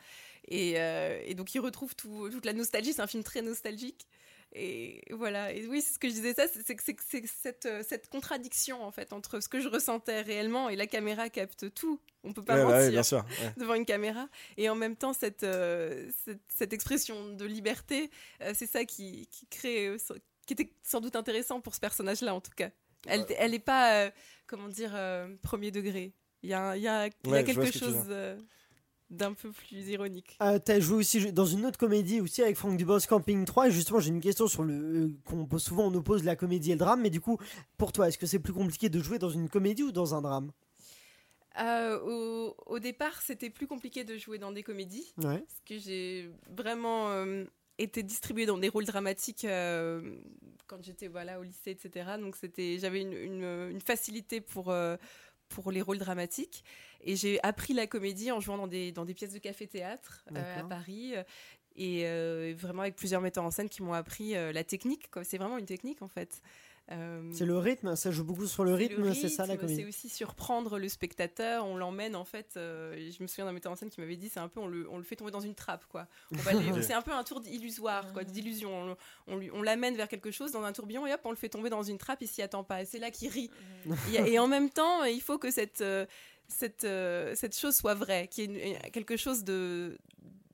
Et, 0.48 0.74
euh, 0.76 1.20
et 1.24 1.34
donc 1.34 1.54
ils 1.54 1.60
retrouvent 1.60 1.94
tout- 1.96 2.28
toute 2.30 2.44
la 2.44 2.52
nostalgie. 2.52 2.92
C'est 2.92 3.02
un 3.02 3.06
film 3.06 3.22
très 3.22 3.42
nostalgique. 3.42 4.06
Et 4.58 5.02
voilà. 5.12 5.52
Et 5.52 5.66
oui, 5.66 5.82
c'est 5.82 5.92
ce 5.92 5.98
que 5.98 6.08
je 6.08 6.14
disais 6.14 6.32
ça. 6.32 6.46
c'est- 6.48 7.26
cette, 7.26 7.66
euh, 7.66 7.82
cette 7.86 8.08
contradiction 8.08 8.82
en 8.82 8.90
fait 8.90 9.12
entre 9.12 9.40
ce 9.40 9.48
que 9.50 9.60
je 9.60 9.68
ressentais 9.68 10.22
réellement 10.22 10.70
et 10.70 10.76
la 10.76 10.86
caméra 10.86 11.28
capte 11.28 11.74
tout. 11.74 12.00
On 12.24 12.32
peut 12.32 12.42
pas 12.42 12.54
Ouais, 12.54 12.60
bah 12.60 12.64
mentir 12.68 12.80
ouais, 12.86 12.90
bien 12.90 13.02
sûr. 13.02 13.18
ouais. 13.18 13.52
devant 13.58 13.74
une 13.74 13.84
caméra. 13.84 14.28
Et 14.56 14.70
en 14.70 14.74
même 14.74 14.96
temps, 14.96 15.12
cette, 15.12 15.42
euh, 15.42 16.10
cette, 16.24 16.40
cette 16.48 16.72
expression 16.72 17.34
de 17.34 17.44
liberté, 17.44 18.10
euh, 18.40 18.52
c'est 18.54 18.66
ça 18.66 18.84
qui, 18.86 19.26
qui 19.30 19.46
crée, 19.46 19.88
euh, 19.88 19.98
qui 20.46 20.54
était 20.54 20.72
sans 20.82 21.00
doute 21.00 21.16
intéressant 21.16 21.60
pour 21.60 21.74
ce 21.74 21.80
personnage-là, 21.80 22.34
en 22.34 22.40
tout 22.40 22.50
cas. 22.56 22.70
Elle, 23.06 23.20
Ouais. 23.20 23.36
elle 23.38 23.54
est 23.54 23.58
pas, 23.58 24.10
comment 24.46 24.68
dire, 24.68 24.98
premier 25.42 25.70
degré. 25.70 26.12
Il 26.42 26.48
y 26.50 26.54
a, 26.54 26.76
il 26.76 26.82
y 26.82 26.88
a, 26.88 27.06
y 27.08 27.10
quelque 27.44 27.70
chose 27.72 28.06
d'un 29.10 29.32
peu 29.34 29.52
plus 29.52 29.88
ironique. 29.88 30.36
Euh, 30.42 30.58
T'as 30.58 30.80
joué 30.80 30.96
aussi 30.96 31.32
dans 31.32 31.46
une 31.46 31.64
autre 31.66 31.78
comédie 31.78 32.20
aussi 32.20 32.42
avec 32.42 32.56
Franck 32.56 32.76
Dubosc 32.76 33.08
Camping 33.08 33.44
3 33.44 33.68
et 33.68 33.70
justement 33.70 34.00
j'ai 34.00 34.08
une 34.08 34.20
question 34.20 34.48
sur 34.48 34.64
le 34.64 34.74
euh, 34.74 35.08
qu'on 35.24 35.46
pose 35.46 35.62
souvent 35.62 35.86
on 35.86 35.94
oppose 35.94 36.24
la 36.24 36.34
comédie 36.34 36.70
et 36.72 36.74
le 36.74 36.78
drame 36.80 37.02
mais 37.02 37.10
du 37.10 37.20
coup 37.20 37.38
pour 37.78 37.92
toi 37.92 38.08
est-ce 38.08 38.18
que 38.18 38.26
c'est 38.26 38.40
plus 38.40 38.52
compliqué 38.52 38.88
de 38.88 39.00
jouer 39.00 39.18
dans 39.18 39.30
une 39.30 39.48
comédie 39.48 39.84
ou 39.84 39.92
dans 39.92 40.14
un 40.14 40.22
drame? 40.22 40.50
Euh, 41.58 41.98
au, 42.00 42.54
au 42.66 42.78
départ, 42.78 43.22
c'était 43.22 43.48
plus 43.48 43.66
compliqué 43.66 44.04
de 44.04 44.16
jouer 44.18 44.38
dans 44.38 44.52
des 44.52 44.62
comédies. 44.62 45.14
Ouais. 45.16 45.38
Parce 45.38 45.60
que 45.64 45.78
j'ai 45.78 46.30
vraiment 46.54 47.08
euh, 47.10 47.44
été 47.78 48.02
distribuée 48.02 48.44
dans 48.44 48.58
des 48.58 48.68
rôles 48.68 48.84
dramatiques 48.84 49.46
euh, 49.46 50.16
quand 50.66 50.82
j'étais 50.82 51.08
voilà, 51.08 51.40
au 51.40 51.42
lycée, 51.42 51.70
etc. 51.70 52.10
Donc 52.20 52.36
c'était, 52.36 52.78
j'avais 52.78 53.00
une, 53.00 53.14
une- 53.14 53.70
une 53.70 53.80
facilité 53.80 54.42
pour, 54.42 54.68
euh, 54.70 54.96
pour 55.48 55.70
les 55.70 55.82
rôles 55.82 55.98
dramatiques. 55.98 56.64
Et 57.02 57.16
j'ai 57.16 57.42
appris 57.42 57.72
la 57.72 57.86
comédie 57.86 58.32
en 58.32 58.40
jouant 58.40 58.56
dans 58.56 58.66
des, 58.66 58.92
dans 58.92 59.04
des 59.04 59.14
pièces 59.14 59.32
de 59.32 59.38
café-théâtre 59.38 60.24
euh, 60.34 60.60
à. 60.60 60.64
Paris. 60.64 61.14
Et 61.76 62.02
euh, 62.06 62.54
vraiment 62.56 62.82
avec 62.82 62.96
plusieurs 62.96 63.20
metteurs 63.20 63.44
en 63.44 63.50
scène 63.50 63.68
qui 63.68 63.82
m'ont 63.82 63.92
appris 63.92 64.34
euh, 64.34 64.52
la 64.52 64.64
technique. 64.64 65.08
C'est 65.22 65.38
vraiment 65.38 65.58
une 65.58 65.66
technique 65.66 66.02
en 66.02 66.08
fait. 66.08 66.42
Euh, 66.92 67.28
C'est 67.32 67.44
le 67.46 67.58
rythme, 67.58 67.96
ça 67.96 68.12
joue 68.12 68.22
beaucoup 68.22 68.46
sur 68.46 68.62
le 68.64 68.72
rythme, 68.72 69.12
c'est 69.14 69.28
ça 69.28 69.44
la 69.44 69.56
comédie. 69.56 69.82
C'est 69.82 69.88
aussi 69.88 70.08
surprendre 70.08 70.78
le 70.78 70.88
spectateur. 70.88 71.66
On 71.66 71.76
l'emmène 71.76 72.14
en 72.14 72.24
fait. 72.24 72.54
euh, 72.56 73.10
je 73.10 73.20
me 73.22 73.26
souviens 73.26 73.44
d'un 73.44 73.52
metteur 73.52 73.72
en 73.72 73.76
scène 73.76 73.90
qui 73.90 74.00
m'avait 74.00 74.14
dit 74.16 74.28
c'est 74.28 74.38
un 74.38 74.46
peu 74.48 74.60
on 74.60 74.68
le, 74.68 74.88
on 74.88 74.96
le 74.96 75.02
fait 75.02 75.16
tomber 75.16 75.32
dans 75.32 75.40
une 75.40 75.56
trappe 75.56 75.84
quoi. 75.88 76.06
C'est 76.82 76.92
un 76.94 77.02
peu 77.02 77.10
un 77.12 77.24
tour 77.24 77.42
illusoire 77.50 78.12
quoi, 78.12 78.22
d'illusion. 78.22 78.96
On, 79.26 79.40
on, 79.52 79.62
l'amène 79.62 79.96
vers 79.96 80.06
quelque 80.08 80.30
chose 80.30 80.52
dans 80.52 80.62
un 80.62 80.72
tourbillon 80.72 81.06
et 81.08 81.12
hop 81.12 81.20
on 81.24 81.30
le 81.30 81.36
fait 81.36 81.48
tomber 81.48 81.70
dans 81.70 81.82
une 81.82 81.98
trappe. 81.98 82.22
Il 82.22 82.28
s'y 82.28 82.40
attend 82.42 82.62
pas. 82.62 82.82
Et 82.82 82.84
c'est 82.84 83.00
là 83.00 83.10
qu'il 83.10 83.30
rit. 83.30 83.50
Et 84.14 84.38
en 84.38 84.46
même 84.46 84.70
temps 84.70 85.02
il 85.04 85.20
faut 85.20 85.38
que 85.38 85.50
cette 85.50 85.80
euh, 85.80 86.06
cette 86.46 86.86
cette 87.36 87.56
chose 87.58 87.74
soit 87.74 87.94
vraie, 87.94 88.28
qu'il 88.28 88.52
y 88.52 88.56
ait 88.60 88.70
une- 88.84 88.90
quelque 88.92 89.16
chose 89.16 89.42
de 89.42 89.98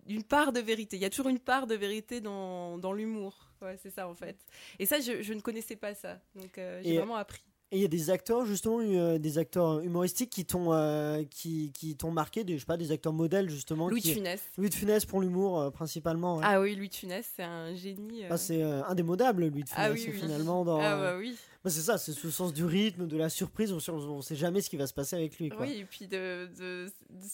d'une 0.06 0.24
part 0.24 0.52
de 0.52 0.60
vérité. 0.60 0.96
Il 0.96 1.02
y 1.02 1.04
a 1.04 1.10
toujours 1.10 1.28
une 1.28 1.38
part 1.38 1.66
de 1.66 1.74
vérité 1.74 2.20
dans, 2.22 2.78
dans 2.78 2.92
l'humour. 2.94 3.51
Ouais, 3.62 3.78
c'est 3.82 3.90
ça 3.90 4.08
en 4.08 4.14
fait. 4.14 4.36
Et 4.78 4.86
ça, 4.86 5.00
je, 5.00 5.22
je 5.22 5.32
ne 5.32 5.40
connaissais 5.40 5.76
pas 5.76 5.94
ça. 5.94 6.20
Donc 6.34 6.58
euh, 6.58 6.80
j'ai 6.84 6.96
vraiment 6.98 7.16
appris. 7.16 7.42
Et 7.74 7.76
il 7.76 7.80
y 7.80 7.86
a 7.86 7.88
des 7.88 8.10
acteurs 8.10 8.44
justement, 8.44 8.80
euh, 8.80 9.16
des 9.16 9.38
acteurs 9.38 9.80
humoristiques 9.80 10.28
qui 10.28 10.44
t'ont 10.44 10.74
euh, 10.74 11.22
qui, 11.30 11.72
qui 11.72 11.96
t'ont 11.96 12.10
marqué, 12.10 12.44
des, 12.44 12.54
je 12.54 12.58
sais 12.58 12.66
pas, 12.66 12.76
des 12.76 12.92
acteurs 12.92 13.14
modèles 13.14 13.48
justement. 13.48 13.88
Louis 13.88 14.00
de 14.02 14.06
qui... 14.08 14.12
Funès. 14.12 14.42
Louis 14.58 14.68
de 14.68 14.74
Funès 14.74 15.06
pour 15.06 15.22
l'humour 15.22 15.58
euh, 15.58 15.70
principalement. 15.70 16.36
ouais. 16.36 16.44
Ah 16.46 16.60
oui, 16.60 16.74
Louis 16.74 16.90
de 16.90 16.94
Funès, 16.94 17.26
c'est 17.34 17.42
un 17.44 17.74
génie. 17.74 18.24
Ah, 18.28 18.36
c'est 18.36 18.62
indémodable 18.62 19.46
Louis 19.46 19.62
de 19.62 19.68
Funès 19.70 19.86
Ah 19.88 19.90
oui, 19.90 20.04
oui. 20.06 20.12
finalement 20.20 20.66
dans. 20.66 20.80
Ah 20.80 20.96
bah 20.98 21.16
oui. 21.16 21.34
Bah, 21.64 21.70
c'est 21.70 21.80
ça, 21.80 21.96
c'est 21.96 22.12
ce 22.12 22.30
sens 22.30 22.52
du 22.52 22.64
rythme, 22.66 23.06
de 23.06 23.16
la 23.16 23.30
surprise. 23.30 23.72
On, 23.72 23.78
on 23.90 24.20
sait 24.20 24.36
jamais 24.36 24.60
ce 24.60 24.68
qui 24.68 24.76
va 24.76 24.86
se 24.86 24.92
passer 24.92 25.16
avec 25.16 25.38
lui. 25.38 25.48
Quoi. 25.48 25.62
Oui, 25.64 25.76
et 25.78 25.84
puis 25.86 26.08
de- 26.08 26.50
de- 26.58 26.90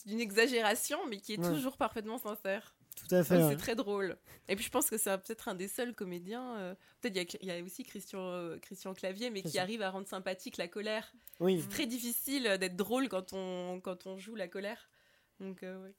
d'une 0.07 0.21
exagération, 0.21 0.99
mais 1.09 1.17
qui 1.17 1.33
est 1.33 1.39
Ouais. 1.41 1.53
toujours 1.53 1.77
parfaitement 1.79 2.19
sincère. 2.19 2.75
Tout 3.07 3.15
à 3.15 3.25
fait. 3.25 3.37
Ouais, 3.37 3.43
ouais. 3.45 3.51
C'est 3.51 3.57
très 3.57 3.75
drôle. 3.77 4.17
Et 4.49 4.57
puis 4.57 4.65
je 4.65 4.71
pense 4.71 4.89
que 4.91 4.97
c'est 4.99 5.17
peut-être 5.19 5.49
un 5.49 5.55
des 5.55 5.69
seuls 5.69 5.95
comédiens. 5.95 6.57
euh, 6.57 6.75
peut-être 7.01 7.15
il 7.17 7.19
y 7.19 7.21
a- 7.21 7.39
il 7.43 7.49
y, 7.49 7.61
a 7.61 7.65
aussi 7.65 7.85
Christian, 7.85 8.21
euh, 8.21 8.59
Christian 8.59 8.95
Clavier, 8.95 9.31
mais 9.31 9.43
qui 9.43 9.53
ça. 9.53 9.63
arrive 9.63 9.83
à 9.83 9.91
rendre 9.91 10.07
sympathique 10.09 10.57
la 10.57 10.69
colère. 10.69 11.13
Oui. 11.41 11.61
C'est 11.63 11.69
très 11.69 11.87
difficile 11.87 12.45
d'être 12.59 12.77
drôle 12.77 13.09
quand 13.09 13.33
on, 13.33 13.81
quand 13.81 14.07
on 14.07 14.19
joue 14.19 14.35
la 14.35 14.49
colère. 14.49 14.91
Donc, 15.41 15.63
euh, 15.63 15.83
ouais. 15.85 15.95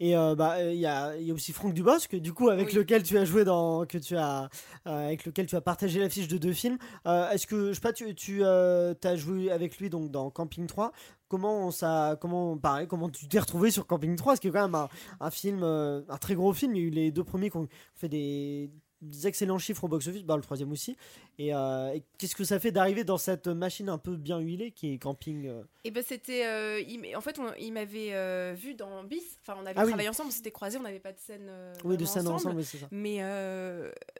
Et 0.00 0.16
euh, 0.16 0.34
bah 0.34 0.54
euh, 0.58 0.72
il 0.72 0.80
y, 0.80 0.86
a, 0.86 1.16
y 1.16 1.30
a 1.30 1.34
aussi 1.34 1.52
Franck 1.52 1.74
Dubosc, 1.74 2.16
du 2.16 2.32
coup 2.32 2.48
avec 2.48 2.68
Oui. 2.68 2.74
lequel 2.74 3.04
tu 3.04 3.16
as 3.18 3.24
joué 3.24 3.44
dans, 3.44 3.86
que 3.86 3.98
tu 3.98 4.16
as, 4.16 4.48
euh, 4.88 5.06
avec 5.06 5.24
lequel 5.26 5.46
tu 5.46 5.54
as 5.54 5.60
partagé 5.60 6.00
l'affiche 6.00 6.26
de 6.26 6.38
deux 6.38 6.52
films. 6.52 6.76
Euh, 7.06 7.30
Est-ce 7.30 7.46
que 7.46 7.68
je 7.68 7.74
sais 7.74 7.80
pas, 7.80 7.92
tu, 7.92 8.12
tu 8.14 8.42
as 8.44 9.16
joué 9.16 9.52
avec 9.52 9.78
lui 9.78 9.90
donc 9.90 10.10
dans 10.10 10.28
Camping 10.30 10.66
3 10.66 10.90
Comment 11.28 11.70
ça, 11.70 12.16
comment 12.20 12.56
pareil, 12.58 12.88
comment 12.88 13.08
tu 13.10 13.28
t'es 13.28 13.38
retrouvé 13.38 13.70
sur 13.70 13.86
Camping 13.86 14.16
3 14.16 14.36
Ce 14.36 14.40
qui 14.40 14.48
est 14.48 14.50
quand 14.50 14.62
même 14.62 14.74
un, 14.74 14.88
un 15.20 15.30
film, 15.30 15.62
un 15.62 16.16
très 16.20 16.34
gros 16.34 16.52
film. 16.52 16.74
Il 16.74 16.80
y 16.82 16.84
a 16.84 16.88
eu 16.88 16.90
les 16.90 17.12
deux 17.12 17.24
premiers 17.24 17.48
qui 17.50 17.56
ont 17.58 17.68
fait 17.94 18.08
des, 18.08 18.70
des 19.02 19.26
excellents 19.26 19.58
chiffres 19.58 19.84
au 19.84 19.88
box-office, 19.88 20.24
bah, 20.24 20.36
le 20.36 20.42
troisième 20.42 20.72
aussi. 20.72 20.96
Et, 21.38 21.54
euh, 21.54 21.92
et 21.94 22.02
qu'est-ce 22.18 22.36
que 22.36 22.44
ça 22.44 22.60
fait 22.60 22.72
d'arriver 22.72 23.04
dans 23.04 23.16
cette 23.18 23.48
machine 23.48 23.88
un 23.88 23.98
peu 23.98 24.16
bien 24.16 24.38
huilée 24.38 24.70
qui 24.70 24.92
est 24.92 24.98
Camping 24.98 25.46
euh, 25.48 25.62
Et 25.84 25.90
ben 25.90 26.04
c'était, 26.06 26.46
euh, 26.46 26.80
il 26.86 27.16
en 27.16 27.20
fait, 27.22 27.38
on- 27.38 27.54
il 27.58 27.72
m'avait 27.72 28.12
euh, 28.12 28.54
vu 28.56 28.74
dans 28.74 29.02
Bis. 29.02 29.38
Enfin, 29.40 29.58
on 29.60 29.64
avait 29.66 29.74
Ah 29.78 29.82
oui. 29.84 29.88
travaillé 29.88 30.08
ensemble, 30.10 30.28
on 30.28 30.32
s'était 30.32 30.50
croisés, 30.50 30.76
on 30.78 30.82
n'avait 30.82 31.00
pas 31.00 31.12
de 31.12 31.18
scène. 31.18 31.50
Oui, 31.84 31.96
de 31.96 32.04
scène 32.04 32.28
ensemble, 32.28 32.56
oui, 32.58 32.64
c'est 32.64 32.78
ça. 32.78 32.86
Mais, 32.90 33.20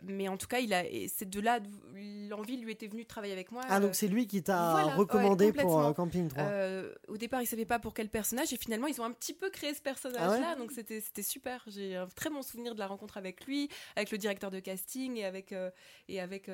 mais 0.02 0.28
en 0.28 0.36
tout 0.36 0.46
cas, 0.46 0.58
il 0.60 0.72
a, 0.72 0.84
c'est 1.08 1.28
de 1.28 1.40
là, 1.40 1.60
l'envie 2.28 2.56
lui 2.56 2.72
était 2.72 2.86
venue 2.88 3.02
de 3.02 3.08
travailler 3.08 3.32
avec 3.32 3.52
moi. 3.52 3.62
Ah 3.68 3.78
donc 3.80 3.94
c'est 3.94 4.08
lui 4.08 4.26
qui 4.26 4.42
t'a 4.42 4.70
voilà, 4.72 4.86
ouais, 4.88 4.94
recommandé 4.94 5.52
pour. 5.52 5.94
Camping 5.94 6.28
3. 6.28 6.42
Euh, 6.42 6.92
au 7.08 7.16
départ, 7.18 7.42
ils 7.42 7.46
savaient 7.46 7.64
pas 7.66 7.78
pour 7.78 7.94
quel 7.94 8.08
personnage, 8.08 8.52
et 8.52 8.56
finalement, 8.56 8.86
ils 8.86 9.00
ont 9.00 9.04
un 9.04 9.12
petit 9.12 9.34
peu 9.34 9.50
créé 9.50 9.74
ce 9.74 9.82
personnage-là, 9.82 10.40
Ah 10.44 10.52
ouais? 10.52 10.58
donc 10.58 10.72
c'était 10.72 11.00
c'était 11.00 11.22
super. 11.22 11.62
J'ai 11.68 11.96
un 11.96 12.06
très 12.06 12.30
bon 12.30 12.42
souvenir 12.42 12.74
de 12.74 12.78
la 12.78 12.86
rencontre 12.86 13.16
avec 13.18 13.44
lui, 13.46 13.68
avec 13.96 14.10
le 14.10 14.18
directeur 14.18 14.50
de 14.50 14.60
casting 14.60 15.16
et 15.18 15.24
avec 15.24 15.54
et 16.08 16.20
avec 16.20 16.48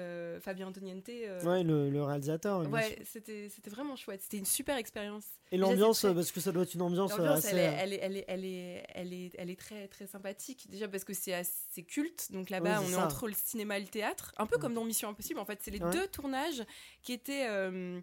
Fabien 0.48 0.68
Antoniente. 0.68 1.06
euh, 1.11 1.42
Ouais, 1.44 1.62
le, 1.62 1.90
le 1.90 2.02
réalisateur. 2.02 2.66
ouais, 2.70 2.98
c'était 3.04 3.50
c'était 3.50 3.68
vraiment 3.68 3.96
chouette. 3.96 4.22
C'était 4.22 4.38
une 4.38 4.46
super 4.46 4.78
expérience. 4.78 5.26
Et 5.52 5.58
l'ambiance, 5.58 5.98
très- 6.00 6.14
parce 6.14 6.32
que 6.32 6.40
ça 6.40 6.52
doit 6.52 6.62
être 6.62 6.72
une 6.72 6.80
ambiance, 6.80 7.12
euh, 7.18 7.32
assez. 7.34 7.48
elle, 7.54 7.58
est, 7.58 7.76
elle, 7.78 7.92
est, 7.92 7.98
elle, 8.02 8.16
est, 8.16 8.24
elle, 8.28 8.44
est, 8.44 8.84
elle, 8.94 9.12
est, 9.12 9.30
elle 9.37 9.50
est 9.50 9.61
très, 9.61 9.88
très 9.88 10.06
sympathique. 10.06 10.66
Déjà 10.70 10.88
parce 10.88 11.04
que 11.04 11.12
c'est 11.12 11.34
assez 11.34 11.82
culte. 11.87 12.32
Donc 12.32 12.48
là-bas, 12.48 12.78
Oui, 12.80 12.87
on 12.87 12.90
est 12.90 12.94
ça. 12.94 13.04
entre 13.04 13.28
le 13.28 13.34
cinéma 13.34 13.76
et 13.76 13.82
le 13.82 13.88
théâtre. 13.88 14.32
Un 14.38 14.46
peu 14.46 14.56
comme 14.58 14.72
dans 14.72 14.84
Mission 14.84 15.11
Impossible. 15.11 15.38
En 15.38 15.44
fait, 15.44 15.58
c'est 15.62 15.70
les 15.70 15.82
Ouais. 15.82 15.90
deux 15.90 16.06
tournages 16.08 16.62
qui 17.02 17.12
étaient, 17.12 17.46
euh, 17.48 18.00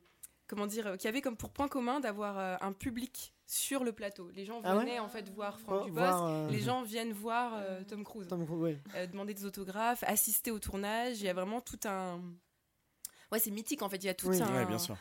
comment 0.47 0.67
dire, 0.67 0.86
euh, 0.88 0.95
qui 0.97 1.08
avaient 1.08 1.21
comme 1.21 1.36
pour 1.38 1.49
point 1.49 1.67
commun 1.67 1.99
d'avoir 1.99 2.38
euh, 2.38 2.55
un 2.62 2.73
public 2.73 3.34
sur 3.47 3.84
le 3.84 3.91
plateau. 3.91 4.29
Les 4.34 4.45
gens 4.45 4.60
Ah 4.63 4.75
ouais 4.75 4.84
venaient 4.84 4.99
en 4.99 5.08
fait 5.10 5.29
voir 5.29 5.60
Franck 5.60 5.86
Dubosc. 5.86 5.99
voir, 5.99 6.25
euh, 6.27 6.49
Les 6.49 6.60
gens 6.62 6.81
viennent 6.84 7.13
voir 7.13 7.53
euh, 7.55 7.84
Tom 7.88 8.03
Cruise. 8.03 8.27
Tom 8.27 8.45
Cruise, 8.45 8.60
ouais. 8.62 8.79
Euh, 8.95 9.08
demander 9.08 9.34
des 9.34 9.45
autographes, 9.45 10.03
assister 10.08 10.51
au 10.51 10.60
tournage. 10.60 11.19
Il 11.21 11.25
y 11.25 11.29
a 11.29 11.34
vraiment 11.34 11.62
tout 11.62 11.79
un. 11.86 12.21
Ouais, 13.31 13.39
c'est 13.39 13.51
mythique 13.51 13.81
en 13.81 13.89
fait. 13.89 13.97
Il 13.97 14.05
y 14.05 14.10
a 14.10 14.13
tout 14.13 14.29
Oui. 14.29 14.41
un, 14.41 14.53
Ouais, 14.55 14.65
bien 14.65 14.77
sûr. 14.77 14.95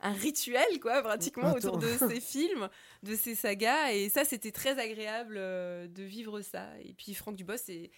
un 0.00 0.12
rituel, 0.12 0.80
quoi, 0.80 1.02
pratiquement 1.02 1.48
Attends. 1.48 1.68
autour 1.68 1.78
de 1.78 1.88
ces 1.88 2.20
films, 2.20 2.68
de 3.02 3.14
ces 3.16 3.34
sagas. 3.34 3.92
Et 3.92 4.08
ça, 4.08 4.24
c'était 4.24 4.52
très 4.52 4.78
agréable 4.78 5.34
euh, 5.36 5.86
de 5.88 6.02
vivre 6.04 6.40
ça. 6.40 6.68
Et 6.82 6.94
puis 6.94 7.14
Franck 7.14 7.36
Dubos, 7.36 7.56
c'est 7.56 7.90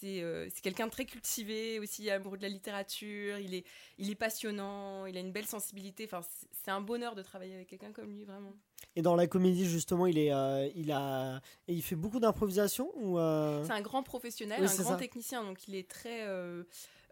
c'est 0.00 0.22
euh, 0.22 0.48
c'est 0.50 0.60
quelqu'un 0.60 0.86
de 0.86 0.90
très 0.90 1.04
cultivé, 1.04 1.78
aussi 1.78 2.08
amoureux 2.10 2.36
de 2.36 2.42
la 2.42 2.48
littérature. 2.48 3.38
Il 3.38 3.54
est, 3.54 3.64
il 3.98 4.10
est 4.10 4.14
passionnant, 4.14 5.06
il 5.06 5.16
a 5.16 5.20
une 5.20 5.32
belle 5.32 5.46
sensibilité. 5.46 6.04
Enfin, 6.04 6.20
c'est- 6.22 6.70
un 6.70 6.82
bonheur 6.82 7.14
de 7.14 7.22
travailler 7.22 7.54
avec 7.54 7.68
quelqu'un 7.68 7.92
comme 7.92 8.12
lui, 8.12 8.24
vraiment. 8.24 8.52
Et 8.94 9.00
dans 9.00 9.16
la 9.16 9.26
comédie, 9.26 9.64
justement, 9.66 10.04
il, 10.06 10.18
est, 10.18 10.32
euh, 10.34 10.68
il, 10.74 10.92
a, 10.92 11.40
et 11.66 11.72
il 11.72 11.80
fait 11.82 11.96
beaucoup 11.96 12.20
d'improvisation 12.20 12.92
ou 12.96 13.18
euh, 13.18 13.64
C'est 13.64 13.72
un 13.72 13.80
grand 13.80 14.02
professionnel, 14.02 14.60
Oui, 14.60 14.66
un 14.68 14.74
grand 14.76 14.90
ça. 14.90 14.96
technicien, 14.96 15.42
donc 15.44 15.66
il 15.66 15.74
est 15.74 15.88
très, 15.88 16.26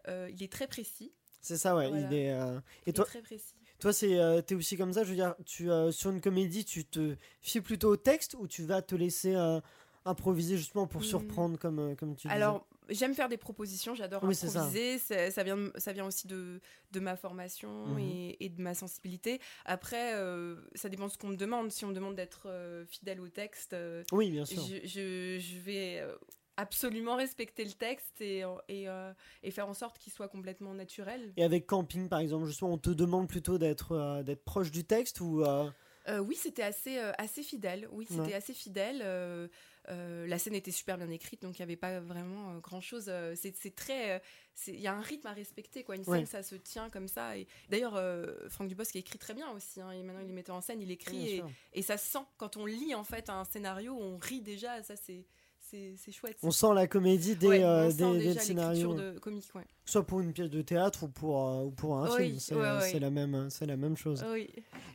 il 0.07 0.43
est 0.43 0.51
très 0.51 0.67
précis. 0.67 1.11
C'est 1.41 1.57
ça, 1.57 1.75
ouais. 1.75 1.87
Voilà. 1.89 2.07
Il 2.07 2.13
est, 2.13 2.27
Il 2.29 2.61
Et 2.85 2.89
est 2.89 2.93
toi, 2.93 3.05
très 3.05 3.21
précis. 3.21 3.55
toi, 3.79 3.93
c'est, 3.93 4.19
euh, 4.19 4.41
t'es 4.41 4.53
aussi 4.55 4.75
comme 4.77 4.93
ça. 4.93 5.03
Je 5.03 5.09
veux 5.09 5.15
dire, 5.15 5.33
tu 5.45 5.71
euh, 5.71 5.91
sur 5.91 6.11
une 6.11 6.21
comédie, 6.21 6.65
tu 6.65 6.85
te 6.85 7.15
fies 7.41 7.61
plutôt 7.61 7.89
au 7.89 7.97
texte 7.97 8.35
ou 8.37 8.47
tu 8.47 8.63
vas 8.63 8.81
te 8.81 8.95
laisser 8.95 9.35
euh, 9.35 9.59
improviser 10.07 10.57
justement 10.57 10.87
pour 10.87 11.01
Hmm. 11.01 11.05
surprendre, 11.05 11.59
comme, 11.59 11.79
euh, 11.79 11.95
comme 11.95 12.15
tu 12.15 12.27
disais. 12.27 12.33
Alors, 12.41 12.65
j'aime 12.89 13.13
faire 13.13 13.29
des 13.29 13.37
propositions, 13.37 13.93
j'adore 13.95 14.23
Oui, 14.23 14.33
c'est 14.35 14.47
ça. 14.47 14.59
improviser. 14.61 14.97
Ça, 14.97 15.29
ça, 15.31 15.43
vient, 15.43 15.71
ça 15.75 15.91
vient 15.93 16.05
aussi 16.05 16.27
de, 16.27 16.59
de 16.91 16.99
ma 16.99 17.15
formation 17.15 17.69
Mhm. 17.87 17.99
et, 17.99 18.45
et 18.45 18.49
de 18.49 18.61
ma 18.61 18.73
sensibilité. 18.73 19.39
Après, 19.65 20.13
euh, 20.15 20.55
ça 20.75 20.89
dépend 20.89 21.07
de 21.07 21.11
ce 21.11 21.17
qu'on 21.17 21.27
me 21.29 21.35
demande. 21.37 21.71
Si 21.71 21.85
on 21.85 21.89
me 21.89 21.93
demande 21.95 22.15
d'être 22.15 22.47
euh, 22.47 22.85
fidèle 22.85 23.19
au 23.21 23.27
texte, 23.29 23.73
euh, 23.73 24.03
Oui, 24.11 24.31
bien 24.31 24.45
sûr. 24.45 24.61
je, 24.61 24.85
je- 24.87 25.39
je 25.39 25.59
vais 25.59 26.03
absolument 26.59 27.15
respecter 27.15 27.63
le 27.65 27.71
texte 27.73 28.19
et, 28.19 28.39
et, 28.67 28.89
euh, 28.89 29.13
et 29.43 29.51
faire 29.51 29.69
en 29.69 29.75
sorte 29.75 29.99
qu'il 29.99 30.11
soit 30.11 30.27
complètement 30.27 30.73
naturel. 30.73 31.31
Et 31.37 31.43
avec 31.43 31.67
camping, 31.67 32.09
par 32.09 32.17
exemple, 32.19 32.45
justement, 32.47 32.71
on 32.73 32.77
te 32.79 32.89
demande 32.89 33.27
plutôt 33.27 33.59
d'être 33.59 33.91
euh, 33.91 34.23
d'être 34.23 34.43
proche 34.43 34.71
du 34.71 34.83
texte 34.83 35.21
ou 35.21 35.43
euh, 35.43 35.69
oui, 36.19 36.35
c'était 36.35 36.63
assez, 36.63 36.97
assez 37.17 37.43
fidèle. 37.43 37.87
Oui, 37.91 38.05
c'était 38.09 38.21
Ouais. 38.21 38.33
assez 38.33 38.53
fidèle. 38.53 39.01
Euh, 39.89 40.27
la 40.27 40.37
scène 40.37 40.53
était 40.53 40.71
super 40.71 40.97
bien 40.97 41.09
écrite, 41.09 41.41
donc 41.41 41.57
il 41.57 41.61
n'y 41.61 41.63
avait 41.63 41.77
pas 41.77 41.99
vraiment 42.01 42.51
euh, 42.55 42.59
grand 42.59 42.81
chose. 42.81 43.05
euh, 43.07 43.35
c'est 43.35 43.73
très. 43.75 44.21
Il 44.67 44.79
y 44.81 44.87
a 44.87 44.93
un 44.93 45.01
rythme 45.01 45.27
à 45.27 45.33
respecter, 45.33 45.83
quoi. 45.83 45.95
Une 45.95 46.03
scène, 46.03 46.13
Ouais. 46.13 46.25
ça 46.25 46.43
se 46.43 46.55
tient 46.55 46.89
comme 46.89 47.07
ça. 47.07 47.37
Et 47.37 47.47
d'ailleurs, 47.69 47.93
Franck 48.49 48.67
Dubosc 48.67 48.95
écrit 48.95 49.19
très 49.19 49.33
bien 49.33 49.49
aussi. 49.51 49.79
hein, 49.79 49.91
et 49.91 50.03
maintenant, 50.03 50.21
il 50.23 50.29
est 50.29 50.33
metteur 50.33 50.55
en 50.55 50.61
scène, 50.61 50.81
il 50.81 50.91
écrit 50.91 51.41
et, 51.73 51.81
ça 51.81 51.97
se 51.97 52.05
sent. 52.11 52.25
Quand 52.37 52.57
on 52.57 52.65
lit 52.65 52.95
en 52.95 53.03
fait 53.03 53.29
un 53.29 53.43
scénario, 53.45 53.93
on 53.93 54.17
rit 54.17 54.41
déjà. 54.41 54.81
Ça, 54.83 54.95
c'est 54.95 55.25
c'est 55.59 56.11
chouette. 56.13 56.37
on 56.43 56.51
sent 56.51 56.73
la 56.73 56.87
comédie 56.87 57.35
dès, 57.35 57.47
Ouais, 57.47 57.63
euh, 57.63 57.91
dès- 57.91 58.17
dès 58.19 58.33
le 58.35 58.39
scénario, 58.39 58.93
l'écriture 58.93 59.13
de 59.13 59.19
comique, 59.19 59.51
ouais. 59.53 59.65
Soit 59.87 60.05
pour 60.05 60.19
une 60.21 60.33
pièce 60.33 60.49
de 60.49 60.61
théâtre 60.61 61.03
ou 61.03 61.07
pour 61.07 61.47
euh, 61.47 61.63
ou 61.63 61.71
pour 61.71 61.97
un 61.97 62.09
Oui, 62.15 62.25
film. 62.27 62.39
C'est 62.39 62.55
ouais, 62.55 62.61
euh, 62.65 62.79
ouais. 62.79 62.89
c'est 62.91 62.99
la 62.99 63.09
même 63.09 63.47
c'est 63.49 63.65
la 63.65 63.77
même 63.77 63.97
chose. 63.97 64.23
Oui. 64.33 64.49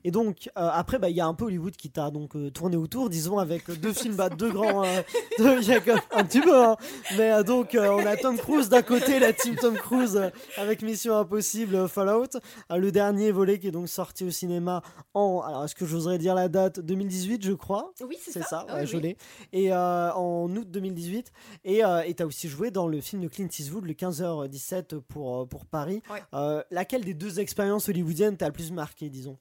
Et 0.05 0.11
donc, 0.11 0.49
euh, 0.59 0.69
après, 0.73 0.99
bah, 0.99 1.09
il 1.11 1.17
y 1.17 1.21
a 1.21 1.27
un 1.27 1.35
peu 1.35 1.45
Hollywood 1.45 1.77
qui 1.77 1.89
t'a 1.91 2.11
donc 2.11 2.35
euh, 2.35 2.51
tourné 2.51 2.77
autour, 2.77 3.09
disons, 3.09 3.39
avec 3.39 3.71
deux 3.81 3.93
films, 3.93 4.17
bah, 4.17 4.29
deux 4.29 4.51
grands. 4.51 4.83
deux- 5.39 5.63
y 5.63 5.73
a 5.73 5.81
comme- 5.81 6.01
un 6.11 6.25
petit 6.25 6.41
peu, 6.41 6.65
hein. 6.65 6.77
Mais 7.17 7.43
donc, 7.45 7.77
on 7.79 8.05
a 8.07 8.17
Tom 8.17 8.37
Cruise 8.37 8.69
d'un 8.69 8.83
côté, 8.83 9.19
la 9.21 9.33
team 9.33 9.55
Tom 9.57 9.75
Cruise 9.75 10.21
avec 10.57 10.83
Mission 10.83 11.17
Impossible 11.17 11.89
Fallout. 11.89 12.39
Le 12.71 12.91
dernier 12.93 13.31
volet 13.33 13.59
qui 13.59 13.69
est 13.69 13.73
donc 13.73 13.89
sorti 13.89 14.25
au 14.25 14.31
cinéma 14.31 14.83
en. 15.15 15.41
Alors, 15.47 15.65
est-ce 15.65 15.75
que 15.75 15.87
j'oserais 15.87 16.19
dire 16.19 16.35
la 16.35 16.49
date? 16.49 16.81
2018, 16.81 17.45
je 17.45 17.53
crois 17.53 17.93
Oui, 18.07 18.17
c'est 18.21 18.33
C'est 18.33 18.41
ça. 18.43 18.47
ça, 18.49 18.67
Ah 18.69 18.75
ouais, 18.75 18.81
oui, 18.83 18.87
je 18.89 18.97
l'ai. 18.99 19.17
Et 19.53 19.73
en 19.73 20.51
août 20.57 20.69
2018. 20.71 21.33
Et 21.65 21.83
et 22.07 22.15
t'as 22.15 22.25
aussi 22.25 22.49
joué 22.49 22.71
dans 22.71 22.89
le 22.89 23.01
film 23.01 23.23
de 23.23 23.29
Clint 23.29 23.47
Eastwood, 23.47 23.85
le 23.87 23.93
15h17 23.95 24.82
pour, 24.83 25.41
euh, 25.43 25.47
pour 25.47 25.67
Paris. 25.67 26.03
Ouais. 26.11 26.23
Euh, 26.35 26.63
laquelle 26.71 27.05
des 27.05 27.15
deux 27.15 27.41
expériences 27.41 27.89
hollywoodiennes 27.89 28.37
t'a 28.37 28.47
le 28.47 28.53
plus 28.53 28.73
marqué, 28.73 29.09
disons? 29.11 29.39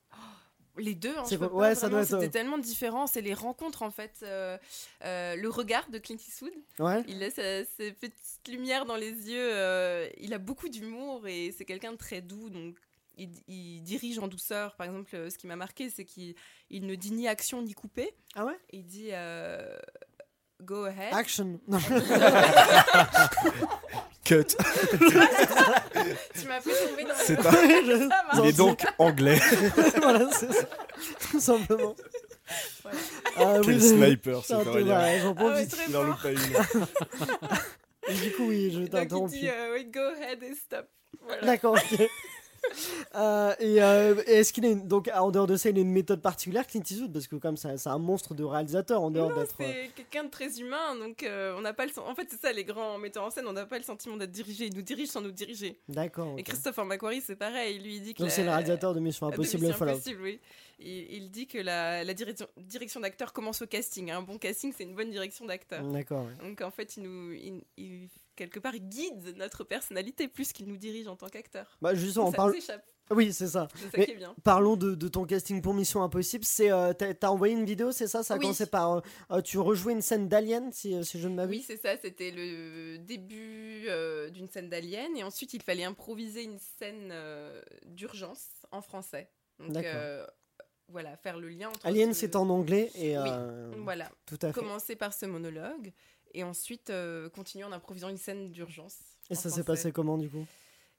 Les 0.78 0.96
deux, 0.96 1.10
hein, 1.18 1.24
pas 1.38 1.48
ouais, 1.48 1.72
être, 1.74 2.04
c'était 2.06 2.26
euh, 2.28 2.30
tellement 2.30 2.58
différent. 2.58 3.06
C'est 3.06 3.20
les 3.22 3.34
rencontres 3.34 3.84
en 3.84 3.92
fait. 3.92 4.20
euh, 4.24 4.58
euh, 5.04 5.36
le 5.36 5.50
regard 5.50 5.90
de 5.90 5.98
Clint 5.98 6.16
Eastwood. 6.16 6.54
Ouais. 6.80 7.04
Il 7.10 7.22
a 7.24 7.30
sa- 7.30 7.66
ses 7.66 7.92
petites 7.92 8.48
lumières 8.48 8.86
dans 8.86 8.96
les 8.96 9.12
yeux. 9.30 9.52
il 10.18 10.34
a 10.34 10.38
beaucoup 10.38 10.70
d'humour 10.70 11.28
et 11.28 11.52
c'est 11.52 11.66
quelqu'un 11.66 11.92
de 11.92 11.98
très 11.98 12.22
doux. 12.22 12.50
Donc, 12.50 12.78
il, 13.18 13.30
il 13.50 13.82
dirige 13.84 14.18
en 14.20 14.30
douceur. 14.30 14.76
Par 14.78 14.88
exemple, 14.88 15.30
ce 15.30 15.38
qui 15.38 15.46
m'a 15.46 15.58
marqué, 15.58 15.90
c'est 15.90 16.06
qu'il 16.06 16.36
il 16.70 16.86
ne 16.88 16.96
dit 16.96 17.12
ni 17.12 17.28
action 17.28 17.62
ni 17.62 17.74
coupé. 17.74 18.16
Ah 18.36 18.46
ouais? 18.46 18.58
Il 18.72 18.86
dit 18.86 19.10
go 20.66 20.86
ahead. 20.86 21.14
Action. 21.14 21.60
Cut. 24.24 24.56
tu 24.56 26.48
m'as 26.48 26.62
fait 26.62 26.88
tomber 26.88 27.04
dans 27.06 27.16
C'est 27.16 27.42
Ça 27.42 27.52
Il 28.36 28.46
est 28.46 28.54
donc 28.58 28.86
anglais. 29.00 29.40
voilà, 29.98 30.30
c'est 30.32 30.54
ça. 30.54 30.66
Tout 31.32 31.40
simplement. 31.40 31.96
Voilà. 32.84 32.98
Ah, 33.38 33.54
Quel 33.64 33.76
oui, 33.76 33.82
sniper, 33.82 34.44
c'est 34.46 34.64
peu 34.64 34.82
vrai. 34.82 35.20
J'en 35.22 35.32
Ah 35.32 35.36
profite. 35.36 35.70
très 35.72 35.86
Il 35.90 35.98
en 35.98 36.04
loupe 36.04 36.22
pas 36.22 36.32
une. 36.32 36.40
Et 38.10 38.14
du 38.14 38.32
coup, 38.34 38.48
oui, 38.48 38.70
je 38.72 38.78
Donc, 38.80 38.86
il 38.88 38.90
t'interromps. 38.92 39.32
dit 39.32 39.50
oui, 39.74 39.86
go 39.86 40.00
ahead 40.02 40.44
et 40.44 40.54
stop. 40.56 40.88
Voilà. 41.26 41.42
D'accord, 41.46 41.74
ok. 41.74 42.00
Euh, 43.16 43.54
et 43.60 43.82
euh, 43.84 44.22
et 44.28 44.36
est-ce 44.40 44.54
qu'il 44.54 44.66
a 44.66 44.70
une, 44.70 44.88
donc 44.88 45.10
en 45.14 45.32
dehors 45.32 45.46
de 45.48 45.58
ça, 45.58 45.70
il 45.70 45.78
a 45.78 45.82
une 45.82 45.92
méthode 45.92 46.22
particulière, 46.22 46.66
Clint 46.66 46.82
Eastwood, 46.90 47.12
parce 47.12 47.28
que 47.28 47.36
comme 47.36 47.58
ça, 47.58 47.76
c'est 47.78 47.90
un 47.90 47.98
monstre 47.98 48.34
de 48.34 48.44
réalisateur 48.46 49.02
en 49.02 49.12
dehors 49.12 49.34
d'être. 49.34 49.56
c'est 49.58 49.90
quelqu'un 49.96 50.24
de 50.24 50.30
très 50.30 50.60
humain, 50.62 50.96
donc 50.96 51.24
euh, 51.24 51.54
on 51.58 51.62
n'a 51.62 51.74
pas 51.74 51.86
le 51.86 51.92
En 52.00 52.16
fait, 52.16 52.28
c'est 52.30 52.40
ça, 52.40 52.54
les 52.54 52.64
grands 52.64 52.98
metteurs 52.98 53.26
en 53.26 53.30
scène, 53.30 53.46
on 53.48 53.54
n'a 53.54 53.66
pas 53.66 53.78
le 53.78 53.84
sentiment 53.84 54.16
d'être 54.16 54.32
dirigé. 54.32 54.68
Ils 54.68 54.76
nous 54.76 54.82
dirigent 54.82 55.12
sans 55.12 55.22
nous 55.22 55.32
diriger. 55.32 55.78
D'accord. 55.90 56.36
Et 56.38 56.42
ok. 56.42 56.48
Christopher 56.48 56.86
McQuarrie, 56.86 57.22
c'est 57.22 57.36
pareil. 57.36 57.80
Lui, 57.80 57.96
il 57.98 58.02
dit 58.02 58.14
que. 58.14 58.20
Donc 58.20 58.30
la- 58.30 58.34
c'est 58.36 58.44
le 58.44 58.50
réalisateur 58.52 58.94
de 58.94 59.00
Mission 59.02 59.28
de 59.28 59.34
Impossible 59.34 59.66
et 59.66 59.68
Mission. 59.68 59.86
Impossible, 59.86 60.22
oui. 60.22 60.40
Il, 60.80 61.14
il 61.14 61.30
dit 61.32 61.48
que 61.48 61.58
la, 61.58 62.04
la 62.06 62.14
direction, 62.14 62.48
direction 62.58 63.02
d'acteur 63.02 63.34
commence 63.34 63.62
au 63.62 63.68
casting. 63.68 64.10
Un 64.12 64.22
bon 64.22 64.38
casting, 64.38 64.74
c'est 64.76 64.84
une 64.84 64.96
bonne 64.96 65.12
direction 65.12 65.46
d'acteur. 65.46 65.84
D'accord. 65.84 66.26
ouais. 66.26 66.48
Donc 66.48 66.62
en 66.62 66.72
fait, 66.72 66.96
il 66.98 67.04
nous, 67.04 67.34
il- 67.34 67.64
il- 67.78 68.10
quelque 68.36 68.60
part, 68.60 68.76
guide 68.78 69.36
notre 69.38 69.64
personnalité 69.64 70.28
plus 70.28 70.54
qu'il 70.54 70.68
nous 70.68 70.78
dirige 70.78 71.08
en 71.08 71.16
tant 71.16 71.28
qu'acteur. 71.30 71.78
Bah 71.82 71.94
justement, 71.96 72.28
on 72.28 72.32
parle. 72.32 72.56
échappe. 72.56 72.86
Oui, 73.10 73.34
c'est 73.34 73.48
ça. 73.50 73.68
Mais 73.98 74.16
bien. 74.16 74.34
Parlons 74.42 74.78
de, 74.78 74.96
de 74.96 75.08
ton 75.10 75.26
casting 75.26 75.62
pour 75.62 75.74
Mission 75.74 76.02
Impossible. 76.02 76.46
C'est 76.46 76.72
euh, 76.72 76.94
t'as 76.94 77.28
envoyé 77.28 77.54
une 77.54 77.66
vidéo, 77.66 77.92
c'est 77.92 78.08
ça? 78.08 78.24
Ça 78.24 78.36
a 78.36 78.38
Oui. 78.38 78.44
commencé 78.44 78.66
par 78.68 78.94
euh, 78.94 79.02
euh, 79.32 79.42
tu 79.42 79.58
rejouais 79.60 79.92
une 79.92 80.02
scène 80.02 80.30
d'Alien, 80.30 80.72
si, 80.72 80.96
euh, 80.96 81.04
si 81.04 81.20
je 81.20 81.28
ne 81.28 81.36
m'abuse? 81.36 81.58
Oui, 81.60 81.64
c'est 81.68 81.76
ça. 81.82 81.98
C'était 82.02 82.32
le 82.32 82.98
début 83.00 83.84
euh, 83.90 84.30
d'une 84.30 84.48
scène 84.48 84.70
d'Alien. 84.70 85.18
Et 85.18 85.24
ensuite, 85.24 85.54
il 85.54 85.62
fallait 85.62 85.84
improviser 85.84 86.44
une 86.44 86.58
scène 86.80 87.14
d'urgence 87.86 88.46
en 88.72 88.82
français. 88.82 89.30
Donc, 89.60 89.86
voilà, 90.88 91.16
faire 91.18 91.38
le 91.38 91.48
lien 91.50 91.70
entre. 91.70 91.86
Alien, 91.86 92.14
ce- 92.14 92.20
c'est 92.22 92.36
en 92.36 92.50
anglais 92.50 92.92
et 92.96 93.18
Oui, 93.18 93.30
Voilà. 93.84 94.10
tout 94.26 94.38
à 94.42 94.48
fait. 94.54 94.60
Commencer 94.60 94.96
par 94.96 95.14
ce 95.14 95.26
monologue. 95.26 95.92
Et 96.34 96.44
ensuite, 96.44 96.90
euh, 96.90 97.30
continuer 97.30 97.64
en 97.66 97.72
improvisant 97.72 98.10
une 98.10 98.18
scène 98.18 98.52
d'urgence. 98.52 98.96
Et 99.30 99.36
ça 99.36 99.50
s'est 99.50 99.64
passé 99.64 99.92
comment 99.92 100.18
du 100.18 100.30
coup? 100.30 100.46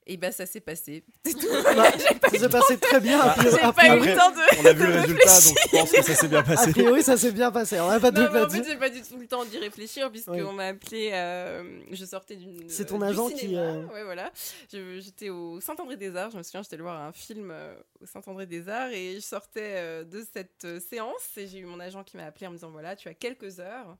Et 0.04 0.16
ben, 0.16 0.32
ça 0.32 0.46
s'est 0.46 0.60
passé. 0.60 1.04
C'est 1.24 1.32
tout. 1.38 1.46
Bah, 1.48 1.92
Ça 1.92 2.34
eu 2.34 2.38
s'est 2.40 2.48
passé 2.48 2.76
très 2.76 2.98
bien. 3.00 3.20
a 3.20 3.36
Bah, 3.36 3.42
J'ai 3.44 3.50
pas 3.56 3.68
eu 3.68 3.72
priori- 4.00 4.08
le 4.08 4.16
temps 4.16 4.30
de. 4.32 4.60
On 4.60 4.66
a 4.66 4.72
vu 4.72 4.80
de 4.80 4.84
le 4.86 5.00
résultat, 5.00 5.32
réfléchir. 5.32 5.54
donc 5.54 5.70
je 5.72 5.76
pense 5.76 5.90
que 5.92 6.02
ça 6.02 6.14
s'est 6.16 6.28
bien 6.28 6.38
A 6.40 6.42
passé. 6.42 6.70
priori, 6.72 7.02
ça 7.04 7.16
s'est 7.16 7.30
bien 7.30 7.52
passé. 7.52 7.78
On 7.78 7.88
n'a 7.88 8.00
pas 8.00 8.10
de 8.10 8.20
Non, 8.20 8.44
en 8.44 8.48
fait, 8.50 8.64
j'ai 8.64 8.76
pas 8.76 8.90
du 8.90 9.00
tout 9.00 9.16
le 9.16 9.28
temps 9.28 9.44
d'y 9.44 9.58
réfléchir 9.58 10.10
puisqu'on 10.10 10.32
Oui. 10.32 10.54
m'a 10.56 10.66
appelé. 10.66 11.10
euh, 11.12 11.62
je 11.92 12.04
sortais 12.04 12.34
d'une. 12.34 12.68
C'est 12.68 12.86
ton 12.86 12.96
euh, 13.00 13.06
du 13.06 13.12
agent 13.12 13.28
qui, 13.28 13.56
euh, 13.56 13.84
Ouais, 13.92 14.02
voilà. 14.02 14.32
J'étais 14.72 15.28
au 15.30 15.60
Saint-André-des-Arts. 15.60 16.32
Je 16.32 16.38
me 16.38 16.42
souviens, 16.42 16.62
j'étais 16.64 16.74
allée 16.74 16.82
voir 16.82 17.00
un 17.00 17.12
film 17.12 17.50
euh, 17.52 17.72
au 18.00 18.06
Saint-André-des-Arts 18.06 18.90
et 18.90 19.14
je 19.14 19.20
sortais 19.20 19.74
euh, 19.76 20.02
de 20.04 20.24
cette 20.34 20.64
euh, 20.64 20.80
séance 20.80 21.36
et 21.36 21.46
j'ai 21.46 21.58
eu 21.58 21.64
mon 21.66 21.78
agent 21.78 22.02
qui 22.02 22.16
m'a 22.16 22.24
appelé 22.24 22.48
en 22.48 22.50
me 22.50 22.56
disant 22.56 22.70
voilà, 22.70 22.96
tu 22.96 23.08
as 23.08 23.14
quelques 23.14 23.60
heures 23.60 23.96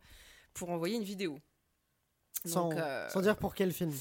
pour 0.55 0.71
envoyer 0.71 0.97
une 0.97 1.05
vidéo. 1.05 1.39
Sans, 2.45 2.71
Donc, 2.71 2.79
euh, 2.79 3.09
sans 3.09 3.21
dire 3.21 3.37
pour 3.37 3.55
quel 3.55 3.73
film. 3.73 3.93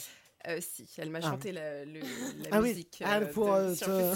euh, 0.48 0.60
si, 0.60 0.88
elle 0.98 1.12
m'a 1.12 1.20
Ah. 1.22 1.30
chanté 1.30 1.52
la, 1.52 1.86
le- 1.86 2.00
la 2.00 2.50
Ah 2.52 2.62
oui. 2.62 2.70
musique. 2.70 3.02
Ah, 3.06 3.18
euh, 3.20 3.26
pour, 3.28 3.46
de- 3.56 3.76
euh, 3.88 4.16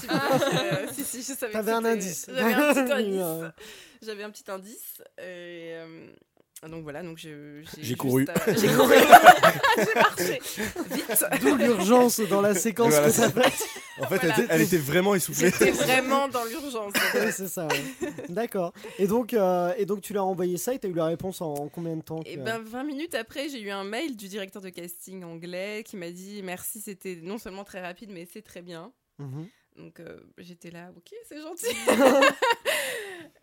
te- 0.90 0.94
si, 0.94 1.04
si, 1.04 1.18
je 1.22 1.38
savais 1.38 1.54
T'avais 1.54 1.72
un 1.74 1.86
indice. 1.86 2.26
J'avais 2.28 2.54
un 2.54 2.74
petit 2.74 2.94
Oui, 2.94 3.20
indice. 3.22 3.52
J'avais 4.02 4.24
un 4.24 4.32
petit 4.32 4.50
indice. 4.52 5.02
Et, 5.20 5.76
euh, 5.76 6.08
donc 6.68 6.82
voilà, 6.84 7.04
donc 7.04 7.18
j'ai. 7.20 7.64
J'ai 7.78 7.96
couru. 7.96 8.26
j'ai 8.48 8.68
couru. 8.70 8.96
j'ai 9.78 9.94
marché. 9.94 10.40
Vite. 10.92 11.26
D'où 11.42 11.56
l'urgence 11.58 12.20
dans 12.22 12.42
la 12.42 12.56
séquence 12.56 12.94
Voilà, 12.94 13.12
que 13.12 13.16
t'as 13.16 13.30
faite. 13.30 13.68
En 13.98 14.08
fait, 14.08 14.18
Voilà. 14.18 14.36
elle, 14.38 14.44
était, 14.44 14.54
elle 14.56 14.62
était 14.62 14.78
vraiment 14.78 15.16
essoufflée. 15.16 15.52
J'étais 15.52 15.72
vraiment 15.86 16.28
dans 16.28 16.44
l'urgence. 16.46 16.94
C'est 17.32 17.48
ça. 17.48 17.68
ouais. 17.68 18.12
D'accord. 18.30 18.74
Et 19.00 19.08
donc, 19.08 19.34
euh, 19.34 19.74
et 19.78 19.86
donc, 19.86 20.02
tu 20.02 20.12
leur 20.14 20.24
as 20.24 20.28
envoyé 20.28 20.58
ça 20.58 20.74
et 20.74 20.80
t'as 20.80 20.88
eu 20.90 20.94
la 20.94 21.06
réponse 21.06 21.40
en, 21.42 21.54
en 21.54 21.68
combien 21.70 21.96
de 21.96 22.02
temps 22.02 22.20
Et 22.26 22.36
que- 22.36 22.42
ben 22.42 22.60
20 22.62 22.84
minutes 22.84 23.16
après, 23.16 23.48
j'ai 23.48 23.62
eu 23.62 23.70
un 23.72 23.84
mail 23.86 24.18
du 24.18 24.28
directeur 24.28 24.62
de 24.62 24.70
casting 24.70 25.24
anglais 25.24 25.84
qui 25.86 25.96
m'a 25.96 26.12
dit 26.12 26.42
merci, 26.44 26.82
c'était 26.82 27.20
non 27.22 27.38
seulement 27.38 27.64
très 27.64 27.82
rapide, 27.82 28.10
mais 28.12 28.28
c'est 28.32 28.42
très 28.42 28.62
bien. 28.62 28.92
Mhm. 29.20 29.48
Donc 29.78 30.00
euh, 30.02 30.20
j'étais 30.38 30.72
là, 30.72 30.92
ok, 30.96 31.14
c'est 31.28 31.42
gentil. 31.42 31.68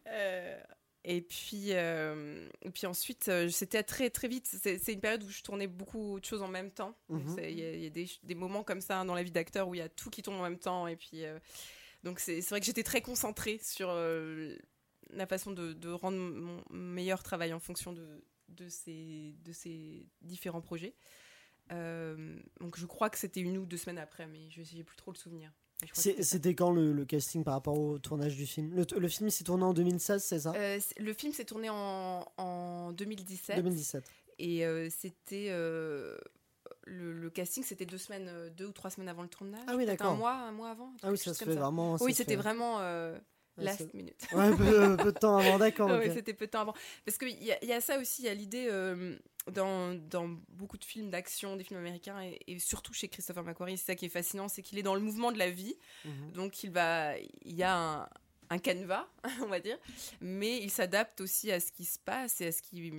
Euh, 0.08 0.58
et 1.04 1.20
puis, 1.20 1.72
euh, 1.72 2.48
et 2.62 2.70
puis 2.70 2.86
ensuite, 2.86 3.28
euh, 3.28 3.48
c'était 3.48 3.82
très 3.82 4.08
très 4.08 4.28
vite. 4.28 4.46
C'est 4.46 4.92
une 4.92 5.00
période 5.00 5.24
où 5.24 5.28
je 5.28 5.42
tournais 5.42 5.66
beaucoup 5.66 6.20
de 6.20 6.24
choses 6.24 6.42
en 6.42 6.48
même 6.48 6.70
temps. 6.70 6.96
Mhm. 7.08 7.36
Il 7.38 7.58
y 7.58 7.64
a, 7.64 7.72
il 7.72 7.82
y 7.82 7.86
a 7.86 7.90
des, 7.90 8.08
des 8.22 8.34
moments 8.36 8.62
comme 8.62 8.80
ça 8.80 9.04
dans 9.04 9.14
la 9.14 9.24
vie 9.24 9.32
d'acteur 9.32 9.68
où 9.68 9.74
il 9.74 9.78
y 9.78 9.82
a 9.82 9.88
tout 9.88 10.10
qui 10.10 10.22
tombe 10.22 10.36
en 10.36 10.42
même 10.42 10.58
temps. 10.58 10.86
Et 10.86 10.96
puis, 10.96 11.24
euh, 11.24 11.38
donc 12.04 12.20
c'est 12.20 12.40
vrai 12.48 12.60
que 12.60 12.66
j'étais 12.66 12.84
très 12.84 13.00
concentrée 13.00 13.58
sur 13.62 13.88
la 15.10 15.26
façon 15.26 15.50
de, 15.50 15.72
de 15.72 15.88
rendre 15.90 16.18
mon 16.18 16.62
meilleur 16.70 17.22
travail 17.22 17.52
en 17.52 17.60
fonction 17.60 17.92
de, 17.92 18.24
de, 18.48 18.68
ces, 18.68 19.34
de 19.44 19.52
ces 19.52 20.06
différents 20.20 20.60
projets. 20.60 20.94
Donc 21.70 22.76
je 22.76 22.86
crois 22.86 23.08
que 23.08 23.18
c'était 23.18 23.40
une 23.40 23.56
ou 23.58 23.66
deux 23.66 23.76
semaines 23.76 23.98
après, 23.98 24.26
mais 24.26 24.50
je 24.50 24.62
n'ai 24.76 24.84
plus 24.84 24.96
trop 24.96 25.12
le 25.12 25.16
souvenir. 25.16 25.52
C'était 25.92 26.54
quand 26.54 26.70
le, 26.70 26.92
le 26.92 27.04
casting 27.04 27.44
par 27.44 27.54
rapport 27.54 27.78
au 27.78 27.98
tournage 27.98 28.36
du 28.36 28.46
film? 28.46 28.72
Le, 28.74 28.84
le 28.98 29.08
film 29.08 29.30
s'est 29.30 29.44
tourné 29.44 29.64
en 29.64 29.72
2016, 29.72 30.22
c'est 30.22 30.40
ça? 30.40 30.52
Euh, 30.56 30.78
le 30.98 31.12
film 31.12 31.32
s'est 31.32 31.44
tourné 31.44 31.68
en, 31.70 32.24
en 32.36 32.92
2017. 32.92 33.56
2017. 33.56 34.04
Et 34.38 34.64
euh, 34.64 34.88
c'était. 34.90 35.48
euh, 35.50 36.16
le, 36.84 37.12
le 37.12 37.30
casting, 37.30 37.62
c'était 37.62 37.86
deux 37.86 37.98
semaines, 37.98 38.28
euh, 38.28 38.50
deux 38.50 38.66
ou 38.66 38.72
trois 38.72 38.90
semaines 38.90 39.08
avant 39.08 39.22
le 39.22 39.28
tournage. 39.28 39.62
Ah 39.68 39.74
oui, 39.76 39.86
d'accord. 39.86 40.12
Un 40.12 40.16
mois, 40.16 40.32
un 40.34 40.52
mois 40.52 40.70
avant. 40.70 40.92
Ah 41.02 41.10
oui, 41.10 41.18
ça 41.18 41.32
se 41.34 41.44
fait 41.44 41.54
vraiment. 41.54 41.96
ça 41.98 42.04
Oui, 42.04 42.12
c'était 42.14 42.34
vraiment 42.36 42.80
euh, 42.80 43.16
last 43.56 43.92
minute. 43.94 44.20
Ouais, 44.32 44.50
peu, 44.56 44.96
peu 44.96 45.12
de 45.12 45.18
temps 45.18 45.36
avant, 45.36 45.58
d'accord. 45.58 45.88
Ouais, 45.90 46.08
ok. 46.08 46.12
c'était 46.14 46.34
peu 46.34 46.46
de 46.46 46.50
temps 46.50 46.62
avant. 46.62 46.74
Parce 47.04 47.18
qu'il 47.18 47.28
y, 47.40 47.52
y 47.66 47.72
a 47.72 47.80
ça 47.80 47.98
aussi, 48.00 48.22
il 48.22 48.24
y 48.24 48.28
a 48.28 48.34
l'idée 48.34 48.66
euh, 48.70 49.16
dans, 49.50 49.94
dans 49.94 50.28
beaucoup 50.48 50.78
de 50.78 50.84
films 50.84 51.10
d'action, 51.10 51.56
des 51.56 51.64
films 51.64 51.80
américains, 51.80 52.20
et, 52.22 52.38
et 52.46 52.58
surtout 52.58 52.92
chez 52.92 53.08
Christopher 53.08 53.42
McQuarrie, 53.42 53.76
c'est 53.76 53.86
ça 53.86 53.94
qui 53.94 54.06
est 54.06 54.10
fascinant, 54.10 54.48
c'est 54.48 54.62
qu'il 54.62 54.78
est 54.78 54.82
dans 54.82 54.94
le 54.94 55.00
mouvement 55.00 55.32
de 55.32 55.38
la 55.38 55.50
vie. 55.50 55.76
Mhm. 56.04 56.32
Donc 56.32 56.62
il, 56.62 56.70
va, 56.70 57.18
il 57.18 57.54
y 57.54 57.62
a 57.62 57.76
un, 57.76 58.08
un 58.50 58.58
canevas, 58.58 59.08
on 59.42 59.46
va 59.46 59.60
dire, 59.60 59.78
mais 60.20 60.58
il 60.58 60.70
s'adapte 60.70 61.20
aussi 61.20 61.50
à 61.50 61.60
ce 61.60 61.72
qui 61.72 61.84
se 61.84 61.98
passe 61.98 62.40
et 62.40 62.46
à 62.46 62.52
ce 62.52 62.62
qui 62.62 62.92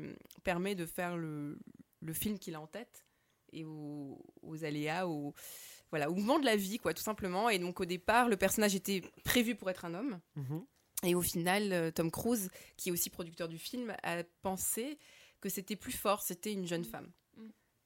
permet 0.44 0.76
de 0.76 0.86
faire 0.86 1.16
le, 1.16 1.60
le 2.02 2.14
film 2.14 2.40
qu'il 2.40 2.56
a 2.56 2.62
en 2.62 2.68
tête 2.68 3.06
et 3.52 3.64
aux, 3.64 4.20
aux 4.42 4.66
aléas, 4.66 5.08
au, 5.08 5.34
voilà, 5.92 6.10
au 6.10 6.16
mouvement 6.16 6.40
de 6.40 6.46
la 6.46 6.56
vie, 6.56 6.80
quoi, 6.80 6.94
tout 6.94 7.04
simplement. 7.04 7.50
Et 7.50 7.60
donc 7.60 7.80
au 7.80 7.86
départ, 7.86 8.28
le 8.28 8.36
personnage 8.36 8.76
était 8.76 9.02
prévu 9.24 9.56
pour 9.56 9.70
être 9.70 9.86
un 9.86 9.94
homme. 9.94 10.20
Mhm. 10.36 10.66
Et 11.04 11.16
au 11.16 11.22
final, 11.22 11.74
euh, 11.74 11.92
Tom 11.92 12.10
Cruise, 12.10 12.50
qui 12.78 12.90
est 12.90 12.92
aussi 12.92 13.10
producteur 13.10 13.48
du 13.48 13.58
film, 13.58 13.96
a 14.04 14.24
pensé 14.42 14.98
que 15.44 15.50
c'était 15.50 15.76
plus 15.76 15.92
fort, 15.92 16.22
c'était 16.22 16.54
une 16.54 16.66
jeune 16.66 16.86
femme. 16.86 17.12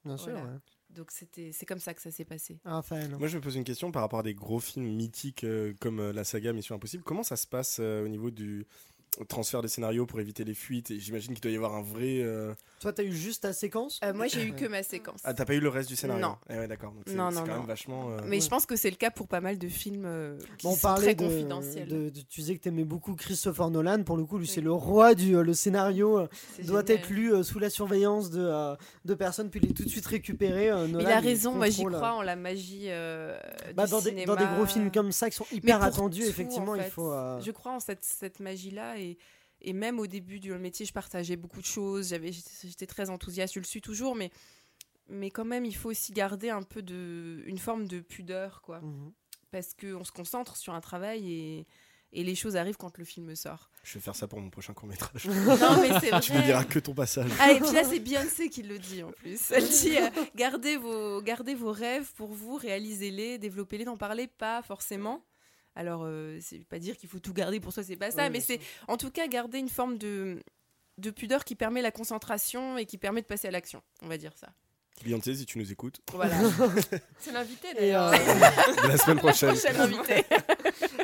Bien 0.04 0.16
sûr, 0.16 0.32
ouais. 0.32 0.58
Donc 0.90 1.10
c'était, 1.10 1.50
c'est 1.52 1.66
comme 1.66 1.80
ça 1.80 1.92
que 1.92 2.00
ça 2.00 2.12
s'est 2.12 2.24
passé. 2.24 2.60
Ah, 2.64 2.76
Raphaël. 2.76 3.10
Moi, 3.18 3.26
je 3.26 3.36
me 3.36 3.42
pose 3.42 3.56
une 3.56 3.64
question 3.64 3.90
par 3.90 4.00
rapport 4.00 4.20
à 4.20 4.22
des 4.22 4.32
gros 4.32 4.60
films 4.60 4.86
mythiques 4.86 5.42
euh, 5.44 5.74
comme 5.80 5.98
euh, 5.98 6.12
la 6.12 6.22
saga 6.22 6.52
Mission 6.52 6.76
Impossible. 6.76 7.02
Comment 7.02 7.24
ça 7.24 7.36
se 7.36 7.46
passe 7.48 7.78
euh, 7.80 8.04
au 8.04 8.08
niveau 8.08 8.30
du 8.30 8.64
transfert 9.28 9.62
des 9.62 9.68
scénarios 9.68 10.06
pour 10.06 10.20
éviter 10.20 10.44
les 10.44 10.54
fuites 10.54 10.90
Et 10.90 10.98
J'imagine 11.00 11.34
qu'il 11.34 11.40
doit 11.42 11.50
y 11.50 11.56
avoir 11.56 11.74
un 11.74 11.82
vrai. 11.82 12.20
euh, 12.22 12.52
Toi, 12.80 12.92
t'as 12.92 13.02
eu 13.02 13.12
juste 13.12 13.42
ta 13.42 13.52
séquence 13.52 13.98
Euh, 14.04 14.12
moi, 14.14 14.26
j'ai 14.28 14.44
eu 14.44 14.52
que 14.52 14.66
ma 14.66 14.82
séquence. 14.82 15.20
Ah, 15.24 15.34
t'as 15.34 15.44
pas 15.44 15.54
eu 15.54 15.60
le 15.60 15.68
reste 15.68 15.88
du 15.88 15.96
scénario 15.96 16.22
Non. 16.22 16.36
Eh 16.50 16.54
ouais, 16.58 16.68
d'accord. 16.68 16.94
C'est 17.06 17.14
Non, 17.14 17.30
c'est 17.30 17.36
non, 17.36 17.42
quand 17.42 17.52
non. 17.52 17.58
même 17.58 17.66
vachement. 17.66 18.10
euh, 18.10 18.20
Mais 18.26 18.40
je 18.40 18.48
pense 18.48 18.66
que 18.66 18.76
c'est 18.76 18.90
le 18.90 18.96
cas 18.96 19.10
pour 19.10 19.26
pas 19.28 19.40
mal 19.40 19.58
de 19.58 19.68
films 19.68 20.04
euh, 20.06 20.38
qui 20.58 20.66
Bon, 20.66 20.72
on 20.72 20.74
sont 20.74 20.80
parlait 20.80 21.02
très 21.06 21.14
de, 21.14 21.24
confidentiels. 21.24 21.88
de- 21.88 22.10
de- 22.10 22.20
Tu 22.28 22.40
disais 22.40 22.56
que 22.56 22.60
t'aimais 22.62 22.84
beaucoup 22.84 23.14
Christopher 23.14 23.70
Nolan. 23.70 24.02
Pour 24.04 24.16
le 24.16 24.24
coup, 24.24 24.38
lui, 24.38 24.46
c'est 24.46 24.60
le 24.60 24.72
roi 24.72 25.14
du 25.14 25.36
euh, 25.36 25.42
le 25.42 25.54
scénario. 25.54 26.18
euh, 26.18 26.26
doit 26.64 26.80
génial. 26.82 26.90
être 27.02 27.10
lu 27.10 27.32
euh, 27.34 27.42
sous 27.42 27.58
la 27.58 27.70
surveillance 27.70 28.30
de, 28.30 28.40
euh, 28.44 28.76
de 29.04 29.14
personnes, 29.14 29.50
puis 29.50 29.60
il 29.62 29.70
est 29.70 29.74
tout 29.74 29.84
de 29.84 29.88
suite 29.90 30.06
récupéré. 30.06 30.70
euh, 30.70 30.86
Mais 30.86 30.92
Nolan, 30.92 31.08
il 31.08 31.12
a 31.12 31.20
raison, 31.20 31.52
moi 31.54 31.68
j'y 31.70 31.84
crois 31.84 31.98
euh, 31.98 32.18
en 32.18 32.22
la 32.22 32.36
magie 32.36 32.86
euh, 32.88 33.38
bah, 33.74 33.86
du 33.86 33.90
dans, 33.92 34.00
des, 34.00 34.10
cinéma. 34.10 34.34
dans 34.34 34.36
des 34.40 34.54
gros 34.54 34.66
films 34.66 34.90
comme 34.92 35.12
ça 35.12 35.28
qui 35.30 35.36
sont 35.36 35.46
hyper 35.52 35.82
attendus, 35.82 36.22
tout, 36.22 36.28
effectivement, 36.28 36.72
en 36.72 36.76
il 36.76 36.82
faut. 36.84 37.12
euh, 37.12 37.40
Je 37.40 37.50
crois 37.50 37.72
en 37.72 37.80
cette, 37.80 38.04
cette 38.04 38.40
magie-là 38.40 38.97
et, 38.98 39.18
et 39.60 39.72
même 39.72 39.98
au 39.98 40.06
début 40.06 40.40
du 40.40 40.52
métier, 40.54 40.86
je 40.86 40.92
partageais 40.92 41.36
beaucoup 41.36 41.60
de 41.60 41.66
choses. 41.66 42.10
J'avais, 42.10 42.32
j'étais, 42.32 42.50
j'étais 42.68 42.86
très 42.86 43.10
enthousiaste, 43.10 43.54
je 43.54 43.60
le 43.60 43.64
suis 43.64 43.80
toujours, 43.80 44.14
mais, 44.14 44.30
mais 45.08 45.30
quand 45.30 45.44
même, 45.44 45.64
il 45.64 45.74
faut 45.74 45.90
aussi 45.90 46.12
garder 46.12 46.50
un 46.50 46.62
peu 46.62 46.82
de, 46.82 47.42
une 47.46 47.58
forme 47.58 47.86
de 47.88 48.00
pudeur, 48.00 48.62
quoi. 48.62 48.80
Mhm. 48.80 49.12
Parce 49.50 49.74
qu'on 49.74 50.04
se 50.04 50.12
concentre 50.12 50.56
sur 50.56 50.74
un 50.74 50.80
travail 50.82 51.32
et, 51.32 51.66
et 52.12 52.22
les 52.22 52.34
choses 52.34 52.56
arrivent 52.56 52.76
quand 52.76 52.98
le 52.98 53.04
film 53.04 53.34
sort. 53.34 53.70
Je 53.82 53.94
vais 53.94 54.00
faire 54.00 54.14
ça 54.14 54.28
pour 54.28 54.40
mon 54.40 54.50
prochain 54.50 54.74
court-métrage. 54.74 55.24
Non, 55.26 55.80
mais 55.80 55.88
c'est 56.00 56.20
Tu 56.20 56.32
me 56.32 56.38
vrai. 56.38 56.46
diras 56.46 56.64
que 56.64 56.78
ton 56.78 56.92
passage. 56.94 57.30
Ah, 57.40 57.52
et 57.52 57.58
puis 57.60 57.72
là, 57.72 57.82
c'est 57.84 57.98
Beyoncé 57.98 58.50
qui 58.50 58.62
le 58.62 58.78
dit 58.78 59.02
en 59.02 59.10
plus. 59.12 59.50
Elle 59.50 59.66
dit 59.68 59.96
euh, 59.96 60.08
gardez, 60.36 60.76
vos, 60.76 61.22
gardez 61.22 61.54
vos 61.54 61.72
rêves 61.72 62.12
pour 62.14 62.32
vous, 62.34 62.56
réalisez-les, 62.56 63.38
développez-les, 63.38 63.84
n'en 63.86 63.96
parlez 63.96 64.26
pas 64.26 64.60
forcément. 64.62 65.24
Alors, 65.78 66.02
euh, 66.04 66.38
c'est 66.42 66.64
pas 66.66 66.80
dire 66.80 66.96
qu'il 66.96 67.08
faut 67.08 67.20
tout 67.20 67.32
garder 67.32 67.60
pour 67.60 67.72
soi, 67.72 67.84
c'est 67.84 67.94
pas 67.96 68.10
ça, 68.10 68.24
Oui, 68.24 68.30
mais 68.32 68.40
c'est 68.40 68.58
en 68.88 68.96
tout 68.96 69.10
cas 69.12 69.28
garder 69.28 69.58
une 69.58 69.68
forme 69.68 69.96
de, 69.96 70.42
de 70.98 71.10
pudeur 71.10 71.44
qui 71.44 71.54
permet 71.54 71.82
la 71.82 71.92
concentration 71.92 72.76
et 72.78 72.84
qui 72.84 72.98
permet 72.98 73.22
de 73.22 73.26
passer 73.26 73.46
à 73.46 73.52
l'action, 73.52 73.80
on 74.02 74.08
va 74.08 74.18
dire 74.18 74.32
ça. 74.34 74.48
Beyoncé, 75.04 75.36
si 75.36 75.46
tu 75.46 75.58
nous 75.58 75.70
écoutes, 75.70 76.00
Voilà. 76.12 76.34
C'est 77.20 77.30
l'invité 77.30 77.68
d'ailleurs. 77.74 78.08
euh, 78.12 78.16
la 78.88 78.96
semaine 78.96 79.18
prochaine. 79.18 79.50
Prochaine 79.56 79.76
invitée. 79.80 80.24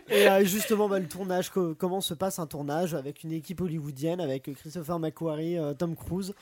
Et 0.08 0.28
euh, 0.28 0.44
justement, 0.44 0.88
bah, 0.88 0.98
le 0.98 1.06
tournage, 1.06 1.50
co- 1.50 1.76
comment 1.76 2.00
se 2.00 2.12
passe 2.14 2.40
un 2.40 2.48
tournage 2.48 2.94
avec 2.94 3.22
une 3.22 3.30
équipe 3.30 3.60
hollywoodienne, 3.60 4.20
avec 4.20 4.52
Christopher 4.56 4.98
McQuarrie, 4.98 5.56
Tom 5.78 5.94
Cruise 5.94 6.34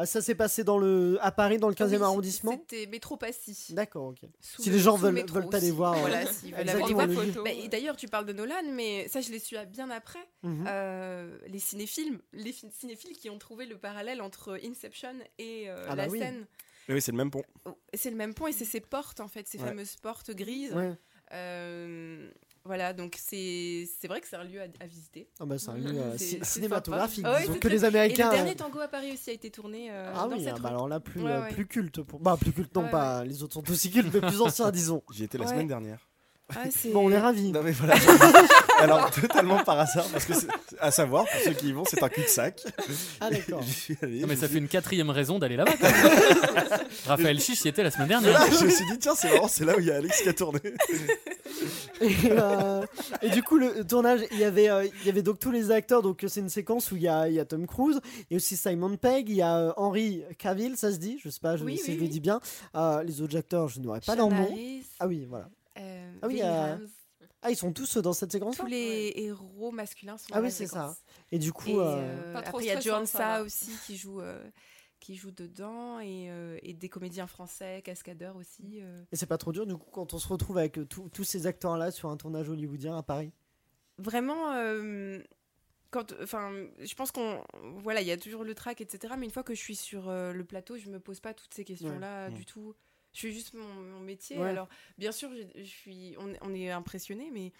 Ah, 0.00 0.06
Ça 0.06 0.20
s'est 0.22 0.34
passé 0.34 0.62
dans 0.64 0.78
le, 0.78 1.18
à 1.20 1.32
Paris, 1.32 1.58
dans 1.58 1.68
le 1.68 1.74
15e 1.74 1.96
Oui, 1.96 2.02
arrondissement 2.04 2.52
C'était 2.52 2.86
Métro 2.86 3.16
Passy. 3.16 3.74
D'accord, 3.74 4.06
ok. 4.08 4.20
Sous 4.40 4.62
Si 4.62 4.68
le- 4.70 4.76
les 4.76 4.80
gens 4.82 4.96
veulent, 4.96 5.24
aller 5.52 5.70
voir. 5.72 5.94
euh, 5.94 6.00
Voilà, 6.00 6.24
s'ils 6.26 6.50
veulent 6.54 6.60
aller 6.68 6.70
exactement, 6.70 7.06
voir. 7.32 7.44
Bah, 7.44 7.50
et 7.50 7.68
D'ailleurs, 7.68 7.96
tu 7.96 8.06
parles 8.06 8.26
de 8.26 8.32
Nolan, 8.32 8.62
mais 8.72 9.08
ça, 9.08 9.20
je 9.20 9.30
l'ai 9.30 9.38
su 9.40 9.56
à- 9.56 9.64
bien 9.64 9.90
après. 9.90 10.20
Mhm. 10.44 10.64
Euh, 10.68 11.36
les 11.48 11.58
cinéphiles, 11.58 12.20
les 12.32 12.52
cinéphiles 12.52 13.16
qui 13.16 13.28
ont 13.28 13.38
trouvé 13.38 13.66
le 13.66 13.76
parallèle 13.76 14.22
entre 14.22 14.58
Inception 14.64 15.14
et 15.38 15.68
euh, 15.68 15.84
Ah 15.88 15.96
la 15.96 16.06
bah 16.06 16.12
oui. 16.12 16.20
scène. 16.20 16.46
Oui, 16.88 16.94
oui, 16.94 17.02
c'est 17.02 17.10
le 17.12 17.18
même 17.18 17.30
pont. 17.30 17.42
Oh, 17.66 17.76
C'est 17.92 18.10
le 18.10 18.16
même 18.16 18.34
pont 18.34 18.46
et 18.46 18.52
c'est 18.52 18.64
ces 18.64 18.80
portes, 18.80 19.20
en 19.20 19.28
fait, 19.28 19.48
ces 19.48 19.58
Ouais. 19.58 19.66
fameuses 19.68 19.96
portes 19.96 20.30
grises. 20.30 20.72
Ouais. 20.74 20.94
Euh, 21.32 22.30
voilà, 22.64 22.92
donc 22.92 23.16
c'est 23.18 23.88
c'est 24.00 24.08
vrai 24.08 24.20
que 24.20 24.26
c'est 24.28 24.36
un 24.36 24.44
lieu 24.44 24.60
à, 24.60 24.64
à 24.80 24.86
visiter. 24.86 25.28
Ah 25.40 25.46
bah, 25.46 25.58
c'est 25.58 25.70
un 25.70 25.74
lieu 25.78 25.98
euh, 25.98 26.16
cinématographique, 26.42 27.24
sympa. 27.24 27.32
Ouais, 27.36 27.40
disons, 27.42 27.52
c'est 27.54 27.58
que 27.60 27.68
les 27.68 27.84
Américains. 27.84 28.30
Et 28.30 28.34
le 28.34 28.40
euh, 28.40 28.42
dernier 28.44 28.56
tango 28.56 28.80
à 28.80 28.88
Paris 28.88 29.12
aussi 29.12 29.30
a 29.30 29.32
été 29.32 29.50
tourné 29.50 29.90
euh, 29.90 30.12
Ah 30.14 30.28
dans 30.28 30.36
oui, 30.36 30.44
cette 30.44 30.54
ah 30.56 30.60
bah 30.60 30.68
alors 30.70 30.88
là, 30.88 31.00
plus, 31.00 31.22
Ouais, 31.22 31.30
euh, 31.30 31.42
ouais. 31.42 31.48
plus 31.52 31.66
culte. 31.66 32.02
Pour... 32.02 32.20
Bah, 32.20 32.36
plus 32.40 32.52
culte, 32.52 32.74
non, 32.74 32.84
Ouais, 32.84 32.90
pas 32.90 33.24
les 33.24 33.42
autres 33.42 33.54
sont 33.54 33.70
aussi 33.70 33.90
cultes, 33.90 34.12
mais 34.12 34.20
plus 34.20 34.40
anciens, 34.40 34.70
disons. 34.72 35.02
J'y 35.12 35.24
étais 35.24 35.38
la 35.38 35.44
Ouais. 35.44 35.50
semaine 35.50 35.68
dernière. 35.68 36.00
Ah, 36.56 36.62
Bon, 36.92 37.06
on 37.08 37.10
est 37.10 37.18
ravis. 37.18 37.52
Non 37.52 37.62
mais 37.62 37.72
voilà. 37.72 37.94
Alors 38.78 39.10
totalement 39.10 39.62
par 39.64 39.78
hasard 39.80 40.06
parce 40.12 40.24
que 40.24 40.32
à 40.80 40.90
savoir 40.90 41.24
pour 41.24 41.40
ceux 41.44 41.52
qui 41.52 41.68
y 41.68 41.72
vont 41.72 41.84
c'est 41.84 42.02
un 42.02 42.08
cul-de-sac. 42.08 42.62
Ah, 43.20 43.30
d'accord. 43.30 43.60
J'y 43.62 43.72
suis 43.72 43.96
allé, 44.02 44.20
Non, 44.20 44.26
mais 44.28 44.36
ça 44.36 44.48
fait 44.48 44.58
une 44.58 44.68
quatrième 44.68 45.10
raison 45.10 45.38
d'aller 45.38 45.56
là-bas. 45.56 45.72
quand 45.80 45.90
même. 45.90 46.80
Raphaël 47.06 47.40
Chiche 47.40 47.64
y 47.64 47.68
était 47.68 47.82
la 47.82 47.90
semaine 47.90 48.08
dernière. 48.08 48.30
Voilà, 48.38 48.50
je 48.58 48.64
me 48.64 48.70
suis 48.70 48.86
dit 48.86 48.98
tiens 48.98 49.14
c'est 49.14 49.30
marrant 49.32 49.48
c'est 49.48 49.64
là 49.64 49.76
où 49.76 49.80
il 49.80 49.86
y 49.86 49.90
a 49.90 49.96
Alex 49.96 50.22
qui 50.22 50.28
a 50.28 50.32
tourné. 50.32 50.60
Et, 52.00 52.14
euh, 52.30 52.84
et 53.22 53.30
du 53.30 53.42
coup, 53.42 53.56
le 53.58 53.84
tournage, 53.84 54.20
il 54.30 54.38
y 54.38 54.44
avait, 54.44 54.70
euh, 54.70 54.86
il 55.00 55.06
y 55.06 55.10
avait 55.10 55.22
donc 55.22 55.40
tous 55.40 55.50
les 55.50 55.72
acteurs. 55.72 56.00
Donc, 56.00 56.24
c'est 56.28 56.38
une 56.38 56.48
séquence 56.48 56.92
où 56.92 56.96
il 56.96 57.02
y 57.02 57.08
a, 57.08 57.28
il 57.28 57.34
y 57.34 57.40
a 57.40 57.44
Tom 57.44 57.66
Cruise, 57.66 57.98
il 58.20 58.26
y 58.30 58.34
a 58.34 58.36
aussi 58.36 58.56
Simon 58.56 58.96
Pegg, 58.96 59.28
il 59.28 59.34
y 59.36 59.42
a 59.42 59.56
euh, 59.58 59.72
Henry 59.76 60.22
Cavill, 60.38 60.76
ça 60.76 60.92
se 60.92 60.98
dit, 60.98 61.18
je 61.24 61.28
sais 61.28 61.40
pas 61.40 61.56
je- 61.56 61.64
Oui, 61.64 61.76
si 61.76 61.90
oui, 61.90 61.94
je 61.94 61.98
le 61.98 62.02
oui. 62.04 62.08
dis 62.08 62.20
bien. 62.20 62.40
Euh, 62.76 63.02
les 63.02 63.20
autres 63.20 63.36
acteurs, 63.36 63.66
je 63.66 63.80
n'aurais 63.80 63.98
pas 63.98 64.12
Sean 64.14 64.18
leur 64.18 64.28
nom. 64.30 64.44
Harris, 64.52 64.84
Ah 65.00 65.08
oui, 65.08 65.26
voilà. 65.28 65.48
Euh, 66.18 66.20
Ah 66.22 66.26
oui, 66.28 66.40
euh. 66.42 66.86
Ah, 67.42 67.50
ils 67.50 67.56
sont 67.56 67.72
tous 67.72 67.96
dans 67.98 68.12
cette 68.12 68.32
séquence 68.32 68.56
Tous 68.56 68.66
les 68.66 69.12
héros 69.16 69.70
masculins 69.70 70.16
sont 70.18 70.26
Ah 70.32 70.36
dans 70.36 70.40
oui, 70.40 70.46
la 70.48 70.50
c'est 70.50 70.66
séquence. 70.66 70.96
ça. 70.96 71.02
Et 71.30 71.38
du 71.38 71.52
coup, 71.52 71.68
Et, 71.70 71.74
euh, 71.76 71.84
euh, 71.86 72.32
Pas 72.32 72.42
trop 72.42 72.48
après, 72.56 72.64
il 72.64 72.66
y 72.66 72.70
a 72.70 72.80
stressant, 72.80 72.96
John 72.98 73.06
ça 73.06 73.18
Sa 73.18 73.38
va. 73.38 73.42
aussi 73.44 73.70
qui 73.86 73.96
joue, 73.96 74.20
euh, 74.20 74.48
qui 75.00 75.14
joue 75.14 75.30
dedans 75.30 76.00
et, 76.00 76.28
euh, 76.30 76.58
et 76.62 76.74
des 76.74 76.88
comédiens 76.88 77.26
français, 77.28 77.82
cascadeurs 77.82 78.34
aussi. 78.36 78.80
euh. 78.82 79.04
et 79.12 79.16
c'est 79.16 79.26
pas 79.26 79.38
trop 79.38 79.52
dur 79.52 79.66
du 79.66 79.76
coup 79.76 79.90
quand 79.92 80.14
on 80.14 80.18
se 80.18 80.26
retrouve 80.28 80.58
avec 80.58 80.80
tous 80.88 81.08
tous 81.10 81.22
ces 81.24 81.46
acteurs-là 81.46 81.90
sur 81.92 82.08
un 82.08 82.16
tournage 82.16 82.48
hollywoodien 82.48 82.96
à 82.98 83.02
Paris? 83.04 83.32
Vraiment, 83.98 84.52
euh, 84.54 85.20
quand, 85.90 86.12
enfin, 86.22 86.52
je 86.80 86.94
pense 86.94 87.10
qu'on, 87.12 87.42
voilà, 87.78 88.00
il 88.00 88.06
y 88.06 88.12
a 88.12 88.16
toujours 88.16 88.44
le 88.44 88.54
track, 88.54 88.80
etc. 88.80 89.14
Mais 89.18 89.24
une 89.26 89.32
fois 89.32 89.42
que 89.42 89.54
je 89.54 89.60
suis 89.60 89.76
sur 89.76 90.08
euh, 90.08 90.32
le 90.32 90.44
plateau, 90.44 90.76
je 90.76 90.88
me 90.90 91.00
pose 91.00 91.20
pas 91.20 91.34
toutes 91.34 91.54
ces 91.54 91.64
questions-là 91.64 92.26
Ouais. 92.28 92.32
du 92.34 92.44
tout. 92.44 92.74
Je 93.12 93.20
fais 93.20 93.32
juste 93.32 93.54
mon, 93.54 93.64
mon 93.64 94.00
métier. 94.00 94.38
Ouais. 94.38 94.50
Alors, 94.50 94.68
bien 94.98 95.12
sûr, 95.12 95.30
je, 95.32 95.62
je 95.62 95.68
suis, 95.68 96.14
on, 96.18 96.32
on 96.42 96.54
est 96.54 96.70
impressionné, 96.70 97.30
mais 97.32 97.52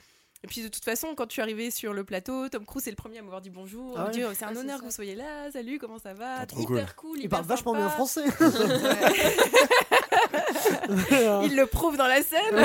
et 0.44 0.46
puis 0.46 0.62
de 0.62 0.68
toute 0.68 0.84
façon, 0.84 1.16
quand 1.16 1.24
je 1.28 1.32
suis 1.32 1.42
arrivée 1.42 1.72
sur 1.72 1.92
le 1.92 2.04
plateau, 2.04 2.48
Tom 2.48 2.64
Cruise 2.64 2.86
est 2.86 2.92
le 2.92 2.96
premier 2.96 3.18
à 3.18 3.22
m'avoir 3.22 3.40
dit 3.40 3.50
bonjour. 3.50 3.98
Ah 3.98 4.06
ouais 4.06 4.12
c'est 4.12 4.22
un 4.22 4.30
Ah, 4.30 4.34
c'est 4.54 4.60
honneur 4.60 4.78
que 4.78 4.84
vous 4.84 4.90
soyez 4.92 5.16
là. 5.16 5.50
Salut, 5.50 5.80
comment 5.80 5.98
ça 5.98 6.14
va? 6.14 6.36
Ah, 6.40 6.46
trop 6.46 6.60
Hyper 6.60 6.94
cool. 6.94 7.18
Il 7.18 7.24
hyper 7.24 7.38
parle 7.40 7.48
vachement 7.48 7.74
bien 7.74 7.88
français. 7.88 8.24
Il 11.44 11.56
le 11.56 11.66
prouve 11.66 11.96
dans 11.96 12.06
la 12.06 12.22
scène. 12.22 12.38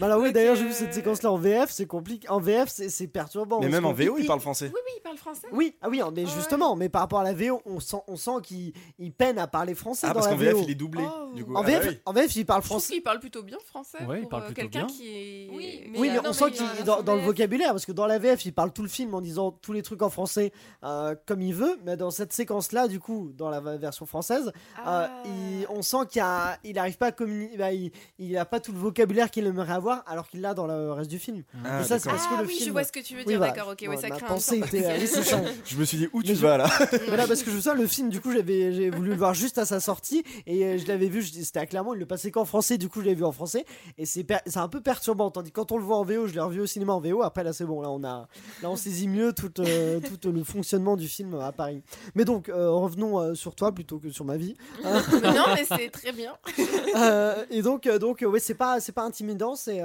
Bah 0.00 0.06
alors 0.06 0.20
oui, 0.20 0.32
d'ailleurs, 0.32 0.54
j'ai 0.56 0.64
vu 0.64 0.72
cette 0.72 0.94
séquence-là 0.94 1.30
en 1.32 1.36
VF, 1.36 1.70
c'est 1.70 1.86
compliqué. 1.86 2.28
En 2.28 2.40
VF, 2.40 2.68
c'est 2.68 3.06
perturbant. 3.08 3.60
Mais 3.60 3.68
même 3.68 3.84
en 3.84 3.92
VO 3.92 4.16
il 4.18 4.26
parle 4.26 4.40
français. 4.40 4.66
Oui, 4.72 4.80
oui, 4.86 4.92
il 4.96 5.00
parle 5.02 5.16
français. 5.16 5.46
Oui, 5.52 5.74
ah 5.82 5.88
oui, 5.88 6.00
mais 6.14 6.24
justement, 6.26 6.76
mais 6.76 6.88
par 6.88 7.02
rapport 7.02 7.20
à 7.20 7.24
la 7.24 7.32
VO, 7.34 7.60
on 7.66 7.80
sent, 7.80 7.96
on 8.06 8.16
sent 8.16 8.30
qu'il 8.44 8.72
il 8.98 9.12
peine 9.12 9.38
à 9.38 9.46
parler 9.46 9.74
français 9.74 10.06
Ah 10.08 10.14
dans 10.14 10.14
parce 10.20 10.28
qu'en 10.28 10.36
VF 10.36 10.56
il 10.62 10.70
est 10.70 10.74
doublé 10.74 11.02
Oh. 11.04 11.34
du 11.34 11.44
coup. 11.44 11.54
En 11.54 11.60
Ah 11.60 11.62
bah 11.62 11.78
VF, 11.80 11.86
oui. 11.88 11.98
en 12.04 12.12
VF, 12.12 12.36
il 12.36 12.46
parle 12.46 12.62
français. 12.62 12.92
qu'il 12.94 13.02
parle 13.02 13.18
plutôt 13.20 13.42
bien 13.42 13.58
français 13.64 13.98
Ouais, 14.06 14.20
il 14.22 14.28
parle 14.28 14.42
euh, 14.42 14.46
plutôt 14.46 14.60
quelqu'un 14.62 14.86
bien. 14.86 14.94
qui 14.94 15.08
est. 15.08 15.48
Oui, 15.52 15.84
mais 15.92 15.98
Oui, 15.98 16.08
euh, 16.08 16.12
mais 16.12 16.16
non, 16.22 16.30
on 16.30 16.32
sent 16.32 16.50
qu'il 16.52 16.66
il 16.82 16.90
a 16.90 17.02
dans, 17.02 17.14
le 17.16 17.22
vocabulaire, 17.22 17.70
parce 17.70 17.86
que 17.86 17.92
dans 17.92 18.06
la 18.06 18.18
VF, 18.18 18.44
il 18.46 18.52
parle 18.52 18.72
tout 18.72 18.82
le 18.82 18.88
film 18.88 19.14
en 19.14 19.20
disant 19.20 19.50
tous 19.50 19.72
les 19.72 19.82
trucs 19.82 20.02
en 20.02 20.10
français 20.10 20.52
euh, 20.84 21.14
comme 21.26 21.42
il 21.42 21.54
veut, 21.54 21.78
mais 21.84 21.96
dans 21.96 22.10
cette 22.10 22.32
séquence-là, 22.32 22.88
du 22.88 23.00
coup, 23.00 23.30
dans 23.36 23.50
la 23.50 23.60
version 23.60 24.06
française, 24.06 24.52
Ah. 24.84 25.04
euh, 25.04 25.08
il- 25.26 25.66
on 25.70 25.82
sent 25.82 26.06
qu'il 26.08 26.18
y 26.20 26.22
a, 26.22 26.52
bah, 26.52 26.58
il 26.68 26.78
arrive 26.78 26.96
pas 26.98 27.06
à 27.08 27.12
communiquer. 27.12 27.56
Bah, 27.56 27.72
il, 27.72 27.90
il 28.18 28.36
a 28.36 28.44
pas 28.44 28.60
tout 28.60 28.72
le 28.72 28.78
vocabulaire 28.78 29.30
qu'il 29.30 29.46
aimerait 29.46 29.72
avoir, 29.72 30.02
alors 30.06 30.28
qu'il 30.28 30.40
l'a 30.40 30.54
dans 30.54 30.66
le 30.66 30.92
reste 30.92 31.10
du 31.10 31.18
film. 31.18 31.42
Ah, 31.64 31.80
Et 31.80 31.84
ça, 31.84 31.98
c'est 31.98 32.08
parce 32.08 32.26
que 32.26 32.34
Ah 32.38 32.42
le 32.42 32.48
oui, 32.48 32.54
film. 32.54 32.66
je 32.66 32.70
vois 32.72 32.84
ce 32.84 32.92
que 32.92 33.00
tu 33.00 33.14
veux 33.14 33.20
Oui, 33.20 33.26
dire, 33.26 33.40
d'accord, 33.40 33.68
ok, 33.72 33.84
ouais, 33.88 33.96
ça 33.96 34.08
ma 34.08 34.16
crée 34.16 34.24
un 34.24 34.28
pensée 34.28 34.60
temps 34.60 34.66
était- 34.66 34.98
oui, 35.00 35.06
c'est 35.06 35.22
ça. 35.22 35.40
Je 35.64 35.76
me 35.76 35.84
suis 35.84 35.98
dit 35.98 36.08
où 36.12 36.18
Mais 36.18 36.24
tu 36.24 36.34
je- 36.36 36.40
vas 36.40 36.56
là 36.56 36.68
Voilà, 37.08 37.26
parce 37.26 37.42
que 37.42 37.50
je 37.50 37.58
sais, 37.58 37.74
le 37.74 37.86
film, 37.86 38.08
du 38.10 38.20
coup, 38.20 38.32
j'avais, 38.32 38.72
j'ai 38.72 38.90
voulu 38.90 39.10
le 39.10 39.16
voir 39.16 39.34
juste 39.34 39.58
à 39.58 39.64
sa 39.66 39.80
sortie 39.80 40.24
et 40.46 40.64
euh, 40.64 40.78
je 40.78 40.86
l'avais 40.86 41.08
vu, 41.08 41.22
c'était 41.22 41.58
à 41.60 41.66
Clermont, 41.66 41.94
il 41.94 42.00
le 42.00 42.06
passait 42.06 42.30
qu'en 42.30 42.44
français, 42.44 42.78
du 42.78 42.88
coup, 42.88 43.00
je 43.00 43.06
l'avais 43.06 43.16
vu 43.16 43.24
en 43.24 43.32
français 43.32 43.64
et 43.98 44.06
c'est, 44.06 44.24
per- 44.24 44.38
un 44.56 44.68
peu 44.68 44.80
perturbant. 44.80 45.30
Tandis 45.30 45.50
que 45.50 45.56
quand 45.56 45.72
on 45.72 45.78
le 45.78 45.84
voit 45.84 45.96
en 45.98 46.04
VO, 46.04 46.26
je 46.26 46.34
l'ai 46.34 46.40
revu 46.40 46.60
au 46.60 46.66
cinéma 46.66 46.92
en 46.92 47.00
VO, 47.00 47.22
après 47.22 47.44
là, 47.44 47.52
c'est 47.52 47.64
bon, 47.64 47.80
là, 47.82 47.90
on 47.90 48.02
a, 48.04 48.28
là, 48.62 48.70
on 48.70 48.76
saisit 48.76 49.08
mieux 49.08 49.32
tout, 49.32 49.52
euh, 49.60 50.00
tout 50.20 50.32
le 50.32 50.42
fonctionnement 50.44 50.96
du 50.96 51.08
film 51.08 51.34
à 51.40 51.52
Paris. 51.52 51.82
Mais 52.14 52.24
donc, 52.24 52.48
euh, 52.48 52.70
revenons 52.70 53.18
euh, 53.20 53.34
sur 53.34 53.54
toi 53.54 53.72
plutôt 53.72 53.98
que 53.98 54.10
sur 54.10 54.24
ma 54.24 54.36
vie. 54.36 54.56
Hein. 54.84 55.02
Non, 55.38 55.44
mais 55.54 55.64
c'est 55.64 55.90
très 55.90 56.12
bien. 56.12 56.32
Euh, 56.96 57.44
et 57.50 57.62
donc, 57.62 57.86
euh, 57.86 57.98
donc, 57.98 58.22
euh, 58.22 58.26
ouais, 58.26 58.40
c'est 58.40 58.54
pas, 58.54 58.80
c'est 58.80 58.92
pas 58.92 59.02
intimidant, 59.02 59.54
c'est 59.56 59.80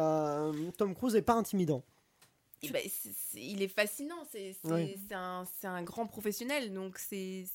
Tom 0.78 0.96
Cruise 0.96 1.16
est 1.16 1.22
pas 1.22 1.34
intimidant. 1.34 1.84
Eh 2.64 2.70
ben, 2.70 2.82
il 3.36 3.62
est 3.62 3.68
fascinant, 3.68 4.24
c'est 4.32 4.56
c'est 4.64 5.14
un, 5.14 5.46
un 5.64 5.84
grand 5.84 6.08
professionnel, 6.08 6.74
donc 6.74 6.98
c'est 6.98 7.46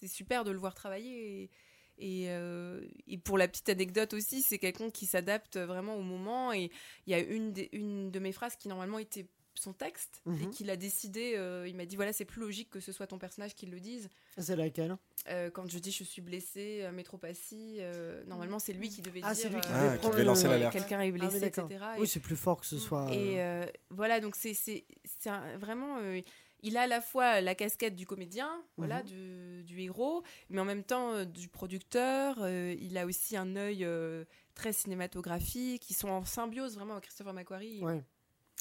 c'est 0.00 0.06
super 0.08 0.44
de 0.44 0.50
le 0.50 0.58
voir 0.58 0.74
travailler. 0.74 1.42
Et, 1.42 1.50
et, 1.98 2.26
euh, 2.30 2.80
et 3.08 3.18
pour 3.18 3.36
la 3.38 3.48
petite 3.48 3.68
anecdote 3.70 4.12
aussi, 4.14 4.42
c'est 4.42 4.58
quelqu'un 4.58 4.90
qui 4.90 5.06
s'adapte 5.06 5.56
vraiment 5.58 5.96
au 5.96 6.02
moment. 6.02 6.52
Et 6.52 6.70
il 7.06 7.10
y 7.10 7.14
a 7.14 7.18
une, 7.20 7.52
des- 7.52 7.68
une 7.72 8.10
de 8.10 8.18
mes 8.18 8.32
phrases 8.32 8.56
qui 8.56 8.68
normalement 8.68 8.98
était 8.98 9.26
son 9.60 9.72
texte 9.72 10.22
et 10.26 10.30
Mhm. 10.30 10.50
qu'il 10.50 10.70
a 10.70 10.76
décidé, 10.76 11.34
euh, 11.36 11.66
il 11.68 11.76
m'a 11.76 11.84
dit 11.86 11.96
voilà 11.96 12.12
c'est 12.12 12.24
plus 12.24 12.40
logique 12.40 12.70
que 12.70 12.80
ce 12.80 12.92
soit 12.92 13.06
ton 13.06 13.18
personnage 13.18 13.54
qui 13.54 13.66
le 13.66 13.78
dise. 13.80 14.08
C'est 14.38 14.56
laquelle 14.56 14.96
Euh, 15.28 15.50
quand 15.50 15.70
je 15.70 15.78
dis 15.78 15.92
je 15.92 16.02
suis 16.04 16.22
blessé, 16.22 16.80
euh, 16.82 16.92
métropathie, 16.92 17.76
euh, 17.80 18.24
normalement 18.24 18.58
c'est 18.58 18.72
lui 18.72 18.88
qui 18.88 19.02
devait 19.02 19.20
Ah, 19.22 19.34
dire 19.34 19.42
c'est 19.42 19.48
lui 19.50 19.60
qui 19.60 19.68
euh, 19.68 19.72
devait 19.74 19.86
Ah, 19.88 19.92
qui 19.92 19.98
prendre 19.98 20.14
devait 20.14 20.24
lancer 20.24 20.44
le- 20.44 20.50
l'alerte. 20.50 20.72
Quelqu'un 20.72 21.00
est 21.02 21.08
Ah 21.08 21.12
blessé, 21.12 21.40
d'accord. 21.40 21.66
etc. 21.70 21.84
Oui, 21.98 22.04
Et- 22.04 22.06
c'est 22.06 22.20
plus 22.20 22.36
fort 22.36 22.60
que 22.60 22.66
ce 22.66 22.78
soit. 22.78 23.06
et 23.12 23.38
voilà, 23.90 24.20
donc 24.20 24.34
c'est 24.36 24.54
vraiment. 25.58 25.98
euh, 25.98 26.20
il 26.62 26.76
a 26.76 26.82
à 26.82 26.86
la 26.86 27.00
fois 27.00 27.40
la 27.40 27.54
casquette 27.54 27.96
du 27.96 28.06
comédien, 28.06 28.62
voilà, 28.76 28.98
Mhm. 29.02 29.04
du, 29.06 29.62
du 29.64 29.80
héros, 29.80 30.22
mais 30.50 30.60
en 30.60 30.64
même 30.66 30.84
temps 30.84 31.12
euh, 31.12 31.24
du 31.24 31.48
producteur. 31.48 32.36
euh, 32.40 32.74
il 32.80 32.98
a 32.98 33.06
aussi 33.06 33.36
un 33.36 33.56
œil 33.56 33.84
euh, 33.84 34.24
très 34.54 34.72
cinématographique. 34.72 35.88
Ils 35.90 35.94
sont 35.94 36.08
en 36.10 36.24
symbiose 36.24 36.74
vraiment 36.74 36.92
avec 36.92 37.04
Christopher 37.04 37.32
McQuarrie. 37.32 37.80
Ouais. 37.82 38.02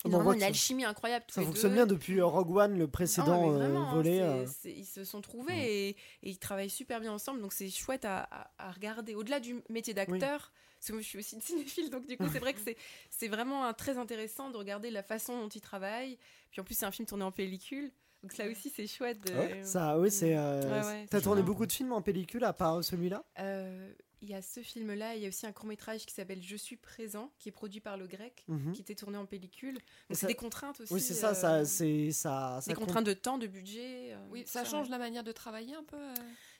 Ils 0.05 0.07
ont 0.07 0.17
vraiment 0.17 0.33
une 0.33 0.43
alchimie 0.43 0.85
incroyable. 0.85 1.25
tous 1.27 1.35
Ça 1.35 1.41
les 1.41 1.47
fonctionne 1.47 1.71
deux. 1.71 1.75
bien 1.75 1.85
depuis 1.85 2.21
Rogue 2.21 2.55
One, 2.55 2.77
le 2.77 2.87
précédent 2.87 3.41
mais 3.41 3.49
euh, 3.49 3.57
vraiment, 3.57 3.93
volet. 3.95 4.17
c'est- 4.17 4.21
euh. 4.23 4.45
c'est- 4.47 4.71
ils 4.73 4.85
se 4.85 5.03
sont 5.03 5.21
trouvés 5.21 5.57
et, 5.57 5.89
et 5.89 5.95
ils 6.23 6.37
travaillent 6.39 6.69
super 6.69 6.99
bien 6.99 7.11
ensemble, 7.11 7.41
donc 7.41 7.53
c'est 7.53 7.69
chouette 7.69 8.05
à, 8.05 8.19
à- 8.31 8.51
à 8.59 8.71
regarder. 8.71 9.15
Au-delà 9.15 9.39
du 9.39 9.61
métier 9.69 9.93
d'acteur, 9.93 10.51
parce 10.79 10.87
que 10.87 10.93
moi 10.93 11.01
je 11.01 11.07
suis 11.07 11.19
aussi 11.19 11.35
une 11.35 11.41
cinéphile, 11.41 11.89
donc 11.89 12.05
du 12.07 12.15
coup 12.17 12.27
c'est 12.31 12.39
vrai 12.39 12.53
que 12.53 12.59
c'est- 12.65 12.77
c'est 13.09 13.27
vraiment 13.27 13.65
un- 13.65 13.73
très 13.73 13.97
intéressant 13.97 14.49
de 14.51 14.57
regarder 14.57 14.89
la 14.91 15.03
façon 15.03 15.37
dont 15.41 15.49
ils 15.49 15.61
travaillent. 15.61 16.17
Puis 16.51 16.61
en 16.61 16.63
plus 16.63 16.75
c'est 16.75 16.85
un 16.85 16.91
film 16.91 17.05
tourné 17.05 17.23
en 17.25 17.31
pellicule, 17.31 17.91
donc 18.23 18.37
là 18.37 18.47
aussi 18.49 18.69
c'est 18.69 18.87
chouette. 18.87 19.19
De... 19.21 19.33
Ah 19.33 19.63
Ça, 19.65 19.99
oui, 19.99 20.09
c'est. 20.11 20.37
euh, 20.37 20.61
Ouais, 20.81 20.87
ouais, 20.87 21.05
T'as 21.09 21.19
tourné 21.21 21.41
beaucoup 21.41 21.65
de 21.65 21.71
films 21.73 21.91
en 21.91 22.01
pellicule 22.01 22.43
à 22.45 22.53
part 22.53 22.83
celui-là? 22.83 23.23
Euh, 23.39 23.91
Il 24.21 24.29
y 24.29 24.33
a 24.33 24.41
ce 24.41 24.61
film-là, 24.61 25.15
il 25.15 25.21
y 25.21 25.25
a 25.25 25.29
aussi 25.29 25.45
un 25.45 25.53
court-métrage 25.53 26.05
qui 26.05 26.13
s'appelle 26.13 26.41
Je 26.43 26.55
suis 26.57 26.75
présent, 26.75 27.31
qui 27.39 27.47
est 27.49 27.51
produit 27.53 27.79
par 27.79 27.95
le 27.97 28.05
grec, 28.05 28.43
Mhm. 28.49 28.73
qui 28.73 28.81
était 28.81 28.95
tourné 28.95 29.17
en 29.17 29.25
pellicule. 29.25 29.75
Donc 29.75 30.17
c'est 30.17 30.27
des 30.27 30.35
contraintes 30.35 30.81
aussi. 30.81 30.93
Oui, 30.93 30.99
c'est 30.99 31.13
ça, 31.13 31.29
euh, 31.29 31.33
ça, 31.33 31.65
c'est 31.65 32.11
ça. 32.11 32.59
ça 32.61 32.67
des 32.69 32.75
compte. 32.75 32.85
contraintes 32.87 33.05
de 33.05 33.13
temps, 33.13 33.37
de 33.37 33.47
budget. 33.47 34.11
euh, 34.13 34.27
Oui, 34.29 34.43
ça 34.45 34.65
change 34.65 34.87
ouais. 34.87 34.91
la 34.91 34.97
manière 34.97 35.23
de 35.23 35.31
travailler 35.31 35.73
un 35.75 35.83
peu. 35.85 35.95
euh. 35.97 36.13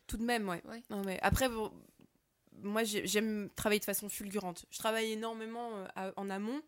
Tout 0.07 0.15
de 0.17 0.23
même, 0.23 0.47
ouais. 0.47 0.61
Ouais. 0.69 0.81
Non, 0.89 1.03
mais 1.03 1.19
après, 1.21 1.49
bon, 1.49 1.71
moi, 2.61 2.83
j'ai- 2.85 3.05
j'aime 3.05 3.49
travailler 3.55 3.79
de 3.79 3.85
façon 3.85 4.07
fulgurante. 4.09 4.65
Je 4.69 4.77
travaille 4.79 5.11
énormément 5.11 5.75
euh, 5.75 5.85
à- 5.95 6.13
en 6.15 6.29
amont, 6.29 6.61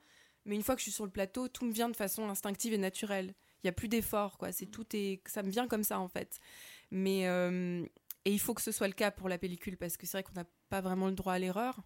mais 0.45 0.55
une 0.55 0.63
fois 0.63 0.75
que 0.75 0.79
je 0.79 0.83
suis 0.83 0.91
sur 0.91 1.05
le 1.05 1.11
plateau, 1.11 1.47
tout 1.47 1.65
me 1.65 1.71
vient 1.71 1.89
de 1.89 1.95
façon 1.95 2.27
instinctive 2.29 2.73
et 2.73 2.77
naturelle. 2.77 3.33
Il 3.63 3.67
n'y 3.67 3.69
a 3.69 3.73
plus 3.73 3.87
d'effort, 3.87 4.37
quoi. 4.37 4.51
C'est 4.51 4.65
tout 4.65 4.85
est, 4.93 5.21
ça 5.27 5.41
me 5.43 5.49
vient 5.51 5.67
comme 5.67 5.83
ça, 5.83 5.99
en 5.99 6.07
fait. 6.09 6.39
Mais 6.91 7.27
euh, 7.27 7.85
et 8.25 8.31
il 8.31 8.39
faut 8.39 8.53
que 8.53 8.61
ce 8.61 8.71
soit 8.71 8.87
le 8.87 8.93
cas 8.93 9.11
pour 9.11 9.29
la 9.29 9.37
pellicule 9.37 9.77
parce 9.77 9.97
que 9.97 10.05
c'est 10.05 10.17
vrai 10.17 10.23
qu'on 10.23 10.33
n'a 10.39 10.45
pas 10.69 10.81
vraiment 10.81 11.07
le 11.07 11.13
droit 11.13 11.33
à 11.33 11.39
l'erreur. 11.39 11.79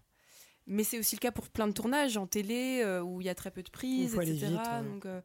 Mais 0.66 0.82
c'est 0.84 0.98
aussi 0.98 1.14
le 1.16 1.20
cas 1.20 1.30
pour 1.30 1.48
plein 1.48 1.68
de 1.68 1.72
tournages 1.72 2.16
en 2.16 2.26
télé 2.26 2.82
euh, 2.84 3.00
où 3.00 3.20
il 3.20 3.26
y 3.26 3.30
a 3.30 3.34
très 3.36 3.50
peu 3.52 3.62
de 3.62 3.70
prises, 3.70 4.14
etc. 4.16 4.32
vite, 4.48 4.58
ouais. 4.58 4.82
Donc, 4.90 5.06
euh, 5.06 5.20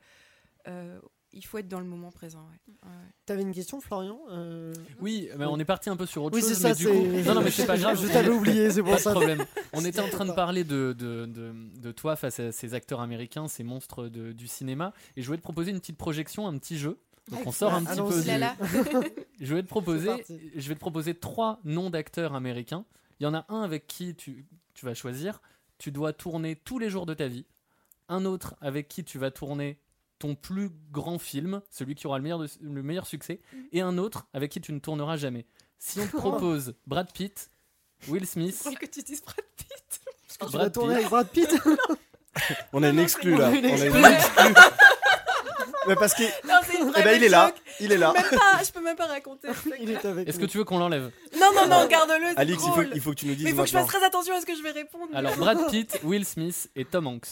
euh, 0.67 0.99
il 1.33 1.43
faut 1.45 1.57
être 1.57 1.67
dans 1.67 1.79
le 1.79 1.85
moment 1.85 2.11
présent. 2.11 2.41
ouais. 2.51 2.73
Ouais. 2.83 2.95
T'avais 3.25 3.41
une 3.41 3.53
question, 3.53 3.79
Florian 3.81 4.19
Euh, 4.29 4.73
Oui, 4.99 5.29
mais 5.37 5.45
on 5.45 5.57
est 5.57 5.65
parti 5.65 5.89
un 5.89 5.95
peu 5.95 6.05
sur 6.05 6.23
autre 6.23 6.35
Oui, 6.35 6.41
chose. 6.41 6.49
c'est 6.49 6.55
ça, 6.55 6.69
mais 6.69 6.75
du 6.75 6.85
coup... 6.87 7.27
Non, 7.27 7.35
non, 7.35 7.41
mais 7.41 7.49
c'est 7.51 7.65
pas 7.65 7.77
grave. 7.77 7.99
Je 8.05 8.07
t'avais 8.11 8.29
oublié, 8.29 8.69
c'est 8.69 8.83
pour 8.83 8.91
Pas 8.91 8.97
ça. 8.99 9.09
de 9.11 9.15
problème. 9.15 9.43
On 9.73 9.83
était 9.85 10.01
en 10.01 10.09
train 10.09 10.25
de 10.25 10.33
parler 10.33 10.63
de, 10.63 10.93
de, 10.97 11.25
de, 11.25 11.53
de 11.79 11.91
toi 11.91 12.15
face 12.15 12.39
à 12.39 12.51
ces 12.51 12.73
acteurs 12.75 12.99
américains, 12.99 13.47
ces 13.47 13.63
monstres 13.63 14.09
de- 14.09 14.33
du 14.33 14.47
cinéma. 14.47 14.93
Et 15.15 15.21
je 15.21 15.25
voulais 15.25 15.37
te 15.39 15.43
proposer 15.43 15.71
une 15.71 15.79
petite 15.79 15.97
projection, 15.97 16.47
un 16.47 16.57
petit 16.59 16.77
jeu. 16.77 16.99
Donc 17.29 17.45
on 17.45 17.51
sort 17.51 17.73
un 17.73 17.83
petit 17.83 18.01
peu 18.01 18.21
du... 18.21 19.09
Je 19.39 19.55
vais 19.55 19.61
te 19.63 19.67
proposer, 19.67 20.09
je 20.55 20.67
vais 20.69 20.75
te 20.75 20.79
proposer 20.79 21.13
trois 21.15 21.59
noms 21.63 21.89
d'acteurs 21.89 22.33
américains. 22.35 22.85
Il 23.19 23.23
y 23.23 23.27
en 23.27 23.33
a 23.33 23.45
un 23.49 23.61
avec 23.61 23.87
qui 23.87 24.15
tu, 24.15 24.45
tu 24.73 24.85
vas 24.85 24.93
choisir. 24.93 25.41
Tu 25.77 25.91
dois 25.91 26.13
tourner 26.13 26.55
tous 26.55 26.77
les 26.79 26.89
jours 26.89 27.05
de 27.05 27.13
ta 27.13 27.27
vie. 27.27 27.45
Un 28.09 28.25
autre 28.25 28.55
avec 28.61 28.87
qui 28.87 29.03
tu 29.03 29.17
vas 29.17 29.31
tourner 29.31 29.79
ton 30.19 30.35
plus 30.35 30.69
grand 30.91 31.17
film, 31.17 31.61
celui 31.71 31.95
qui 31.95 32.05
aura 32.05 32.17
le 32.17 32.23
meilleur, 32.23 32.39
de- 32.39 32.49
le 32.61 32.83
meilleur 32.83 33.07
succès. 33.07 33.39
Et 33.71 33.81
un 33.81 33.97
autre 33.97 34.27
avec 34.33 34.51
qui 34.51 34.61
tu 34.61 34.73
ne 34.73 34.79
tourneras 34.79 35.17
jamais. 35.17 35.45
Si 35.79 35.99
on 35.99 36.07
te 36.07 36.17
propose 36.17 36.75
Brad 36.85 37.11
Pitt, 37.13 37.49
Will 38.07 38.27
Smith, 38.27 38.53
C'est 38.55 38.75
que 38.75 38.85
tu 38.85 39.01
dises 39.03 39.23
Brad 39.23 39.37
Pitt. 39.57 40.01
Parce 40.27 40.37
que 40.37 40.45
tu 40.45 40.51
Brad 40.51 40.63
vas 40.65 40.69
tourner 40.69 40.95
Pitt. 40.95 41.05
avec 41.05 41.09
Brad 41.09 41.29
Pitt 41.29 41.49
On 42.73 42.83
a 42.83 42.89
une 42.89 42.99
exclue 42.99 43.35
là. 43.37 43.49
On 43.49 43.53
a 43.53 43.57
une 43.57 43.65
exclue. 43.65 44.53
Mais 45.87 45.95
parce 45.95 46.13
que. 46.13 46.23
Non, 46.47 46.59
c'est 46.81 46.87
une 46.87 46.89
Eh 46.89 46.91
vraie 46.91 47.03
ben, 47.03 47.15
il 47.17 47.23
est 47.23 47.29
là. 47.29 47.53
Il 47.79 47.91
est 47.91 47.97
là. 47.97 48.13
Même 48.13 48.23
pas, 48.39 48.63
je 48.63 48.71
peux 48.71 48.81
même 48.81 48.95
pas 48.97 49.07
raconter. 49.07 49.47
Il 49.79 49.91
est 49.91 50.05
avec 50.05 50.27
est-ce 50.27 50.39
que 50.39 50.45
tu 50.45 50.57
veux 50.57 50.63
qu'on 50.63 50.79
l'enlève 50.79 51.11
Non, 51.39 51.51
non, 51.55 51.67
non, 51.67 51.87
garde-le. 51.87 52.29
c'est 52.31 52.39
Alix, 52.39 52.63
il 52.65 52.73
faut, 52.73 52.81
il 52.95 53.01
faut 53.01 53.09
que 53.11 53.15
tu 53.15 53.25
nous 53.27 53.35
dises 53.35 53.43
Mais 53.45 53.51
il 53.51 53.55
faut 53.55 53.63
que 53.63 53.67
je 53.69 53.73
fasse 53.73 53.87
très 53.87 54.03
attention 54.03 54.35
à 54.35 54.41
ce 54.41 54.45
que 54.45 54.55
je 54.55 54.63
vais 54.63 54.71
répondre. 54.71 55.11
Alors 55.13 55.35
Brad 55.37 55.69
Pitt, 55.69 55.99
Will 56.03 56.25
Smith 56.25 56.69
et 56.75 56.85
Tom 56.85 57.07
Hanks. 57.07 57.27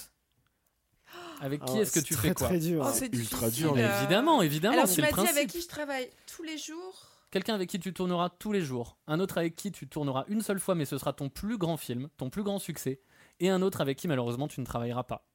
Avec 1.42 1.64
qui 1.64 1.74
Ah, 1.78 1.82
est-ce 1.82 1.92
que 1.94 2.00
c'est 2.02 2.06
tu 2.06 2.16
très, 2.16 2.30
fais 2.30 2.34
quoi 2.34 2.48
très 2.48 2.60
dur. 2.60 2.86
Oh, 2.86 2.92
c'est 2.94 3.14
ultra 3.16 3.50
dur, 3.50 3.74
Mais 3.76 3.84
euh. 3.86 4.00
Évidemment, 4.00 4.42
évidemment, 4.42 4.74
Alors, 4.74 4.88
c'est 4.88 4.96
tu 4.96 5.02
le 5.02 5.08
m'as 5.16 5.24
dit 5.24 5.30
avec 5.30 5.48
qui 5.48 5.62
je 5.62 5.68
travaille 5.68 6.10
tous 6.28 6.44
les 6.44 6.58
jours 6.58 7.06
Quelqu'un 7.32 7.54
avec 7.54 7.70
qui 7.70 7.80
tu 7.80 7.94
tourneras 7.94 8.30
tous 8.30 8.52
les 8.52 8.62
jours, 8.62 8.98
un 9.06 9.20
autre 9.20 9.38
avec 9.38 9.56
qui 9.56 9.72
tu 9.72 9.88
tourneras 9.88 10.26
une 10.30 10.42
seule 10.42 10.60
fois 10.60 10.74
mais 10.74 10.86
ce 10.86 10.98
sera 10.98 11.14
ton 11.14 11.30
plus 11.30 11.58
grand 11.60 11.78
film, 11.78 12.10
ton 12.18 12.32
plus 12.32 12.42
grand 12.42 12.58
succès, 12.58 13.00
et 13.40 13.50
un 13.52 13.62
autre 13.62 13.82
avec 13.82 13.98
qui 14.00 14.08
malheureusement 14.08 14.48
tu 14.48 14.60
ne 14.62 14.66
travailleras 14.66 15.04
pas. 15.04 15.28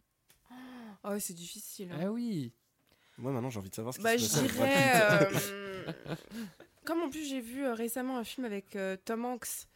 Oh, 1.05 1.15
c'est 1.21 1.35
difficile. 1.35 1.91
Ah 2.03 2.11
oui 2.11 2.53
Moi 3.19 3.33
maintenant 3.33 3.51
j'ai 3.51 3.59
envie 3.59 3.71
de 3.71 3.75
savoir 3.75 3.95
ce 3.95 3.99
qui 3.99 4.05
Bah, 4.05 4.19
se 4.19 4.25
je 4.37 4.43
passe 4.43 4.57
Brad 4.57 4.69
dirais. 4.69 5.29
Euh, 5.87 6.15
Comme 6.85 7.03
en 7.03 7.11
plus, 7.11 7.29
j'ai 7.29 7.41
vu 7.41 7.65
euh, 7.65 7.75
récemment 7.75 8.17
un 8.19 8.25
film 8.25 8.45
avec 8.47 8.75
euh, 8.77 8.97
Tom 9.05 9.25
Hanks 9.25 9.67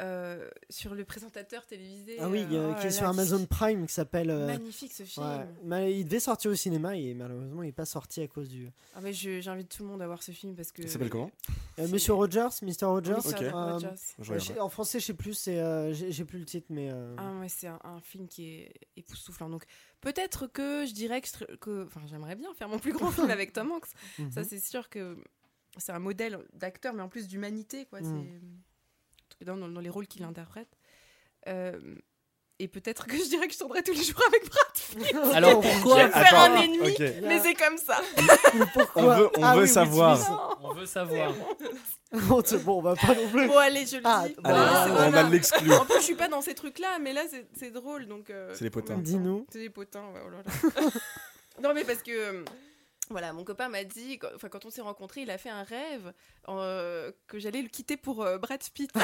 euh, 0.00 0.48
sur 0.70 0.94
le 0.94 1.04
présentateur 1.04 1.66
télévisé. 1.66 2.16
Ah 2.20 2.28
oui, 2.28 2.46
euh, 2.52 2.70
oh 2.70 2.74
qui 2.76 2.82
là 2.82 2.86
est 2.86 2.90
sur 2.90 3.04
là, 3.04 3.10
Amazon 3.10 3.44
Prime, 3.46 3.86
qui 3.86 3.92
s'appelle. 3.92 4.30
euh, 4.30 4.46
Magnifique 4.46 4.92
ce 4.92 5.02
film. 5.04 5.26
ouais. 5.26 5.46
Mais 5.64 5.98
il 5.98 6.04
devait 6.04 6.20
sortir 6.20 6.50
au 6.50 6.54
cinéma 6.54 6.96
et 6.96 7.14
malheureusement 7.14 7.62
il 7.62 7.66
n'est 7.66 7.72
pas 7.72 7.84
sorti 7.84 8.20
à 8.22 8.28
cause 8.28 8.48
du. 8.48 8.70
Ah, 8.94 9.00
mais 9.02 9.12
j'invite 9.12 9.68
tout 9.68 9.82
le 9.82 9.88
monde 9.90 10.02
à 10.02 10.06
voir 10.06 10.22
ce 10.22 10.32
film 10.32 10.54
parce 10.54 10.72
que. 10.72 10.82
Il 10.82 10.88
s'appelle 10.90 11.10
comment? 11.10 11.30
Euh, 11.78 11.88
Monsieur 11.88 12.14
Rogers, 12.14 12.48
Mr. 12.62 12.84
Rogers. 12.86 13.12
Euh, 13.42 13.78
Rogers. 14.18 14.52
Euh, 14.56 14.60
en 14.60 14.68
français, 14.68 15.00
je 15.00 15.06
sais 15.06 15.14
plus, 15.14 15.44
euh, 15.48 15.92
j'ai 15.92 16.24
plus 16.24 16.38
le 16.38 16.44
titre, 16.44 16.66
mais. 16.70 16.90
euh, 16.90 17.14
Ah 17.18 17.32
ouais, 17.40 17.48
c'est 17.48 17.66
un, 17.68 17.78
un 17.84 18.00
film 18.00 18.26
qui 18.28 18.48
est 18.48 18.72
époustouflant. 18.96 19.48
Donc 19.50 19.64
peut-être 20.00 20.46
que 20.46 20.84
je 20.86 20.92
dirais 20.92 21.20
que, 21.60 21.84
enfin, 21.86 22.00
j'aimerais 22.06 22.36
bien 22.36 22.52
faire 22.54 22.68
mon 22.68 22.78
plus 22.78 22.92
grand 22.92 23.10
film 23.10 23.30
avec 23.30 23.52
Tom 23.52 23.70
Hanks. 23.72 23.86
mhm. 24.18 24.30
Ça 24.32 24.44
c'est 24.44 24.58
sûr 24.60 24.88
que 24.88 25.16
c'est 25.78 25.92
un 25.92 25.98
modèle 25.98 26.38
d'acteur, 26.52 26.92
mais 26.92 27.02
en 27.02 27.08
plus 27.08 27.28
d'humanité, 27.28 27.86
quoi. 27.86 28.00
Mm. 28.02 28.04
C'est 28.04 28.40
dans, 29.44 29.56
dans- 29.56 29.68
dans 29.68 29.80
les 29.80 29.90
rôles 29.90 30.06
qu'il 30.06 30.24
interprète. 30.24 30.68
Euh, 31.48 31.78
et 32.58 32.68
peut-être 32.68 33.06
que 33.06 33.16
je 33.16 33.24
dirais 33.24 33.48
que 33.48 33.54
je 33.54 33.58
tournerais 33.58 33.82
tous 33.82 33.92
les 33.92 34.04
jours 34.04 34.20
avec 34.28 34.48
Brad 34.48 34.72
Pitt. 34.74 35.16
Alors 35.34 35.60
pourquoi 35.60 35.96
Je 35.98 36.02
vais 36.02 36.06
me 36.06 36.12
faire 36.12 36.40
Attends, 36.40 36.54
un 36.54 36.60
ennemi, 36.62 36.96
mais 37.22 37.40
c'est 37.40 37.54
comme 37.54 37.76
ça. 37.78 38.00
Pourquoi 38.74 39.02
On 39.02 39.16
veut- 39.16 39.30
on 39.38 39.42
Ah 39.42 39.52
veut 39.54 39.62
oui, 39.62 39.66
Will 39.66 39.68
savoir. 39.68 40.58
On 40.62 40.72
veut 40.74 40.86
savoir. 40.86 41.32
Bon, 42.12 42.42
on 42.78 42.82
va 42.82 42.94
pas 42.94 43.14
non 43.14 43.26
plus. 43.30 43.48
Bon 43.48 43.56
allez, 43.56 43.86
je 43.86 43.96
le 43.96 44.02
Ah, 44.04 44.24
dis. 44.28 44.34
bon, 44.34 44.42
Allez, 44.44 44.54
Voilà, 44.58 44.84
Ah, 44.84 45.06
on 45.06 45.10
va 45.10 45.22
l'exclure. 45.30 45.80
En 45.80 45.86
plus, 45.86 45.94
je 45.96 46.02
suis 46.02 46.14
pas 46.14 46.28
dans 46.28 46.42
ces 46.42 46.54
trucs-là, 46.54 46.98
mais 47.00 47.14
là, 47.14 47.22
c'est- 47.54 47.70
drôle, 47.70 48.06
donc. 48.06 48.28
euh, 48.28 48.52
C'est 48.54 48.64
les 48.64 48.70
potins. 48.70 48.98
Dis-nous. 48.98 49.46
C'est 49.50 49.60
les 49.60 49.70
potins, 49.70 50.04
ouais, 50.12 50.20
oh 50.26 50.28
là 50.28 50.42
là. 50.44 50.90
non, 51.62 51.72
mais 51.74 51.84
parce 51.84 52.02
que. 52.02 52.44
Voilà, 53.12 53.32
mon 53.32 53.44
copain 53.44 53.68
m'a 53.68 53.84
dit, 53.84 54.18
quand, 54.18 54.28
enfin, 54.34 54.48
quand 54.48 54.64
on 54.66 54.70
s'est 54.70 54.80
rencontrés, 54.82 55.20
il 55.22 55.30
a 55.30 55.38
fait 55.38 55.50
un 55.50 55.62
rêve 55.62 56.12
euh, 56.48 57.12
que 57.28 57.38
j'allais 57.38 57.62
le 57.62 57.68
quitter 57.68 57.96
pour 57.96 58.22
euh, 58.22 58.38
Brad 58.38 58.60
Pitt. 58.74 58.90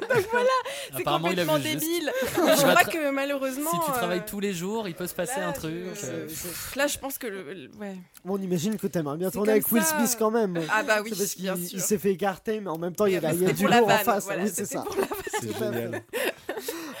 Donc 0.00 0.26
voilà, 0.32 0.48
c'est 0.92 1.00
Apparemment 1.02 1.28
il 1.28 1.38
a 1.40 1.44
complètement 1.46 1.58
débile. 1.58 2.10
Je 2.34 2.60
crois 2.68 2.84
que 2.84 3.10
malheureusement. 3.10 3.70
Si 3.70 3.78
tu 3.86 3.90
euh, 3.92 3.94
travailles 3.94 4.24
tous 4.26 4.40
les 4.40 4.52
jours, 4.52 4.88
il 4.88 4.94
peut 4.94 5.06
se 5.06 5.14
passer 5.14 5.38
là, 5.40 5.48
un 5.48 5.52
truc. 5.52 5.72
je- 5.94 6.06
euh, 6.06 6.28
Là, 6.74 6.88
je 6.88 6.98
pense 6.98 7.16
que 7.16 7.28
le. 7.28 7.54
le- 7.54 7.70
ouais. 7.78 7.94
Bon, 8.24 8.34
on 8.36 8.42
imagine 8.42 8.76
que 8.76 8.88
t'aimerais 8.88 9.16
bien 9.16 9.30
tourner 9.30 9.52
avec 9.52 9.70
Will. 9.70 9.84
Smith 9.84 10.16
quand 10.18 10.32
même. 10.32 10.60
Ah 10.70 10.82
bah 10.82 11.00
oui, 11.02 11.10
parce 11.16 11.36
bien 11.36 11.54
il 11.56 11.68
sûr. 11.68 11.80
s'est 11.80 11.98
fait 11.98 12.10
écarter, 12.10 12.60
mais 12.60 12.70
en 12.70 12.76
même 12.78 12.94
temps, 12.94 13.06
il 13.06 13.12
y 13.12 13.16
a, 13.16 13.20
Mais 13.20 13.34
il 13.34 13.42
y 13.42 13.44
a 13.44 13.48
c'était 13.48 13.52
du 13.66 13.72
lourd 13.72 13.88
en 13.88 13.98
face. 13.98 14.24
voilà, 14.24 14.42
oui, 14.42 14.50
c'est 14.52 14.66
ça. 14.66 14.84
C'est 15.40 15.52
génial. 15.58 16.02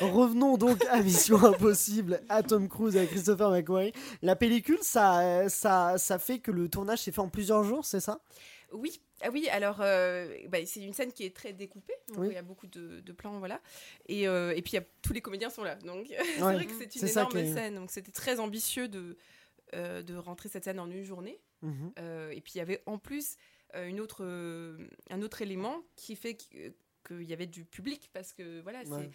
Revenons 0.00 0.56
donc 0.56 0.84
à 0.90 1.02
Mission 1.02 1.42
Impossible, 1.44 2.20
à 2.28 2.42
Tom 2.42 2.68
Cruise 2.68 2.96
et 2.96 3.00
à 3.00 3.06
Christopher 3.06 3.50
McQuarrie. 3.50 3.92
La 4.22 4.36
pellicule, 4.36 4.78
ça, 4.82 5.48
ça, 5.48 5.98
ça 5.98 6.18
fait 6.18 6.38
que 6.38 6.50
le 6.50 6.68
tournage 6.68 7.00
s'est 7.02 7.12
fait 7.12 7.20
en 7.20 7.28
plusieurs 7.28 7.64
jours, 7.64 7.84
c'est 7.84 8.00
ça? 8.00 8.20
Oui, 8.72 9.00
ah 9.22 9.28
oui, 9.32 9.48
alors 9.50 9.76
euh, 9.80 10.34
bah, 10.48 10.58
c'est 10.66 10.80
une 10.80 10.92
scène 10.92 11.12
qui 11.12 11.24
est 11.24 11.34
très 11.34 11.52
découpée, 11.52 11.94
donc 12.08 12.18
Oui. 12.18 12.28
il 12.30 12.34
y 12.34 12.38
a 12.38 12.42
beaucoup 12.42 12.66
de, 12.66 13.00
de 13.00 13.12
plans, 13.12 13.38
voilà. 13.38 13.60
Et, 14.08 14.26
euh, 14.26 14.52
et 14.56 14.62
puis 14.62 14.72
il 14.72 14.76
y 14.76 14.78
a- 14.78 14.84
tous 15.00 15.12
les 15.12 15.20
comédiens 15.20 15.48
sont 15.50 15.62
là, 15.62 15.76
donc 15.76 16.06
c'est 16.34 16.40
vrai 16.40 16.66
que 16.66 16.72
c'est 16.76 16.96
une 16.96 17.06
énorme 17.08 17.36
est- 17.36 17.54
scène. 17.54 17.74
Donc 17.76 17.90
c'était 17.92 18.10
très 18.10 18.40
ambitieux 18.40 18.88
de, 18.88 19.16
euh, 19.74 20.02
de 20.02 20.16
rentrer 20.16 20.48
cette 20.48 20.64
scène 20.64 20.80
en 20.80 20.90
une 20.90 21.04
journée. 21.04 21.40
Euh, 21.98 22.30
et 22.30 22.42
puis 22.42 22.52
il 22.56 22.58
y 22.58 22.60
avait 22.60 22.82
en 22.84 22.98
plus 22.98 23.36
une 23.74 23.98
autre, 24.00 24.22
un 25.10 25.22
autre 25.22 25.40
élément 25.40 25.80
qui 25.96 26.14
fait 26.14 26.34
qu'- 26.34 26.72
qu'il 27.04 27.22
y 27.24 27.32
avait 27.32 27.46
du 27.46 27.64
public, 27.64 28.10
parce 28.12 28.32
que 28.32 28.60
voilà, 28.62 28.84
c'est- 28.84 28.90
Ouais. 28.90 29.10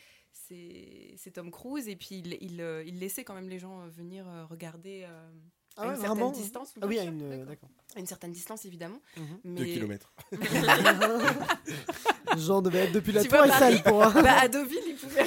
c'est 1.17 1.31
Tom 1.31 1.51
Cruise, 1.51 1.87
et 1.87 1.95
puis 1.95 2.15
il, 2.23 2.37
il, 2.41 2.61
euh, 2.61 2.83
il 2.85 2.99
laissait 2.99 3.23
quand 3.23 3.33
même 3.33 3.49
les 3.49 3.59
gens 3.59 3.81
euh, 3.81 3.87
venir 3.89 4.27
euh, 4.27 4.45
regarder. 4.45 5.05
euh, 5.07 5.29
Ah 5.77 5.83
à 5.83 5.87
ouais, 5.87 5.93
une 5.93 5.99
certaine 6.01 6.17
vraiment 6.17 6.31
distance, 6.31 6.73
oui, 6.75 6.81
Ah 6.83 6.87
oui, 6.87 6.99
à 6.99 7.03
une. 7.03 7.45
d'accord. 7.45 7.69
Une 7.95 8.05
certaine 8.05 8.31
distance 8.31 8.65
évidemment. 8.65 8.99
Mhm. 9.17 9.39
Mais... 9.45 9.59
Deux 9.61 9.65
kilomètres. 9.65 10.13
Jean 12.37 12.61
devait 12.61 12.85
être 12.85 12.91
depuis 12.91 13.11
la 13.11 13.23
Tu 13.23 13.29
tour 13.29 13.37
vois, 13.39 13.47
Eiffel 13.47 13.81
pour. 13.83 14.03
un- 14.03 14.21
Bah, 14.21 14.39
à 14.41 14.47
Deauville, 14.47 14.79
il 14.87 14.95
pouvait. 14.95 15.23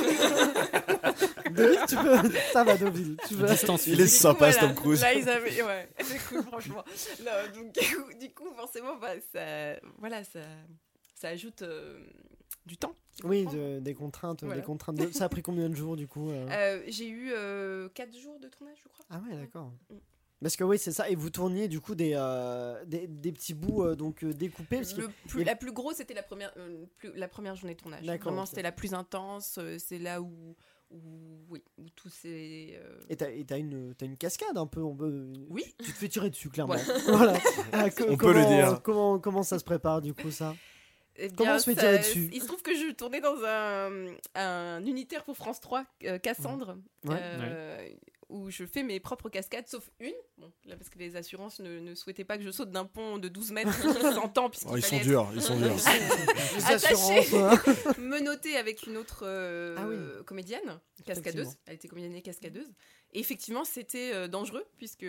Deauville, 1.50 1.78
tu 1.88 1.96
peux. 1.96 2.30
Ça 2.52 2.64
va, 2.64 2.76
Deauville. 2.76 3.16
Tu 3.26 3.34
veux. 3.34 3.46
Distance 3.48 3.86
Il 3.86 4.00
est 4.00 4.06
sympa, 4.06 4.50
Voilà. 4.50 4.68
Tom 4.68 4.74
Cruise. 4.74 5.00
Là, 5.00 5.14
ils 5.14 5.28
avaient. 5.28 5.62
Ouais, 5.62 5.88
c'est 6.00 6.18
cool, 6.28 6.42
franchement. 6.44 6.84
Non, 7.24 7.32
donc, 7.62 7.72
du 7.72 7.80
coup, 7.96 8.12
du 8.20 8.30
coup, 8.32 8.52
forcément, 8.54 8.96
bah, 8.96 9.14
ça, 9.32 9.74
voilà, 9.98 10.22
ça, 10.24 10.40
ça 11.14 11.28
ajoute 11.28 11.62
euh, 11.62 11.98
du 12.66 12.76
temps. 12.76 12.94
Oui, 13.24 13.46
de- 13.46 13.80
des 13.80 13.94
contraintes. 13.94 14.42
Voilà. 14.44 14.60
Des 14.60 14.66
contraintes 14.66 14.96
de- 14.96 15.10
Ça 15.12 15.24
a 15.24 15.28
pris 15.28 15.42
combien 15.42 15.68
de 15.68 15.74
jours 15.74 15.96
du 15.96 16.06
coup 16.08 16.30
euh 16.30 16.46
Euh, 16.50 16.82
J'ai 16.88 17.08
eu 17.08 17.32
4 17.94 18.16
jours 18.16 18.38
de 18.40 18.48
tournage, 18.48 18.78
je 18.82 18.88
crois. 18.88 19.04
Ah 19.10 19.20
ouais, 19.28 19.36
d'accord. 19.36 19.72
Mm. 19.90 19.94
Parce 20.40 20.56
que 20.56 20.64
oui, 20.64 20.76
c'est 20.76 20.90
ça. 20.90 21.08
Et 21.08 21.14
vous 21.14 21.30
tourniez 21.30 21.68
du 21.68 21.80
coup 21.80 21.94
des, 21.94 22.14
euh, 22.16 22.84
des, 22.84 23.06
des 23.06 23.30
petits 23.30 23.54
bouts 23.54 23.84
euh, 23.84 23.94
donc 23.94 24.24
euh, 24.24 24.32
découpés. 24.32 24.78
Parce 24.78 24.92
que 24.92 25.02
Le 25.02 25.08
plus- 25.28 25.42
et- 25.42 25.44
La 25.44 25.54
plus 25.54 25.70
grosse, 25.72 25.96
c'était 25.96 26.14
la 26.14 26.22
première, 26.24 26.52
euh, 26.56 26.84
plus- 26.98 27.12
la 27.14 27.28
première 27.28 27.54
journée 27.54 27.74
de 27.74 27.80
tournage. 27.80 28.04
D'accord, 28.04 28.32
Vraiment, 28.32 28.46
c'était 28.46 28.62
la 28.62 28.72
plus 28.72 28.92
intense. 28.92 29.58
euh, 29.58 29.76
C'est 29.78 30.00
là 30.00 30.20
où, 30.20 30.56
où, 30.90 30.98
oui, 31.48 31.62
où 31.78 31.88
tout 31.90 32.08
s'est. 32.08 32.70
euh, 32.76 32.98
Et 33.08 33.16
t'as 33.16 33.58
une, 33.58 33.94
t'as 33.94 34.06
une 34.06 34.16
cascade 34.16 34.56
un 34.58 34.66
peu. 34.66 34.82
On 34.82 34.96
peut, 34.96 35.32
Oui. 35.48 35.62
Tu, 35.78 35.84
tu 35.86 35.92
te 35.92 35.98
fais 35.98 36.08
tirer 36.08 36.28
dessus, 36.30 36.50
clairement. 36.50 36.74
Ouais. 36.74 36.82
voilà. 37.06 37.34
Ah, 37.72 37.86
On 38.08 38.16
peut 38.16 38.32
le 38.34 38.44
dire. 38.46 38.82
Comment, 38.82 39.20
comment 39.20 39.42
ça 39.44 39.58
se 39.60 39.64
prépare 39.64 40.02
du 40.02 40.12
coup 40.12 40.30
ça? 40.32 40.56
Eh 41.16 41.28
Comment 41.30 41.54
on 41.54 41.58
se 41.58 41.64
fait 41.66 41.74
ça- 41.74 41.80
tirer 41.82 41.98
dessus 41.98 42.30
Il 42.32 42.40
se 42.40 42.46
trouve 42.46 42.62
que 42.62 42.74
je 42.74 42.90
tournais 42.92 43.20
dans 43.20 43.36
un, 43.44 44.14
un 44.34 44.84
unitaire 44.86 45.24
pour 45.24 45.36
France 45.36 45.60
3, 45.60 45.84
euh, 46.04 46.18
Cassandre, 46.18 46.78
Ouais. 47.04 47.16
euh, 47.20 47.88
où 48.30 48.48
je 48.50 48.64
fais 48.64 48.82
mes 48.82 48.98
propres 48.98 49.28
cascades, 49.28 49.66
sauf 49.68 49.90
une, 50.00 50.14
bon, 50.38 50.50
là, 50.64 50.74
parce 50.76 50.88
que 50.88 50.98
les 50.98 51.16
assurances 51.16 51.60
ne, 51.60 51.80
ne 51.80 51.94
souhaitaient 51.94 52.24
pas 52.24 52.38
que 52.38 52.44
je 52.44 52.50
saute 52.50 52.70
d'un 52.70 52.86
pont 52.86 53.18
de 53.18 53.28
12 53.28 53.52
mètres 53.52 54.32
temps, 54.32 54.48
puisqu'il 54.48 54.70
Oh, 54.72 54.76
ils 54.78 54.82
sont 54.82 55.00
durs, 55.00 55.30
ils 55.34 55.42
sont 55.42 55.56
durs. 55.58 55.74
Les 56.56 56.64
Attaché. 56.64 56.94
assurances. 56.94 57.32
ouais. 57.32 57.72
être 57.90 57.98
menotté 57.98 58.56
avec 58.56 58.86
une 58.86 58.96
autre 58.96 59.24
euh, 59.26 59.76
Ah 59.78 59.86
oui. 59.86 60.24
comédienne, 60.24 60.80
cascadeuse, 61.04 61.56
elle 61.66 61.74
était 61.74 61.88
comédienne 61.88 62.14
et 62.14 62.22
cascadeuse. 62.22 62.72
Et 63.14 63.20
effectivement, 63.20 63.64
c'était 63.64 64.12
euh, 64.14 64.26
dangereux, 64.26 64.64
puisque, 64.78 65.04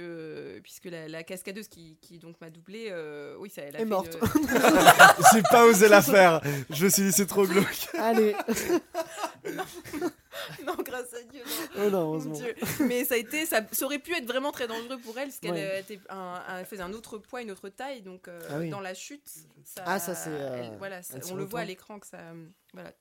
puisque 0.62 0.86
la, 0.86 1.08
la 1.08 1.24
cascadeuse 1.24 1.70
qui, 1.70 1.97
qui 2.01 2.20
donc 2.20 2.39
m'a 2.41 2.49
doublé, 2.49 2.88
euh, 2.91 3.36
oui, 3.39 3.49
ça, 3.49 3.62
elle 3.62 3.78
a 3.78 3.80
Est 3.80 3.84
fait 3.84 3.86
morte. 3.86 4.18
une- 4.36 4.47
J'ai 5.34 5.41
pas 5.43 5.66
osé 5.66 5.88
la 5.88 6.01
faire. 6.01 6.41
Je 6.70 6.84
me 6.86 6.89
suis 6.89 7.04
dit, 7.04 7.12
c'est 7.14 7.26
trop 7.28 7.45
glauque. 7.47 7.88
Allez. 7.97 8.36
non, 10.66 10.76
grâce 10.84 11.14
à 11.14 11.22
Dieu, 11.32 11.41
non. 11.45 11.70
Oh 11.78 11.89
non, 11.89 11.89
Mon 11.91 11.97
heureusement. 12.01 12.34
Dieu. 12.34 12.56
Mais 12.82 13.06
ça 13.06 13.14
a 13.16 13.18
été, 13.18 13.45
ça, 13.45 13.62
ça 13.72 13.86
aurait 13.86 13.99
pu 13.99 14.14
être 14.16 14.26
vraiment 14.26 14.51
très 14.51 14.68
dangereux 14.68 14.97
pour 14.99 15.18
elle, 15.18 15.28
parce 15.30 15.39
qu'elle 15.39 15.51
Ouais. 15.51 15.72
euh, 15.76 15.80
était 15.80 15.99
un- 16.10 16.41
un- 16.47 16.66
faisait 16.66 16.82
un 16.84 16.93
autre 16.93 17.18
poids, 17.18 17.41
une 17.41 17.51
autre 17.51 17.70
taille, 17.70 18.01
donc 18.01 18.28
euh, 18.28 18.39
Ah 18.49 18.56
oui. 18.60 18.70
dans 18.70 18.82
la 18.82 18.93
chute, 18.93 19.28
ça, 19.64 19.84
Ah, 19.86 19.99
ça, 19.99 20.14
euh, 20.30 20.64
elle- 20.72 20.78
voilà, 20.78 21.01
ça- 21.04 21.18
on 21.32 21.36
le 21.36 21.45
voit 21.45 21.62
à 21.62 21.66
l'écran 21.66 21.99
que 21.99 22.08
ça, 22.08 22.18
voilà. 22.74 22.91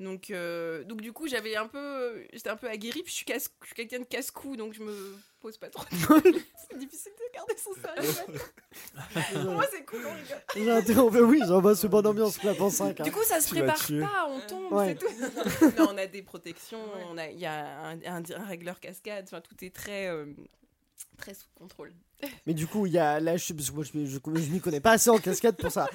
Donc, 0.00 0.30
euh, 0.30 0.84
donc 0.84 1.00
du 1.00 1.12
coup, 1.12 1.26
j'avais 1.26 1.56
un 1.56 1.66
peu, 1.66 2.24
j'étais 2.32 2.50
un 2.50 2.56
peu 2.56 2.68
aguerrie, 2.68 3.02
puis 3.02 3.10
je 3.10 3.16
suis, 3.16 3.24
casse- 3.24 3.50
je 3.62 3.66
suis 3.66 3.74
quelqu'un 3.74 3.98
de 3.98 4.04
casse-cou, 4.04 4.56
donc 4.56 4.72
je 4.72 4.82
me 4.82 5.16
pose 5.40 5.56
pas 5.58 5.68
trop. 5.70 5.84
de- 5.90 5.90
c'est 6.70 6.78
difficile 6.78 7.12
de 7.18 7.34
garder 7.34 7.54
son 7.56 7.74
sérieux. 7.74 8.38
pour 9.42 9.52
moi, 9.52 9.64
c'est 9.72 9.84
cool, 9.84 10.06
on 10.06 10.12
rigole. 10.12 10.42
J'ai 10.54 10.70
interrompu. 10.70 11.18
Oui, 11.22 11.40
ça 11.40 11.58
va, 11.58 11.74
c'est 11.74 11.88
bonne 11.88 12.06
ambiance, 12.06 12.38
clap 12.38 12.60
en 12.60 12.70
5. 12.70 13.02
Du 13.02 13.10
coup, 13.10 13.24
ça 13.24 13.40
se 13.40 13.48
Tu 13.48 13.54
prépare 13.56 13.76
pas, 13.76 14.26
on 14.28 14.40
tombe, 14.46 14.72
Ouais. 14.72 14.96
c'est 15.00 15.58
tout. 15.58 15.72
non, 15.78 15.88
on 15.92 15.98
a 15.98 16.06
des 16.06 16.22
protections, 16.22 16.80
on 17.10 17.18
a, 17.18 17.26
il 17.28 17.38
y 17.40 17.46
a 17.46 17.66
un, 17.80 18.00
un, 18.04 18.22
un 18.22 18.44
régleur 18.44 18.78
cascade, 18.78 19.24
enfin, 19.26 19.40
tout 19.40 19.56
est 19.64 19.74
très, 19.74 20.06
euh, 20.08 20.26
très 21.16 21.34
sous 21.34 21.48
contrôle. 21.56 21.92
Mais 22.46 22.54
du 22.54 22.66
coup, 22.66 22.86
il 22.86 22.92
y 22.92 22.98
a 22.98 23.20
là, 23.20 23.36
je, 23.36 23.52
parce 23.52 23.70
que 23.70 23.74
moi, 23.74 23.84
je, 23.84 24.04
je, 24.06 24.18
je 24.18 24.50
m'y 24.50 24.60
connais 24.60 24.80
pas 24.80 24.92
assez 24.92 25.10
en 25.10 25.18
cascade 25.18 25.56
pour 25.56 25.70
ça. 25.70 25.86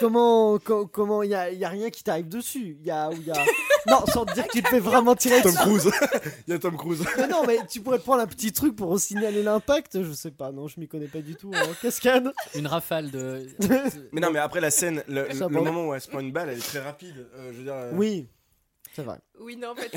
Comment, 0.00 0.58
co- 0.58 0.86
comment, 0.86 1.22
il 1.22 1.30
y 1.30 1.34
a, 1.34 1.50
il 1.50 1.58
y 1.58 1.64
a 1.64 1.68
rien 1.68 1.90
qui 1.90 2.02
t'arrive 2.02 2.28
dessus. 2.28 2.76
Il 2.80 2.86
y 2.86 2.90
a, 2.90 3.10
y. 3.12 3.32
Non, 3.88 4.04
sans 4.06 4.24
te 4.24 4.34
dire 4.34 4.46
que 4.46 4.52
tu 4.52 4.62
te 4.62 4.68
fais 4.68 4.80
vraiment 4.80 5.14
tirer 5.14 5.42
Tom. 5.42 5.54
Cruise. 5.54 5.90
Il 6.48 6.52
y 6.52 6.56
a 6.56 6.58
Tom 6.58 6.76
Cruise. 6.76 7.04
Mais 7.18 7.28
non, 7.28 7.44
mais 7.46 7.58
tu 7.70 7.80
pourrais 7.80 7.98
te 7.98 8.02
prendre 8.04 8.20
un 8.22 8.26
petit 8.26 8.52
truc 8.52 8.74
pour 8.74 8.98
signaler 8.98 9.42
l'impact. 9.44 10.02
Je 10.02 10.12
sais 10.12 10.32
pas, 10.32 10.50
non, 10.50 10.66
je 10.66 10.80
m'y 10.80 10.88
connais 10.88 11.06
pas 11.06 11.20
du 11.20 11.36
tout 11.36 11.52
en 11.54 11.72
cascade. 11.80 12.32
Une 12.56 12.66
rafale 12.66 13.10
de. 13.12 13.46
Mais 14.12 14.20
non, 14.20 14.30
mais 14.32 14.38
après 14.40 14.60
la 14.60 14.70
scène, 14.70 15.04
le, 15.06 15.48
moment 15.48 15.86
où 15.88 15.94
elle 15.94 16.00
se 16.00 16.08
prend 16.08 16.18
une 16.20 16.32
balle, 16.32 16.48
elle 16.48 16.58
est 16.58 16.66
très 16.66 16.80
rapide. 16.80 17.26
Euh, 17.36 17.52
je 17.52 17.58
veux 17.58 17.64
dire. 17.64 17.74
euh, 17.74 17.92
Oui, 17.94 18.26
c'est 18.96 19.02
vrai. 19.02 19.18
Oui, 19.38 19.56
non, 19.56 19.68
en 19.70 19.74
fait, 19.76 19.92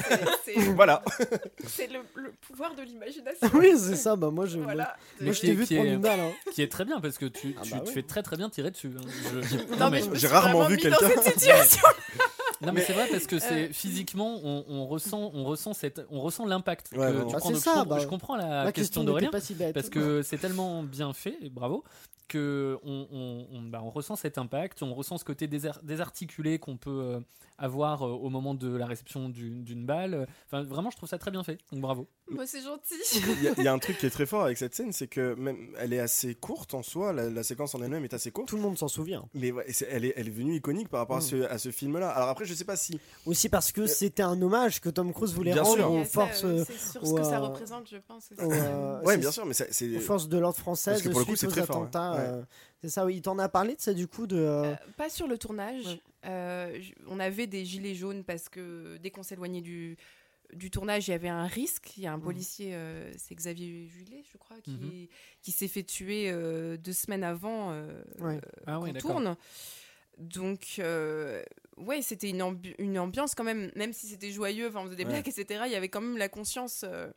c'est- 0.45 0.59
Voilà. 0.75 1.01
c'est 1.67 1.87
le, 1.87 1.99
le 2.15 2.33
pouvoir 2.41 2.75
de 2.75 2.81
l'imagination. 2.83 3.49
Oui, 3.53 3.71
c'est 3.77 3.95
ça. 3.95 4.15
Bah 4.15 4.29
moi, 4.29 4.45
je, 4.45 4.59
Voilà. 4.59 4.95
moi, 5.21 5.31
je 5.33 5.41
t'ai 5.41 5.53
vu 5.53 5.65
prendre 5.65 5.89
est- 5.89 5.93
une 5.93 6.01
balle. 6.01 6.19
hein. 6.19 6.31
qui 6.53 6.61
est 6.61 6.71
très 6.71 6.85
bien 6.85 6.99
parce 6.99 7.17
que 7.17 7.25
tu, 7.25 7.55
Ah 7.57 7.61
tu 7.63 7.71
bah 7.71 7.79
te 7.79 7.87
oui. 7.87 7.93
fais 7.93 8.03
très 8.03 8.21
très 8.23 8.35
bien 8.37 8.49
tirer 8.49 8.71
dessus. 8.71 8.91
hein. 8.97 9.07
Je- 9.41 9.77
Non, 9.79 9.89
mais 9.89 10.01
J'ai 10.13 10.27
rarement 10.27 10.65
vu 10.67 10.77
quelqu'un-. 10.77 11.07
Non 12.61 12.73
mais 12.73 12.81
c'est 12.81 12.91
vrai 12.91 13.07
parce 13.09 13.25
que 13.25 13.37
Euh. 13.37 13.39
c'est 13.39 13.71
physiquement 13.71 14.37
on, 14.43 14.65
on 14.67 14.85
ressent 14.85 15.31
on 15.33 15.45
ressent 15.45 15.73
cette 15.73 16.01
on 16.11 16.19
ressent 16.19 16.45
l'impact 16.45 16.89
Ouais, 16.91 16.97
que 16.97 17.03
vraiment. 17.13 17.27
tu 17.27 17.33
Bah, 17.33 17.39
prends. 17.39 17.55
ça, 17.55 17.71
je, 17.73 17.79
com- 17.79 17.87
bah, 17.87 17.99
je 18.01 18.07
comprends 18.07 18.35
la, 18.35 18.65
La 18.65 18.71
question 18.73 18.81
question 18.81 19.03
d'Aurélien 19.05 19.31
si 19.39 19.55
parce 19.73 19.87
que 19.89 20.21
c'est 20.23 20.37
tellement 20.39 20.83
bien 20.83 21.13
fait 21.13 21.37
et 21.41 21.49
bravo 21.49 21.85
que 22.29 22.77
on, 22.83 23.07
on, 23.11 23.47
on- 23.57 23.61
bah, 23.63 23.81
on 23.83 23.89
ressent 23.89 24.15
cet 24.15 24.37
impact, 24.37 24.81
on 24.83 24.93
ressent 24.93 25.17
ce 25.17 25.25
côté 25.25 25.47
désar- 25.47 25.79
désarticulé 25.83 26.57
qu'on 26.59 26.77
peut 26.77 26.89
euh, 27.03 27.19
avoir 27.57 28.03
euh, 28.07 28.11
au 28.11 28.29
moment 28.29 28.53
de 28.53 28.73
la 28.73 28.85
réception 28.85 29.27
d'une 29.27 29.85
balle. 29.85 30.27
Enfin 30.47 30.63
vraiment 30.63 30.89
je 30.91 30.95
trouve 30.97 31.09
ça 31.09 31.17
très 31.17 31.31
bien 31.31 31.43
fait. 31.43 31.57
Donc 31.73 31.81
bravo. 31.81 32.07
Moi, 32.31 32.45
c'est 32.45 32.61
gentil. 32.61 32.93
Il 33.39 33.43
y, 33.43 33.47
a- 33.47 33.53
il 33.57 33.63
y 33.63 33.67
a 33.67 33.73
un 33.73 33.79
truc 33.79 33.97
qui 33.97 34.05
est 34.05 34.09
très 34.11 34.27
fort 34.27 34.43
avec 34.43 34.57
cette 34.57 34.75
scène, 34.75 34.91
c'est 34.93 35.07
que 35.07 35.33
même 35.33 35.57
elle 35.79 35.91
est 35.93 35.99
assez 35.99 36.35
courte 36.35 36.75
en 36.75 36.83
soi, 36.83 37.11
la, 37.11 37.27
la 37.29 37.41
séquence 37.43 37.73
en 37.73 37.81
elle-même 37.81 38.03
est 38.03 38.13
assez 38.13 38.29
courte. 38.31 38.47
Tout 38.47 38.55
le 38.55 38.61
monde 38.61 38.77
s'en 38.77 38.87
souvient. 38.87 39.25
Mais 39.33 39.51
ouais, 39.51 39.65
elle, 39.89 40.05
est, 40.05 40.13
elle 40.15 40.27
est 40.27 40.31
venue 40.31 40.55
iconique 40.55 40.89
par 40.89 40.99
rapport 40.99 41.17
à 41.17 41.19
Mm. 41.19 41.23
ce, 41.23 41.35
à 41.49 41.57
ce 41.57 41.71
film-là. 41.71 42.09
Alors 42.09 42.29
après, 42.29 42.45
je 42.45 42.53
sais 42.53 42.65
pas 42.65 42.75
si. 42.75 42.99
Aussi 43.25 43.49
parce 43.49 43.71
que 43.71 43.87
c'était 43.87 44.21
un 44.23 44.39
hommage 44.41 44.79
que 44.79 44.89
Tom 44.89 45.11
Cruise 45.11 45.33
voulait 45.33 45.53
Bien 45.53 45.63
rendre 45.63 45.77
sûr. 45.77 45.91
aux 45.91 46.03
forces, 46.05 46.43
euh, 46.43 46.59
euh, 46.59 46.65
C'est 46.67 46.77
sur 46.91 47.07
ce 47.07 47.13
que 47.15 47.23
ça 47.23 47.37
euh, 47.37 47.47
représente, 47.47 47.89
je 47.89 47.97
pense. 48.07 48.29
euh, 48.39 49.01
Ouais, 49.03 49.17
bien 49.17 49.31
sûr, 49.31 49.45
mais 49.47 49.53
c'est. 49.55 49.97
aux 49.97 49.99
forces 49.99 50.29
de 50.29 50.37
l'ordre 50.37 50.57
françaises 50.59 50.93
Parce 50.95 51.01
que 51.03 51.09
pour 51.09 51.19
le 51.21 51.25
coup, 51.25 51.35
c'est 51.35 51.47
aux 51.47 51.51
très 51.51 51.65
fort, 51.65 51.77
attentats. 51.77 52.11
ouais. 52.13 52.18
Ouais. 52.19 52.27
euh, 52.27 52.41
c'est 52.81 52.89
ça, 52.89 53.05
oui. 53.05 53.17
Il 53.17 53.21
t'en 53.21 53.37
a 53.39 53.49
parlé 53.49 53.75
de 53.75 53.81
ça 53.81 53.93
du 53.93 54.07
coup 54.07 54.27
de. 54.27 54.37
euh, 54.37 54.63
Euh, 54.71 54.75
pas 54.97 55.09
sur 55.09 55.27
le 55.27 55.37
tournage. 55.37 55.85
Ouais. 55.85 56.01
Euh, 56.25 56.79
on 57.07 57.19
avait 57.19 57.47
des 57.47 57.65
gilets 57.65 57.95
jaunes 57.95 58.23
parce 58.23 58.49
que 58.49 58.97
dès 58.97 59.09
qu'on 59.11 59.23
s'éloignait 59.23 59.61
du, 59.61 59.97
du 60.53 60.69
tournage, 60.71 61.07
il 61.07 61.11
y 61.11 61.13
avait 61.13 61.29
un 61.29 61.45
risque. 61.47 61.95
Il 61.97 62.03
y 62.03 62.07
a 62.07 62.13
un 62.13 62.17
Mhm. 62.17 62.23
policier, 62.23 62.75
euh, 62.75 63.11
c'est 63.17 63.35
Xavier 63.35 63.87
Julet, 63.87 64.23
je 64.31 64.37
crois, 64.37 64.59
qui, 64.61 64.71
Mhm. 64.71 65.07
qui 65.41 65.51
s'est 65.51 65.67
fait 65.67 65.83
tuer 65.83 66.29
euh, 66.31 66.77
deux 66.77 66.93
semaines 66.93 67.23
avant 67.23 67.71
euh, 67.71 68.01
Ouais. 68.19 68.39
Ah 68.67 68.79
d'accord. 68.91 68.99
tourne. 69.11 69.35
Donc, 70.17 70.75
euh, 70.79 71.41
ouais, 71.77 72.01
c'était 72.01 72.29
une, 72.29 72.41
ambi- 72.41 72.75
une 72.77 72.99
ambiance 72.99 73.35
quand 73.35 73.45
même, 73.45 73.71
même 73.75 73.93
si 73.93 74.07
c'était 74.07 74.31
joyeux, 74.31 74.67
enfin, 74.67 74.81
on 74.81 74.85
faisait 74.85 74.97
des 74.97 75.03
Ouais. 75.05 75.09
blagues, 75.21 75.27
etc. 75.29 75.63
Il 75.65 75.71
y 75.71 75.75
avait 75.75 75.87
quand 75.87 76.01
même 76.01 76.17
la 76.17 76.27
conscience 76.27 76.83
euh, 76.85 77.09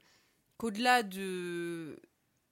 qu'au-delà 0.57 1.03
de 1.03 1.99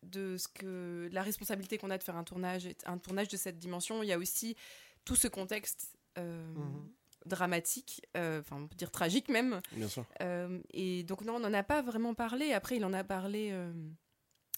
de 0.02 0.36
ce 0.36 0.48
que 0.48 1.08
de 1.08 1.14
la 1.14 1.22
responsabilité 1.22 1.76
qu'on 1.78 1.90
a 1.90 1.98
de 1.98 2.02
faire 2.02 2.16
un 2.16 2.24
tournage, 2.24 2.68
un 2.86 2.98
tournage 2.98 3.28
de 3.28 3.36
cette 3.36 3.58
dimension, 3.58 4.02
il 4.02 4.06
y 4.08 4.12
a 4.12 4.18
aussi 4.18 4.56
tout 5.04 5.16
ce 5.16 5.28
contexte 5.28 5.96
euh, 6.18 6.44
Mhm. 6.54 6.90
dramatique, 7.26 8.02
euh, 8.16 8.40
enfin 8.40 8.56
on 8.56 8.66
peut 8.68 8.74
dire 8.76 8.90
tragique 8.90 9.28
même. 9.28 9.60
Bien 9.72 9.88
sûr. 9.88 10.04
Euh, 10.22 10.60
et 10.72 11.02
donc 11.04 11.22
non, 11.22 11.36
on 11.36 11.40
n'en 11.40 11.52
a 11.54 11.62
pas 11.62 11.82
vraiment 11.82 12.14
parlé. 12.14 12.52
Après, 12.52 12.76
il 12.76 12.84
en 12.84 12.92
a 12.92 13.04
parlé. 13.04 13.50
euh, 13.52 13.72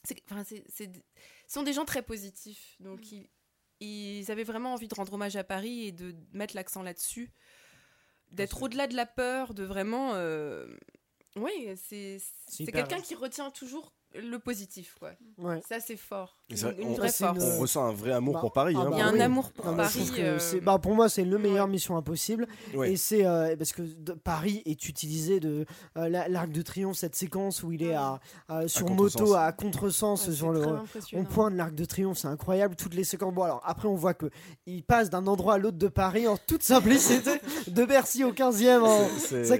c'est- 0.04 0.22
Enfin, 0.30 0.44
ce 0.44 0.84
sont 1.48 1.62
des 1.62 1.72
gens 1.72 1.84
très 1.84 2.02
positifs, 2.02 2.76
donc 2.80 3.12
ils, 3.12 3.28
ils 3.80 4.30
avaient 4.30 4.44
vraiment 4.44 4.72
envie 4.74 4.88
de 4.88 4.94
rendre 4.94 5.12
hommage 5.12 5.36
à 5.36 5.44
Paris 5.44 5.86
et 5.88 5.92
de 5.92 6.14
mettre 6.32 6.54
l'accent 6.56 6.82
là-dessus, 6.82 7.32
d'être 8.30 8.62
au-delà 8.62 8.86
de 8.86 8.94
la 8.96 9.06
peur, 9.06 9.54
de 9.54 9.64
vraiment. 9.64 10.12
euh, 10.14 10.66
Oui, 11.36 11.52
c'est, 11.76 12.18
quelqu'un 12.66 13.00
qui 13.00 13.14
retient 13.14 13.50
toujours 13.50 13.92
le 14.14 14.38
positif, 14.38 14.94
quoi. 14.98 15.12
Ouais. 15.38 15.60
Ça, 15.68 15.80
c'est 15.80 15.96
fort. 15.96 16.41
Une 16.78 16.88
on, 16.88 16.92
vraie 16.94 17.08
c'est 17.08 17.24
force. 17.24 17.38
une- 17.44 17.50
on 17.52 17.58
ressent 17.60 17.84
un 17.86 17.92
vrai 17.92 18.12
amour 18.12 18.34
Bah, 18.34 18.40
pour 18.40 18.52
Paris. 18.52 18.74
ah 18.76 18.80
hein, 18.82 18.84
bah 18.90 18.96
Il 18.96 18.98
y 18.98 19.02
a 19.02 19.06
un 19.08 19.12
oui. 19.14 19.20
amour 19.22 19.50
pour 19.52 19.66
Non, 19.66 19.76
Paris. 19.76 20.10
euh, 20.18 20.38
bah, 20.62 20.78
pour 20.78 20.94
moi, 20.94 21.08
c'est 21.08 21.24
le 21.24 21.38
meilleur 21.38 21.66
ouais. 21.66 21.72
Mission 21.72 21.96
Impossible. 21.96 22.46
Ouais. 22.74 22.92
Et 22.92 22.96
c'est 22.96 23.24
euh, 23.26 23.56
parce 23.56 23.72
que 23.72 23.82
de- 23.82 24.12
Paris 24.12 24.62
est 24.66 24.88
utilisé 24.88 25.40
de 25.40 25.64
euh, 25.96 26.08
la- 26.08 26.28
l'arc 26.28 26.50
de 26.50 26.62
triomphe, 26.62 26.96
cette 26.96 27.14
séquence 27.16 27.62
où 27.62 27.72
il 27.72 27.82
est 27.82 27.94
à, 27.94 28.20
à- 28.48 28.68
sur 28.68 28.86
contresens. 28.86 29.20
moto 29.22 29.34
à 29.34 29.52
contresens 29.52 30.26
Ouais, 30.28 30.34
sur 30.34 30.52
le 30.52 30.62
on 31.14 31.24
pointe 31.24 31.54
l'arc 31.54 31.74
de 31.74 31.84
triomphe, 31.84 32.18
c'est 32.18 32.28
incroyable. 32.28 32.76
Toutes 32.76 32.94
les 32.94 33.04
séquences. 33.04 33.34
Bon, 33.34 33.42
alors 33.42 33.62
après, 33.64 33.88
on 33.88 33.94
voit 33.94 34.14
que 34.14 34.26
il 34.66 34.82
passe 34.82 35.10
d'un 35.10 35.26
endroit 35.26 35.54
à 35.54 35.58
l'autre 35.58 35.78
de 35.78 35.88
Paris 35.88 36.26
en 36.28 36.36
toute 36.36 36.62
simplicité, 36.62 37.30
de 37.68 37.84
Bercy 37.84 38.24
au 38.24 38.32
15e. 38.32 38.82
En... 38.82 39.08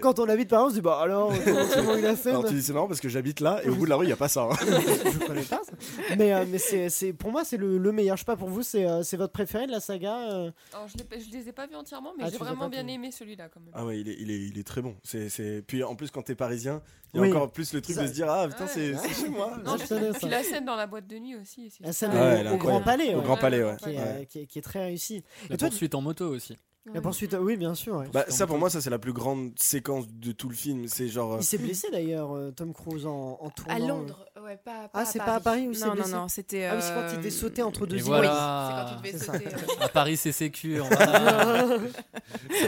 Quand 0.00 0.18
on 0.18 0.28
habite 0.28 0.48
Paris, 0.50 0.64
on 0.66 0.70
se 0.70 0.74
dit 0.74 0.80
bah 0.80 0.98
alors 1.00 1.32
comment, 1.74 1.94
il 1.96 2.06
a 2.06 2.16
fait 2.16 2.30
Alors 2.30 2.44
tu 2.44 2.54
dis 2.54 2.62
c'est 2.62 2.72
marrant 2.72 2.88
parce 2.88 3.00
que 3.00 3.08
j'habite 3.08 3.40
là 3.40 3.60
et 3.64 3.68
au 3.68 3.74
bout 3.74 3.84
de 3.84 3.90
la 3.90 3.96
rue 3.96 4.06
il 4.06 4.08
y 4.08 4.12
a 4.12 4.16
pas 4.16 4.28
ça. 4.28 4.48
hein. 4.50 4.56
Je 5.12 5.26
connais 5.26 5.42
pas 5.42 5.60
ça. 5.64 5.72
Mais, 6.16 6.32
euh, 6.32 6.44
mais 6.48 6.58
c'est, 6.58 6.81
c'est- 6.88 7.12
pour 7.12 7.30
moi, 7.32 7.44
c'est 7.44 7.56
le, 7.56 7.78
le 7.78 7.92
meilleur. 7.92 8.16
Je 8.16 8.22
sais 8.22 8.24
pas, 8.26 8.36
pour 8.36 8.48
vous, 8.48 8.62
c'est, 8.62 8.86
euh, 8.86 9.02
votre 9.16 9.32
préféré 9.32 9.66
de 9.66 9.72
la 9.72 9.80
saga 9.80 10.30
euh 10.30 10.50
Alors, 10.72 10.88
je, 10.88 10.94
je 11.20 11.30
les 11.30 11.48
ai 11.48 11.52
pas 11.52 11.66
vus 11.66 11.74
entièrement, 11.76 12.12
mais 12.16 12.24
Ah, 12.26 12.30
j'ai 12.30 12.38
vraiment 12.38 12.68
bien 12.68 12.86
aimé 12.86 13.10
celui-là 13.10 13.48
quand 13.48 13.60
même. 13.60 13.70
Ah 13.74 13.84
ouais 13.84 14.00
il 14.00 14.08
est, 14.08 14.16
il 14.18 14.30
est, 14.30 14.40
il 14.48 14.58
est 14.58 14.66
très 14.66 14.82
bon. 14.82 14.96
C'est, 15.02 15.28
c'est... 15.28 15.62
Puis 15.66 15.82
en 15.84 15.94
plus 15.94 16.10
quand 16.10 16.22
t'es 16.22 16.34
parisien 16.34 16.82
il 17.14 17.18
y 17.18 17.20
a 17.20 17.22
Oui. 17.22 17.30
encore 17.32 17.50
plus 17.52 17.72
le 17.74 17.80
truc 17.82 17.94
Ça- 17.94 18.02
de 18.02 18.06
se 18.08 18.12
dire 18.12 18.30
ah 18.30 18.48
putain 18.48 18.64
Ouais. 18.64 18.70
c'est, 18.72 19.14
chez 19.22 19.28
moi. 19.28 19.58
Non, 19.64 19.72
je 19.72 19.78
puis- 19.80 19.88
connais 19.88 20.12
ça. 20.12 20.18
puis 20.18 20.28
la 20.28 20.42
scène 20.42 20.64
dans 20.64 20.76
la 20.76 20.86
boîte 20.86 21.06
de 21.06 21.18
nuit 21.18 21.36
aussi. 21.36 21.70
La 21.80 21.92
scène 21.92 22.10
super. 22.12 22.52
au- 22.54 22.56
Grand. 22.56 22.80
Palais. 22.80 23.14
Au 23.14 23.18
ouais, 23.18 23.24
Grand 23.24 23.36
Palais 23.36 23.62
ouais. 23.62 23.76
Qui, 23.76 23.90
est, 23.90 23.98
Ouais. 23.98 24.02
euh, 24.06 24.24
qui 24.24 24.38
est- 24.40 24.46
qui 24.46 24.58
est 24.58 24.62
très 24.62 24.84
réussi. 24.84 25.22
La 25.48 25.54
Et 25.54 25.58
toi, 25.58 25.68
poursuite 25.68 25.94
en 25.94 26.00
moto 26.00 26.26
aussi. 26.28 26.56
La 26.92 27.00
poursuite, 27.00 27.36
oui, 27.40 27.56
bien 27.56 27.76
sûr. 27.76 27.94
ouais. 27.98 28.08
Bah, 28.12 28.24
ça 28.28 28.44
pour 28.48 28.58
moi 28.58 28.68
ça 28.68 28.80
c'est 28.80 28.90
la 28.90 28.98
plus 28.98 29.12
grande 29.12 29.52
séquence 29.56 30.08
de 30.08 30.32
tout 30.32 30.48
le 30.48 30.54
film. 30.56 30.88
C'est 30.88 31.06
genre. 31.06 31.34
euh, 31.34 31.38
Il 31.40 31.44
s'est 31.44 31.58
blessé 31.58 31.88
d'ailleurs, 31.92 32.32
euh, 32.34 32.50
Tom 32.50 32.72
Cruise, 32.72 33.06
en, 33.06 33.38
en 33.40 33.50
tournant. 33.50 33.72
À 33.74 33.78
Londres, 33.78 34.26
ouais, 34.42 34.56
pas, 34.64 34.90
Ah, 34.92 35.04
c'est 35.04 35.18
pas 35.18 35.34
à 35.34 35.40
Paris 35.40 35.66
où 35.68 35.70
il 35.72 35.76
s'est 35.76 35.86
Non, 35.86 35.94
non, 35.94 36.08
non, 36.08 36.28
c'était. 36.28 36.64
Ah 36.66 36.74
oui, 36.76 36.82
c'est 36.82 36.92
quand 36.94 37.06
il 37.08 37.14
euh, 37.14 37.16
devait 37.18 37.30
sauter 37.30 37.62
entre 37.62 37.86
deux 37.86 37.96
immeubles. 37.96 38.08
voilà. 38.26 38.68
C'est 38.68 38.74
quand 38.74 38.90
il 38.90 39.02
devait 39.12 39.18
C'est 39.18 39.24
ça. 39.24 39.32
sauter. 39.32 39.46
euh, 39.80 39.84
À 39.84 39.88
Paris, 39.88 40.16
c'est 40.16 40.32
sécu. 40.32 40.76
va- 40.76 40.86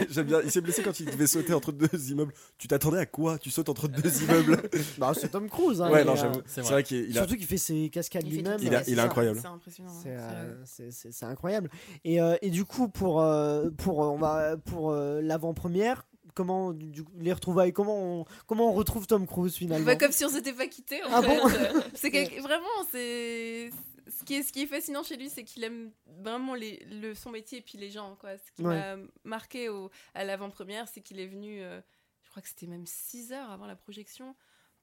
J'aime 0.09 0.25
bien. 0.27 0.41
Il 0.43 0.51
s'est 0.51 0.61
blessé 0.61 0.83
quand 0.83 0.99
il 0.99 1.05
devait 1.05 1.27
sauter 1.27 1.53
entre 1.53 1.71
deux 1.71 2.11
immeubles. 2.11 2.33
Tu 2.57 2.67
t'attendais 2.67 2.99
à 2.99 3.05
quoi? 3.05 3.37
Tu 3.37 3.49
sautes 3.49 3.69
entre 3.69 3.87
deux 3.87 4.23
immeubles 4.23 4.61
Bah, 4.97 5.11
c'est 5.19 5.29
Tom 5.29 5.49
Cruise. 5.49 5.81
hein, 5.81 5.89
Ouais 5.89 6.03
non 6.03 6.15
j'avoue. 6.15 6.39
euh, 6.39 6.43
C'est 6.45 6.63
c'est 6.63 6.71
vrai 6.71 6.83
qu'il 6.83 7.09
il 7.09 7.17
a. 7.17 7.21
Surtout 7.21 7.35
qu'il 7.35 7.45
fait 7.47 7.57
ses 7.57 7.89
cascades 7.89 8.27
lui-même. 8.27 8.57
Il 8.61 8.67
il 8.67 8.73
est 8.73 8.83
c'est 8.83 8.99
incroyable. 8.99 9.39
C'est 9.41 9.47
impressionnant. 9.47 9.91
C'est, 10.03 10.09
ouais, 10.09 10.17
euh, 10.19 10.55
c'est- 10.65 10.91
c'est- 10.91 11.11
c'est 11.11 11.25
incroyable. 11.25 11.69
Et, 12.03 12.21
euh, 12.21 12.35
et 12.41 12.49
du 12.49 12.65
coup, 12.65 12.87
pour, 12.89 13.21
euh, 13.21 13.69
pour, 13.77 14.03
euh, 14.03 14.07
on 14.07 14.17
va, 14.17 14.57
pour 14.57 14.91
euh, 14.91 15.21
l'avant-première, 15.21 16.05
comment 16.35 16.73
du, 16.73 16.91
du- 16.91 17.05
les 17.17 17.33
retrouvailles, 17.33 17.73
comment 17.73 18.19
on, 18.21 18.25
comment 18.45 18.69
on 18.69 18.73
retrouve 18.73 19.07
Tom 19.07 19.25
Cruise 19.25 19.55
finalement 19.55 19.85
Bah, 19.85 19.95
comme 19.95 20.11
si 20.11 20.23
on 20.25 20.29
s'était 20.29 20.53
pas 20.53 20.67
quitté. 20.67 21.01
En 21.03 21.07
Ah 21.11 21.21
fait. 21.23 21.27
bon 21.27 21.49
c'est 21.95 22.39
vraiment 22.41 22.67
c'est 22.91 23.71
ce 24.07 24.23
qui 24.23 24.35
est 24.35 24.43
ce 24.43 24.53
qui 24.53 24.61
est 24.61 24.67
fascinant 24.67 25.01
chez 25.01 25.17
lui, 25.17 25.29
c'est 25.29 25.43
qu'il 25.43 25.63
aime 25.63 25.91
vraiment 26.21 26.53
les, 26.53 26.85
le 26.91 27.15
son 27.15 27.31
métier 27.31 27.57
et 27.57 27.61
puis 27.61 27.77
les 27.79 27.89
gens 27.89 28.15
quoi. 28.17 28.37
Ce 28.37 28.51
qui 28.51 28.61
Ouais. 28.63 28.75
m'a 28.75 29.01
marqué 29.23 29.69
au, 29.69 29.89
à 30.13 30.23
l'avant-première, 30.25 30.87
c'est 30.87 31.01
qu'il 31.01 31.19
est 31.19 31.25
venu, 31.27 31.61
euh, 31.63 31.81
je 32.23 32.29
crois 32.29 32.41
que 32.43 32.47
c'était 32.49 32.67
même 32.67 32.85
6 32.85 33.31
heures 33.33 33.49
avant 33.49 33.65
la 33.65 33.75
projection 33.75 34.35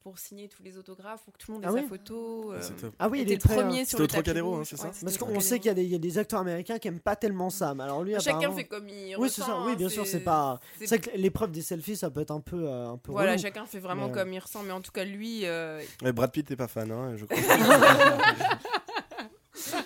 pour 0.02 0.18
signer 0.18 0.48
tous 0.48 0.62
les 0.62 0.76
autographes 0.78 1.22
pour 1.24 1.32
que 1.34 1.38
tout 1.38 1.52
le 1.52 1.54
monde 1.54 1.64
ait 1.64 1.68
Ah 1.68 1.72
sa 1.72 1.76
oui 1.82 1.88
photo. 1.88 2.52
euh, 2.52 2.58
C'est 2.60 2.76
top. 2.76 2.94
Ah 2.98 3.08
oui, 3.08 3.20
il 3.20 3.22
était 3.22 3.32
est 3.32 3.36
le 3.36 3.40
très, 3.42 3.54
premier 3.56 3.82
euh, 3.82 3.84
sur 3.84 3.90
C'était 3.90 4.02
le 4.02 4.08
Trocadéro, 4.08 4.54
hein, 4.56 4.62
c'est 4.64 4.76
ça 4.76 4.88
Ouais, 4.88 4.94
Parce 5.04 5.18
qu'on 5.18 5.40
sait 5.40 5.58
qu'il 5.58 5.66
y, 5.68 5.70
a 5.70 5.74
des- 5.74 5.84
il 5.84 5.90
y 5.90 5.94
a 5.94 5.98
des 5.98 6.18
acteurs 6.18 6.40
américains 6.40 6.78
qui 6.78 6.88
aiment 6.88 7.00
pas 7.00 7.14
tellement 7.16 7.50
ça. 7.50 7.74
Mais 7.74 7.84
alors 7.84 8.02
lui, 8.02 8.12
Chacun 8.14 8.30
apparemment- 8.38 8.56
fait 8.56 8.64
comme 8.64 8.88
il 8.88 9.16
Oui, 9.16 9.30
c'est 9.30 9.40
ça. 9.42 9.46
ressent, 9.54 9.66
Oui, 9.66 9.72
hein, 9.72 9.76
bien 9.76 9.88
sûr, 9.88 10.06
c'est 10.06 10.20
pas. 10.20 10.60
c'est- 10.78 10.86
vrai 10.86 10.98
que 10.98 11.10
l'épreuve 11.16 11.52
des 11.52 11.62
selfies, 11.62 11.96
ça 11.96 12.10
peut 12.10 12.20
être 12.20 12.30
un 12.32 12.40
peu, 12.40 12.68
euh, 12.68 12.88
un 12.90 12.98
peu. 12.98 13.12
Voilà, 13.12 13.32
relou. 13.32 13.42
chacun 13.42 13.64
fait 13.66 13.78
vraiment 13.78 14.06
Mais, 14.06 14.12
euh, 14.12 14.14
comme 14.24 14.32
il 14.32 14.38
ressent, 14.40 14.62
mais 14.62 14.72
en 14.72 14.80
tout 14.80 14.92
cas 14.92 15.04
lui, 15.04 15.46
euh, 15.46 15.80
Ouais, 16.02 16.12
Brad 16.12 16.30
Pitt 16.32 16.46
t'es 16.46 16.56
pas 16.56 16.68
fan 16.68 16.90
hein, 16.90 17.16
je 17.16 17.24
crois. 17.24 17.38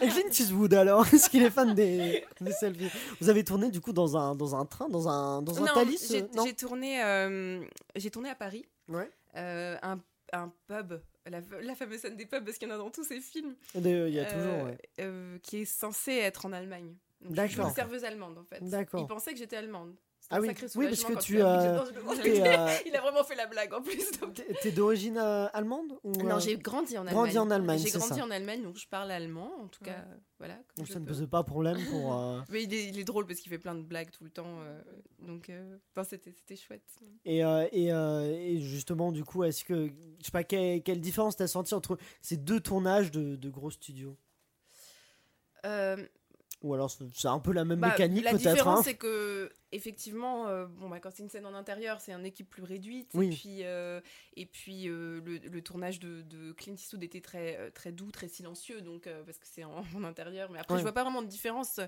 Et 0.01 0.09
Clint 0.09 0.29
Eastwood 0.31 0.75
alors, 0.75 1.07
est-ce 1.13 1.29
qu'il 1.29 1.43
est 1.43 1.51
fan 1.51 1.75
des, 1.75 2.25
des 2.41 2.53
selfies? 2.53 2.91
Vous 3.21 3.29
avez 3.29 3.45
tourné 3.45 3.71
du 3.71 3.81
coup 3.81 3.93
dans 3.93 4.17
un, 4.17 4.35
dans 4.35 4.55
un 4.55 4.65
train, 4.65 4.89
dans 4.89 5.09
un, 5.09 5.43
dans 5.43 5.57
un 5.59 5.67
non, 5.67 5.75
Thalys 5.75 6.07
j'ai 6.09 6.23
euh, 6.23 6.27
non? 6.35 6.45
j'ai 6.45 6.55
tourné, 6.55 7.03
euh, 7.03 7.61
j'ai 7.97 8.11
tourné 8.11 8.29
à 8.31 8.35
Paris. 8.35 8.65
Ouais. 8.89 9.11
Euh, 9.37 9.77
un, 9.83 10.01
un 10.33 10.53
pub, 10.67 11.01
la, 11.27 11.41
la 11.63 11.75
fameuse 11.75 12.01
scène 12.01 12.17
des 12.17 12.27
pubs, 12.27 12.45
parce 12.45 12.59
qu'il 12.59 12.69
y 12.69 12.71
en 12.71 12.75
a 12.75 12.79
dans 12.79 12.91
tous 12.91 13.05
ces 13.05 13.21
films. 13.21 13.55
Il 13.75 13.87
y 13.87 14.19
a 14.21 14.25
euh, 14.29 14.33
toujours. 14.33 14.65
ouais. 14.67 14.79
euh, 15.01 15.39
qui 15.43 15.59
est 15.59 15.65
censé 15.65 16.13
être 16.13 16.47
en 16.47 16.53
Allemagne. 16.53 16.95
Je 17.23 17.29
D'accord. 17.31 17.51
suis 17.51 17.63
une 17.63 17.75
serveuse 17.75 18.05
allemande 18.05 18.39
en 18.39 18.45
fait. 18.45 18.63
D'accord. 18.63 19.01
Il 19.01 19.07
pensait 19.07 19.33
que 19.33 19.39
j'étais 19.39 19.57
allemande. 19.57 19.95
Ah 20.29 20.41
oui. 20.41 20.49
Oui, 20.75 20.87
parce 20.89 21.05
que 21.05 21.19
tu, 21.23 21.35
il 21.37 21.41
a 21.41 21.53
vu 21.53 21.59
que 22.23 22.29
euh, 22.29 22.45
euh, 22.47 22.77
Il 22.87 22.97
a 22.97 23.01
vraiment 23.01 23.23
fait 23.23 23.37
la 23.37 23.47
blague 23.47 23.73
en 23.73 23.81
plus. 23.81 24.11
T'es- 24.61 24.73
d'origine 24.73 25.19
euh, 25.19 25.47
allemande 25.53 25.93
ou, 26.03 26.13
Non, 26.25 26.37
euh, 26.37 26.41
j'ai 26.41 26.57
grandi 26.57 26.99
en 26.99 27.03
Allemagne. 27.07 27.15
grandi 27.15 27.39
en 27.39 27.51
Allemagne, 27.51 27.79
J'ai 27.79 27.91
grandi 27.91 28.19
ça. 28.19 28.25
en 28.25 28.31
Allemagne, 28.33 28.63
donc 28.63 28.77
je 28.77 28.89
parle 28.89 29.13
allemand. 29.13 29.53
En 29.63 29.69
tout 29.69 29.85
cas, 29.85 30.05
voilà. 30.39 30.59
Donc 30.77 30.89
ça 30.89 30.99
ne 30.99 31.07
posait 31.07 31.29
pas 31.29 31.45
problème 31.45 31.79
pour. 31.91 32.15
euh, 32.21 32.41
Mais 32.51 32.65
il 32.65 32.75
est, 32.75 32.87
il 32.89 32.99
est 32.99 33.05
drôle 33.05 33.25
parce 33.27 33.39
qu'il 33.39 33.51
fait 33.51 33.59
plein 33.59 33.77
de 33.77 33.83
blagues 33.83 34.11
tout 34.11 34.25
le 34.25 34.31
temps. 34.31 34.61
euh, 34.63 34.83
donc, 35.21 35.49
euh, 35.49 35.77
c'était 36.03 36.33
c'était 36.33 36.57
chouette. 36.57 36.83
Et, 37.25 37.45
euh, 37.45 37.69
et, 37.71 37.93
euh, 37.93 38.23
et 38.37 38.59
justement, 38.61 39.13
du 39.13 39.23
coup, 39.25 39.45
est-ce 39.45 39.65
que. 39.65 39.87
Je 40.19 40.25
sais 40.25 40.33
pas, 40.33 40.43
quelle, 40.45 40.83
quelle 40.83 41.01
différence 41.01 41.37
t'as 41.37 41.47
senti 41.47 41.73
entre 41.73 41.99
ces 42.21 42.37
deux 42.37 42.59
tournages 42.59 43.13
de, 43.13 43.37
de 43.37 43.49
gros 43.49 43.71
studios? 43.71 44.17
Euh, 45.65 45.97
Ou 46.63 46.73
alors 46.73 46.91
c'est 46.91 47.29
un 47.29 47.39
peu 47.39 47.53
la 47.53 47.65
même 47.67 47.81
Bah, 47.81 47.89
mécanique 47.91 48.25
la 48.25 48.31
peut-être 48.31 48.49
différence, 48.51 48.79
hein 48.81 48.83
c'est 48.83 48.95
que 48.97 49.53
effectivement, 49.73 50.49
euh, 50.49 50.67
bon, 50.67 50.89
bah, 50.89 51.01
quand 51.01 51.11
c'est 51.13 51.23
une 51.23 51.29
scène 51.29 51.45
en 51.47 51.55
intérieur, 51.55 52.01
c'est 52.01 52.13
une 52.13 52.25
équipe 52.25 52.49
plus 52.49 52.63
réduite. 52.63 53.11
Oui. 53.15 53.27
Et 53.27 53.31
puis, 53.37 53.59
euh, 53.65 54.01
et 54.37 54.47
puis 54.47 54.89
euh, 54.89 55.21
le, 55.25 55.37
le 55.37 55.63
tournage 55.63 56.01
de, 56.01 56.23
de 56.23 56.53
Clint 56.53 56.73
Eastwood 56.75 57.03
était 57.05 57.21
très, 57.21 57.71
très 57.73 57.93
doux, 57.93 58.11
très 58.11 58.29
silencieux, 58.29 58.81
donc 58.81 59.09
parce 59.27 59.39
que 59.39 59.47
c'est 59.47 59.65
en, 59.65 59.83
en 59.95 60.05
intérieur. 60.05 60.51
Mais 60.51 60.59
après, 60.59 60.75
Ouais. 60.75 60.81
je 60.81 60.85
vois 60.85 60.93
pas 60.95 61.03
vraiment 61.03 61.23
de 61.23 61.29
différence 61.29 61.79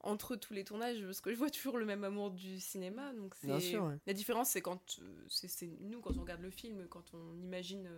entre 0.00 0.36
tous 0.36 0.52
les 0.52 0.64
tournages 0.64 1.02
parce 1.02 1.20
que 1.20 1.32
je 1.32 1.36
vois 1.36 1.50
toujours 1.50 1.76
le 1.78 1.84
même 1.84 2.04
amour 2.04 2.30
du 2.30 2.60
cinéma. 2.60 3.12
Donc 3.14 3.34
Bien 3.42 3.58
c'est 3.58 3.70
sûr, 3.70 3.84
ouais. 3.84 3.96
la 4.06 4.12
différence, 4.12 4.50
c'est 4.50 4.60
quand 4.62 5.00
c'est 5.28 5.68
nous 5.80 6.00
quand 6.00 6.16
on 6.16 6.20
regarde 6.20 6.42
le 6.42 6.50
film, 6.50 6.86
quand 6.88 7.04
on 7.14 7.36
imagine. 7.42 7.88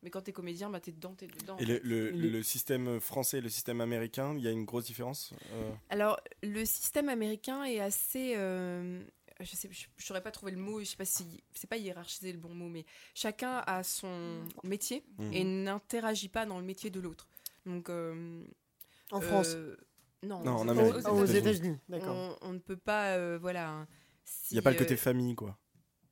Euh, 0.00 0.02
mais 0.02 0.10
quand 0.10 0.22
t'es 0.22 0.32
comédien, 0.32 0.70
bah 0.70 0.80
t'es 0.80 0.92
dedans, 0.92 1.14
t'es 1.14 1.26
dedans. 1.26 1.56
Et 1.58 1.64
le, 1.64 1.78
le, 1.82 2.10
le 2.10 2.42
système 2.42 3.00
français 3.00 3.38
et 3.38 3.40
le 3.40 3.48
système 3.48 3.80
américain, 3.80 4.34
il 4.36 4.42
y 4.42 4.48
a 4.48 4.50
une 4.50 4.64
grosse 4.64 4.84
différence 4.86 5.32
euh, 5.52 5.70
Alors, 5.90 6.18
le 6.42 6.64
système 6.64 7.08
américain 7.08 7.64
est 7.64 7.80
assez. 7.80 8.34
euh, 8.36 9.02
je 9.40 9.56
sais, 9.56 9.68
je, 9.72 9.86
je 9.96 10.04
saurais 10.06 10.22
pas 10.22 10.30
trouver 10.30 10.52
le 10.52 10.58
mot. 10.58 10.80
Je 10.80 10.84
sais 10.84 10.96
pas 10.96 11.04
si 11.06 11.42
c'est 11.54 11.68
pas 11.68 11.76
hiérarchiser 11.78 12.32
le 12.32 12.38
bon 12.38 12.54
mot, 12.54 12.68
mais 12.68 12.84
chacun 13.14 13.62
a 13.66 13.82
son 13.82 14.42
métier 14.64 15.04
Mhm. 15.18 15.32
et 15.32 15.44
n'interagit 15.44 16.28
pas 16.28 16.44
dans 16.46 16.58
le 16.58 16.64
métier 16.64 16.90
de 16.90 17.00
l'autre. 17.00 17.28
Donc. 17.66 17.88
euh, 17.88 18.44
En 19.12 19.18
euh, 19.18 19.20
France 19.22 19.56
Non, 20.22 20.42
Non, 20.44 20.52
en 20.52 20.66
aux 20.68 20.70
Amérique. 20.70 20.94
États-Unis. 21.00 21.20
Aux 21.20 21.24
États-Unis. 21.26 21.78
D'accord. 21.88 22.36
On, 22.42 22.48
on 22.48 22.52
ne 22.52 22.58
peut 22.58 22.76
pas, 22.76 23.16
euh, 23.16 23.38
voilà. 23.40 23.86
Il 24.50 24.54
n'y 24.54 24.58
a 24.58 24.60
si, 24.60 24.62
pas 24.62 24.70
le 24.70 24.76
côté 24.78 24.94
euh, 24.94 24.96
famille, 24.98 25.34
quoi. 25.34 25.58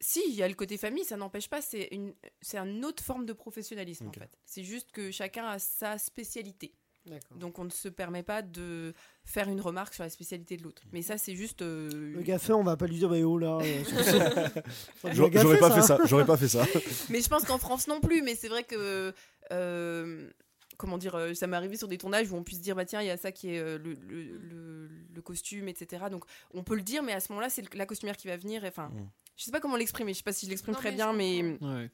Si, 0.01 0.23
il 0.29 0.35
y 0.35 0.43
a 0.43 0.49
le 0.49 0.55
côté 0.55 0.77
famille, 0.77 1.05
ça 1.05 1.17
n'empêche 1.17 1.49
pas, 1.49 1.61
c'est 1.61 1.89
une, 1.93 2.15
c'est 2.41 2.59
une 2.59 2.85
autre 2.85 3.03
forme 3.03 3.27
de 3.27 3.33
professionnalisme 3.33 4.09
en 4.09 4.13
fait. 4.13 4.31
C'est 4.45 4.63
juste 4.65 4.93
que 4.93 5.11
chacun 5.11 5.47
a 5.47 5.59
sa 5.59 5.99
spécialité. 5.99 6.73
D'accord. 7.07 7.39
Donc 7.39 7.59
on 7.59 7.65
ne 7.65 7.71
se 7.71 7.89
permet 7.89 8.23
pas 8.23 8.43
de 8.43 8.93
faire 9.25 9.49
une 9.49 9.61
remarque 9.63 9.95
sur 9.95 10.03
la 10.05 10.11
spécialité 10.11 10.57
de 10.59 10.63
l'autre. 10.63 10.83
Mais 10.93 11.01
ça, 11.01 11.17
c'est 11.17 11.35
juste. 11.35 11.63
euh, 11.63 11.89
Le 12.15 12.21
gaffeur, 12.23 12.59
on 12.59 12.63
va 12.65 12.77
pas 12.77 12.87
lui 12.87 12.97
dire, 12.99 13.09
bah 13.09 13.17
oh 13.25 13.39
là. 13.39 13.59
euh, 13.63 13.85
J'aurais 15.13 15.59
pas 15.59 15.71
fait 15.75 15.83
ça. 15.83 15.99
J'aurais 16.05 16.27
pas 16.27 16.37
fait 16.37 16.49
ça. 16.49 16.65
Mais 17.11 17.21
je 17.21 17.29
pense 17.29 17.45
qu'en 17.45 17.59
France 17.59 17.87
non 17.89 18.01
plus. 18.01 18.23
Mais 18.23 18.35
c'est 18.35 18.49
vrai 18.49 18.65
que. 18.65 19.13
euh, 19.53 20.31
comment 20.77 20.99
dire 20.99 21.19
Ça 21.35 21.47
m'est 21.47 21.57
arrivé 21.57 21.77
sur 21.77 21.89
des 21.89 21.99
tournages 21.99 22.31
où 22.31 22.37
on 22.37 22.45
puisse 22.45 22.61
dire 22.61 22.77
bah 22.77 22.85
tiens, 22.85 23.01
il 23.01 23.07
y 23.07 23.11
a 23.11 23.17
ça 23.17 23.33
qui 23.33 23.51
est 23.55 23.61
le, 23.79 23.95
le- 23.95 24.39
le- 24.39 24.89
le 25.15 25.23
costume, 25.23 25.69
etc. 25.69 26.05
Donc 26.11 26.25
on 26.53 26.63
peut 26.63 26.77
le 26.77 26.83
dire, 26.83 27.03
mais 27.03 27.13
à 27.13 27.21
ce 27.21 27.33
moment-là, 27.33 27.49
c'est 27.51 27.73
la 27.75 27.87
costumière 27.87 28.17
qui 28.17 28.29
va 28.29 28.37
venir. 28.37 28.63
Enfin, 28.65 28.89
Mm. 28.91 29.09
Je 29.39 29.45
sais 29.45 29.51
pas 29.51 29.61
comment 29.61 29.77
l'exprimer. 29.77 30.13
Je 30.13 30.19
sais 30.19 30.23
pas 30.25 30.35
si 30.35 30.45
je 30.45 30.51
l'exprime 30.51 30.75
très 30.75 30.91
mais 30.91 30.97
bien, 30.97 31.13
mais. 31.15 31.43
Ouais. 31.63 31.91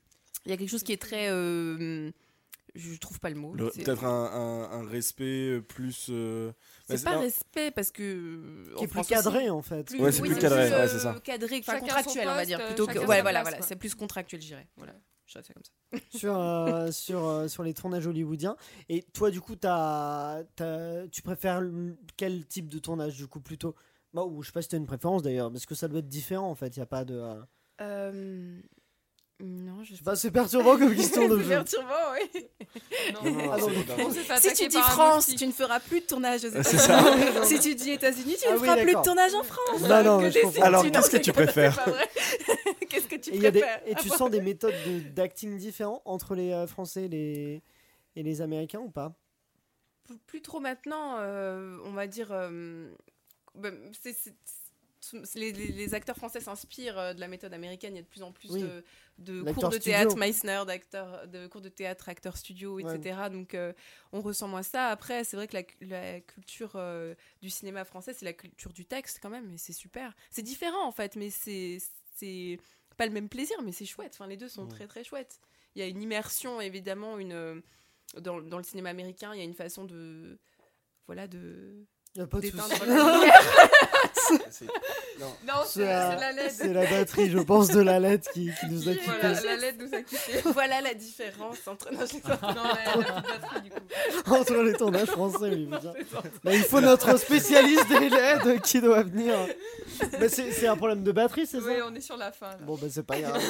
il 0.46 0.50
y 0.50 0.52
a 0.52 0.56
quelque 0.56 0.68
chose 0.70 0.82
qui 0.82 0.92
est 0.92 1.00
très. 1.00 1.28
euh, 1.30 2.10
je 2.74 2.96
trouve 2.98 3.20
pas 3.20 3.30
le 3.30 3.36
mot. 3.36 3.52
Peut-être 3.52 4.04
un, 4.04 4.24
un- 4.32 4.80
un 4.80 4.88
respect 4.88 5.60
plus. 5.60 6.08
euh, 6.10 6.50
bah, 6.88 6.96
C'est 6.96 7.04
pas 7.04 7.18
respect 7.20 7.70
parce 7.70 7.92
que. 7.92 8.64
Qui 8.74 8.80
en 8.80 8.84
est 8.84 8.88
plus 8.88 9.02
cadré 9.06 9.38
aussi, 9.42 9.50
en 9.50 9.62
fait. 9.62 9.84
plus- 9.84 10.00
Ouais, 10.00 10.10
c'est 10.10 10.22
oui, 10.22 10.30
plus 10.30 10.40
cadré, 10.40 10.72
euh, 10.72 10.80
ouais, 10.82 10.88
c'est 10.88 10.98
ça. 10.98 11.14
cadré, 11.22 11.58
enfin 11.60 11.78
contractuel, 11.78 12.26
on 12.28 12.34
va 12.34 12.44
dire. 12.44 12.58
euh, 12.60 12.66
Plutôt 12.66 12.86
que, 12.88 12.98
ouais, 12.98 13.04
voilà, 13.22 13.42
place, 13.42 13.42
voilà, 13.54 13.62
c'est 13.62 13.76
plus 13.76 13.94
contractuel, 13.94 14.40
je 14.42 14.46
dirais. 14.48 14.66
Voilà, 14.76 14.94
je 15.26 15.32
dirais 15.34 15.44
ça 15.44 15.54
comme 15.54 15.62
ça. 15.62 16.18
sur, 16.18 16.36
euh, 16.36 16.90
sur, 16.90 17.24
euh, 17.24 17.46
sur 17.46 17.62
les 17.62 17.74
tournages 17.74 18.06
hollywoodiens. 18.08 18.56
Et 18.88 19.02
toi, 19.02 19.30
du 19.30 19.40
coup, 19.40 19.54
t'as, 19.54 20.42
t'as- 20.56 21.06
tu 21.08 21.22
préfères 21.22 21.62
quel 22.16 22.44
type 22.46 22.68
de 22.68 22.80
tournage, 22.80 23.16
du 23.16 23.28
coup, 23.28 23.40
plutôt? 23.40 23.76
Bah, 24.14 24.24
ou 24.24 24.42
Je 24.42 24.46
sais 24.46 24.52
pas 24.52 24.62
si 24.62 24.68
tu 24.68 24.76
as 24.76 24.78
une 24.78 24.86
préférence 24.86 25.22
d'ailleurs, 25.22 25.50
parce 25.52 25.66
que 25.66 25.74
ça 25.74 25.88
doit 25.88 25.98
être 25.98 26.08
différent 26.08 26.48
en 26.50 26.54
fait. 26.54 26.74
Il 26.76 26.78
n'y 26.78 26.82
a 26.84 26.86
pas 26.86 27.04
de. 27.04 27.14
euh, 27.14 27.42
Euh, 27.82 28.60
Non, 29.40 29.82
je 29.82 29.94
sais 29.96 30.04
pas, 30.04 30.14
c'est 30.16 30.30
perturbant 30.30 30.78
comme 30.78 30.94
question 30.96 31.28
de 31.28 31.36
c'est 31.38 31.42
jeu. 31.44 31.48
perturbant, 31.50 31.88
oui. 32.14 32.46
Non, 33.12 33.30
non, 33.32 33.50
Ah, 33.52 33.56
non, 33.58 33.68
c'est- 34.10 34.48
Si 34.48 34.54
tu 34.62 34.68
dis 34.68 34.78
France, 34.78 35.26
tu 35.36 35.46
ne 35.46 35.52
feras 35.52 35.80
plus 35.80 36.00
de 36.00 36.06
tournage 36.06 36.44
aux 36.44 36.50
c'est 36.62 36.74
États-Unis. 36.76 37.44
si 37.44 37.58
tu 37.60 37.74
dis 37.74 37.90
États-Unis, 37.90 38.36
tu 38.40 38.46
Ah 38.48 38.52
ne 38.52 38.58
oui, 38.58 38.64
feras 38.66 38.76
plus 38.82 38.94
de 38.94 39.02
tournage 39.02 39.34
en 39.34 39.42
France. 39.42 39.80
Non, 39.82 40.04
non, 40.04 40.18
Que 40.18 40.24
mais 40.24 40.30
je. 40.30 40.62
Alors, 40.62 40.82
qu'est-ce 40.84 41.10
que 41.10 41.16
non, 41.16 41.22
tu 41.22 41.24
c'est 41.26 41.32
préfères. 41.32 41.84
Qu'est-ce 42.88 43.08
que 43.08 43.16
tu 43.16 43.30
Et, 43.30 43.36
il 43.36 43.42
y 43.42 43.46
a 43.46 43.50
des- 43.50 43.60
préfères 43.60 43.82
et 43.86 43.94
tu 43.96 44.08
sens 44.08 44.30
des 44.30 44.40
méthodes 44.40 44.74
de- 44.86 45.00
d'acting 45.10 45.58
différents 45.58 46.00
entre 46.04 46.36
les 46.36 46.52
euh, 46.52 46.66
Français 46.68 47.04
et 47.06 47.08
les, 47.08 47.62
et 48.14 48.22
les 48.22 48.40
Américains 48.40 48.78
ou 48.80 48.90
pas? 48.90 49.12
Plus- 50.04 50.18
Plus 50.26 50.42
trop 50.42 50.60
maintenant, 50.60 51.16
euh, 51.18 51.76
on 51.84 51.90
va 51.92 52.06
dire. 52.06 52.28
euh, 52.30 52.88
bah, 53.54 53.70
c'est- 54.00 54.12
c'est- 54.12 54.34
c'est- 55.24 55.38
les, 55.38 55.94
acteurs 55.94 56.16
français 56.16 56.40
s'inspirent 56.40 56.98
euh, 56.98 57.12
de 57.14 57.20
la 57.20 57.28
méthode 57.28 57.52
américaine. 57.52 57.94
Il 57.94 57.96
y 57.96 58.00
a 58.00 58.02
de 58.02 58.08
plus 58.08 58.22
en 58.22 58.32
plus 58.32 58.50
Oui. 58.50 58.62
de, 59.18 59.42
cours 59.52 59.68
de 59.68 59.74
studio. 59.76 59.80
théâtre 59.92 60.16
Meissner, 60.16 60.62
d'acteurs, 60.66 61.28
de 61.28 61.46
cours 61.46 61.60
de 61.60 61.68
théâtre, 61.68 62.08
acteurs 62.08 62.36
studio, 62.38 62.76
Ouais. 62.80 62.96
etc. 62.96 63.28
Donc 63.30 63.54
euh, 63.54 63.72
on 64.12 64.22
ressent 64.22 64.48
moins 64.48 64.62
ça. 64.62 64.88
Après, 64.88 65.22
c'est 65.24 65.36
vrai 65.36 65.46
que 65.46 65.54
la, 65.54 65.62
cu- 65.62 65.76
la 65.84 66.20
culture 66.20 66.72
euh, 66.76 67.14
du 67.42 67.50
cinéma 67.50 67.84
français, 67.84 68.14
c'est 68.14 68.24
la 68.24 68.32
culture 68.32 68.72
du 68.72 68.86
texte 68.86 69.18
quand 69.22 69.30
même, 69.30 69.52
et 69.52 69.58
c'est 69.58 69.72
super. 69.74 70.14
C'est 70.30 70.42
différent 70.42 70.86
en 70.86 70.92
fait, 70.92 71.16
mais 71.16 71.28
c'est 71.30 71.78
pas 72.96 73.06
le 73.06 73.12
même 73.12 73.28
plaisir, 73.28 73.60
mais 73.62 73.72
c'est 73.72 73.84
chouette. 73.86 74.12
Enfin, 74.14 74.26
les 74.26 74.36
deux 74.36 74.48
sont 74.48 74.62
Ouais. 74.64 74.68
très 74.70 74.86
très 74.86 75.04
chouettes. 75.04 75.38
Il 75.74 75.80
y 75.80 75.82
a 75.82 75.86
une 75.88 76.00
immersion, 76.00 76.60
évidemment, 76.60 77.18
une 77.18 77.62
dans, 78.20 78.40
dans 78.40 78.58
le 78.58 78.64
cinéma 78.64 78.90
américain, 78.90 79.34
il 79.34 79.38
y 79.38 79.40
a 79.40 79.44
une 79.44 79.54
façon 79.54 79.84
de 79.84 80.38
voilà 81.06 81.26
de 81.28 81.84
Y 82.16 82.20
a 82.20 82.26
pas 82.28 82.38
de 82.38 82.46
souci. 82.46 82.56
non. 85.20 85.26
non, 85.46 85.54
c'est 85.66 85.80
la, 85.84 86.16
la- 86.16 86.16
c'est 86.16 86.20
la 86.20 86.32
LED. 86.32 86.50
C'est 86.52 86.72
la 86.72 86.86
batterie, 86.86 87.30
je 87.30 87.38
pense, 87.38 87.68
de 87.68 87.80
la 87.80 87.98
lettre 87.98 88.30
qui, 88.32 88.50
qui 88.60 88.66
nous 88.70 88.88
a 88.88 88.92
Qui- 88.92 88.98
quittés. 89.00 89.10
voilà, 89.20 89.40
la 89.42 89.56
LED 89.56 89.80
nous 89.80 89.94
a 89.94 90.02
quittés. 90.02 90.40
voilà 90.52 90.80
la 90.80 90.94
différence 90.94 91.56
entre. 91.66 91.92
Non, 91.92 91.98
batterie, 91.98 93.62
du 93.62 93.70
coup. 93.70 93.76
Entre 94.34 94.54
les 94.62 94.72
tournages 94.74 95.08
français. 95.08 95.50
Mais 96.44 96.56
il 96.56 96.62
faut 96.62 96.80
notre 96.80 97.18
spécialiste 97.18 97.88
des 97.88 98.08
LED 98.08 98.60
qui 98.62 98.80
doit 98.80 99.02
venir. 99.02 99.34
Mais 100.20 100.28
c'est 100.28 100.50
c'est 100.52 100.66
un 100.66 100.76
problème 100.76 101.02
de 101.02 101.12
batterie, 101.12 101.46
c'est 101.46 101.58
Oui, 101.58 101.74
ça 101.78 101.86
on 101.90 101.94
est 101.94 102.00
sur 102.00 102.16
la 102.16 102.32
fin. 102.32 102.48
Là. 102.50 102.58
Bon, 102.64 102.76
bah 102.80 102.86
c'est 102.90 103.04
pas 103.04 103.18
grave. 103.20 103.40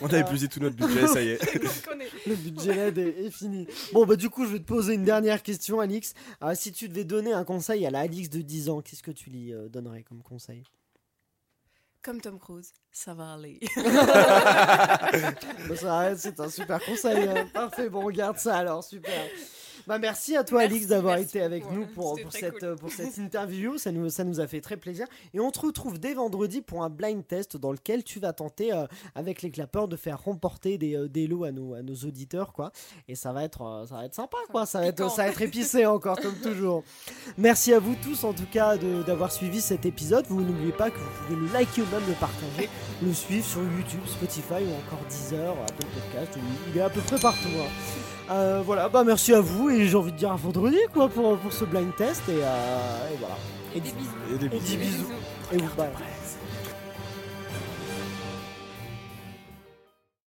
On 0.00 0.06
a 0.08 0.18
épuisé 0.18 0.48
tout 0.48 0.60
notre 0.60 0.76
budget, 0.76 1.06
ça 1.06 1.20
y 1.22 1.28
est. 1.30 1.54
Le 2.26 2.34
budget 2.34 2.74
LED 2.74 2.98
est, 2.98 3.26
est 3.26 3.30
fini. 3.30 3.66
Bon, 3.92 4.04
bah 4.06 4.16
du 4.16 4.28
coup, 4.30 4.44
je 4.46 4.52
vais 4.52 4.58
te 4.58 4.66
poser 4.66 4.94
une 4.94 5.04
dernière 5.04 5.42
question, 5.42 5.80
Alix. 5.80 6.14
Ah, 6.40 6.54
si 6.54 6.72
tu 6.72 6.88
devais 6.88 7.04
donner 7.04 7.32
un 7.32 7.44
conseil 7.44 7.86
à 7.86 7.90
la 7.90 8.06
Alix 8.14 8.30
de 8.30 8.42
10 8.42 8.68
ans, 8.68 8.80
qu'est-ce 8.80 9.02
que 9.02 9.10
tu 9.10 9.28
lui 9.28 9.52
euh, 9.52 9.68
donnerais 9.68 10.04
comme 10.04 10.22
conseil? 10.22 10.62
Comme 12.00 12.20
Tom 12.20 12.38
Cruise, 12.38 12.72
ça 12.92 13.12
va 13.12 13.32
aller. 13.32 13.58
Bah, 15.82 16.16
C'est 16.16 16.38
un 16.38 16.48
super 16.48 16.78
conseil. 16.84 17.26
hein. 17.26 17.48
Parfait, 17.52 17.88
bon, 17.88 18.04
on 18.06 18.10
garde 18.10 18.38
ça 18.38 18.58
alors, 18.58 18.84
super. 18.84 19.26
Bah, 19.86 19.98
merci 19.98 20.36
à 20.36 20.44
toi, 20.44 20.60
Merci, 20.60 20.74
Alix, 20.74 20.86
d'avoir 20.88 21.18
été 21.18 21.40
avec 21.42 21.70
nous 21.70 21.86
pour, 21.86 22.18
pour, 22.20 22.32
cette, 22.32 22.58
cool. 22.60 22.76
pour 22.76 22.90
cette 22.90 23.18
interview. 23.18 23.76
Ça 23.78 23.92
nous, 23.92 24.08
ça 24.08 24.24
nous 24.24 24.40
a 24.40 24.46
fait 24.46 24.60
très 24.60 24.76
plaisir. 24.76 25.06
Et 25.34 25.40
on 25.40 25.50
te 25.50 25.60
retrouve 25.60 25.98
dès 25.98 26.14
vendredi 26.14 26.62
pour 26.62 26.82
un 26.82 26.90
blind 26.90 27.26
test 27.26 27.56
dans 27.56 27.70
lequel 27.72 28.02
tu 28.04 28.18
vas 28.20 28.32
tenter, 28.32 28.72
euh, 28.72 28.86
avec 29.14 29.42
les 29.42 29.50
clapeurs, 29.50 29.88
de 29.88 29.96
faire 29.96 30.22
remporter 30.22 30.78
des, 30.78 30.96
euh, 30.96 31.08
des 31.08 31.26
lots 31.26 31.44
à 31.44 31.52
nos, 31.52 31.74
à 31.74 31.82
nos 31.82 31.94
auditeurs. 31.94 32.52
quoi. 32.52 32.72
Et 33.08 33.14
ça 33.14 33.32
va 33.32 33.44
être, 33.44 33.62
euh, 33.62 33.86
ça 33.86 33.96
va 33.96 34.04
être 34.06 34.14
sympa, 34.14 34.38
quoi. 34.50 34.64
Ça 34.66 34.80
va 34.80 34.86
être, 34.86 35.10
ça 35.10 35.24
va 35.24 35.28
être 35.28 35.42
épicé 35.42 35.84
encore, 35.86 36.18
comme 36.20 36.36
toujours. 36.36 36.82
Merci 37.36 37.72
à 37.74 37.78
vous 37.78 37.94
tous, 38.02 38.24
en 38.24 38.32
tout 38.32 38.46
cas, 38.50 38.76
d'avoir 38.78 39.30
suivi 39.32 39.60
cet 39.60 39.84
épisode. 39.86 40.24
Vous 40.28 40.40
n'oubliez 40.40 40.72
pas 40.72 40.90
que 40.90 40.98
vous 40.98 41.10
pouvez 41.26 41.40
le 41.40 41.52
liker 41.52 41.82
ou 41.82 41.86
même 41.86 42.06
le 42.08 42.14
partager, 42.14 42.68
le 43.02 43.12
suivre 43.12 43.44
sur 43.46 43.60
YouTube, 43.62 44.00
Spotify 44.06 44.62
ou 44.64 44.74
encore 44.86 45.04
Deezer, 45.08 45.50
Apple 45.52 45.86
Podcast. 45.94 46.32
Il- 46.36 46.70
Il 46.72 46.78
est 46.78 46.82
à 46.82 46.90
peu 46.90 47.00
près 47.02 47.18
partout. 47.18 47.48
hein. 47.58 48.13
Euh, 48.30 48.62
voilà, 48.64 48.88
bah 48.88 49.04
merci 49.04 49.34
à 49.34 49.40
vous 49.40 49.68
et 49.70 49.86
j'ai 49.86 49.96
envie 49.96 50.12
de 50.12 50.16
dire 50.16 50.32
à 50.32 50.36
vendredi 50.36 50.78
quoi 50.94 51.08
pour, 51.08 51.36
pour 51.38 51.52
ce 51.52 51.64
blind 51.66 51.94
test 51.96 52.22
et, 52.28 52.32
euh, 52.42 53.12
et 53.12 53.16
voilà. 53.18 53.36
Et 53.74 53.80
des 53.80 53.90
bisous. 53.90 54.10
Et 54.34 54.38
des 54.38 54.46
Et 54.46 54.48
bisous. 54.48 54.70
des 54.70 54.76
bisous. 54.78 55.06
Et 55.52 55.56
vous, 55.58 55.68
bah, 55.76 55.86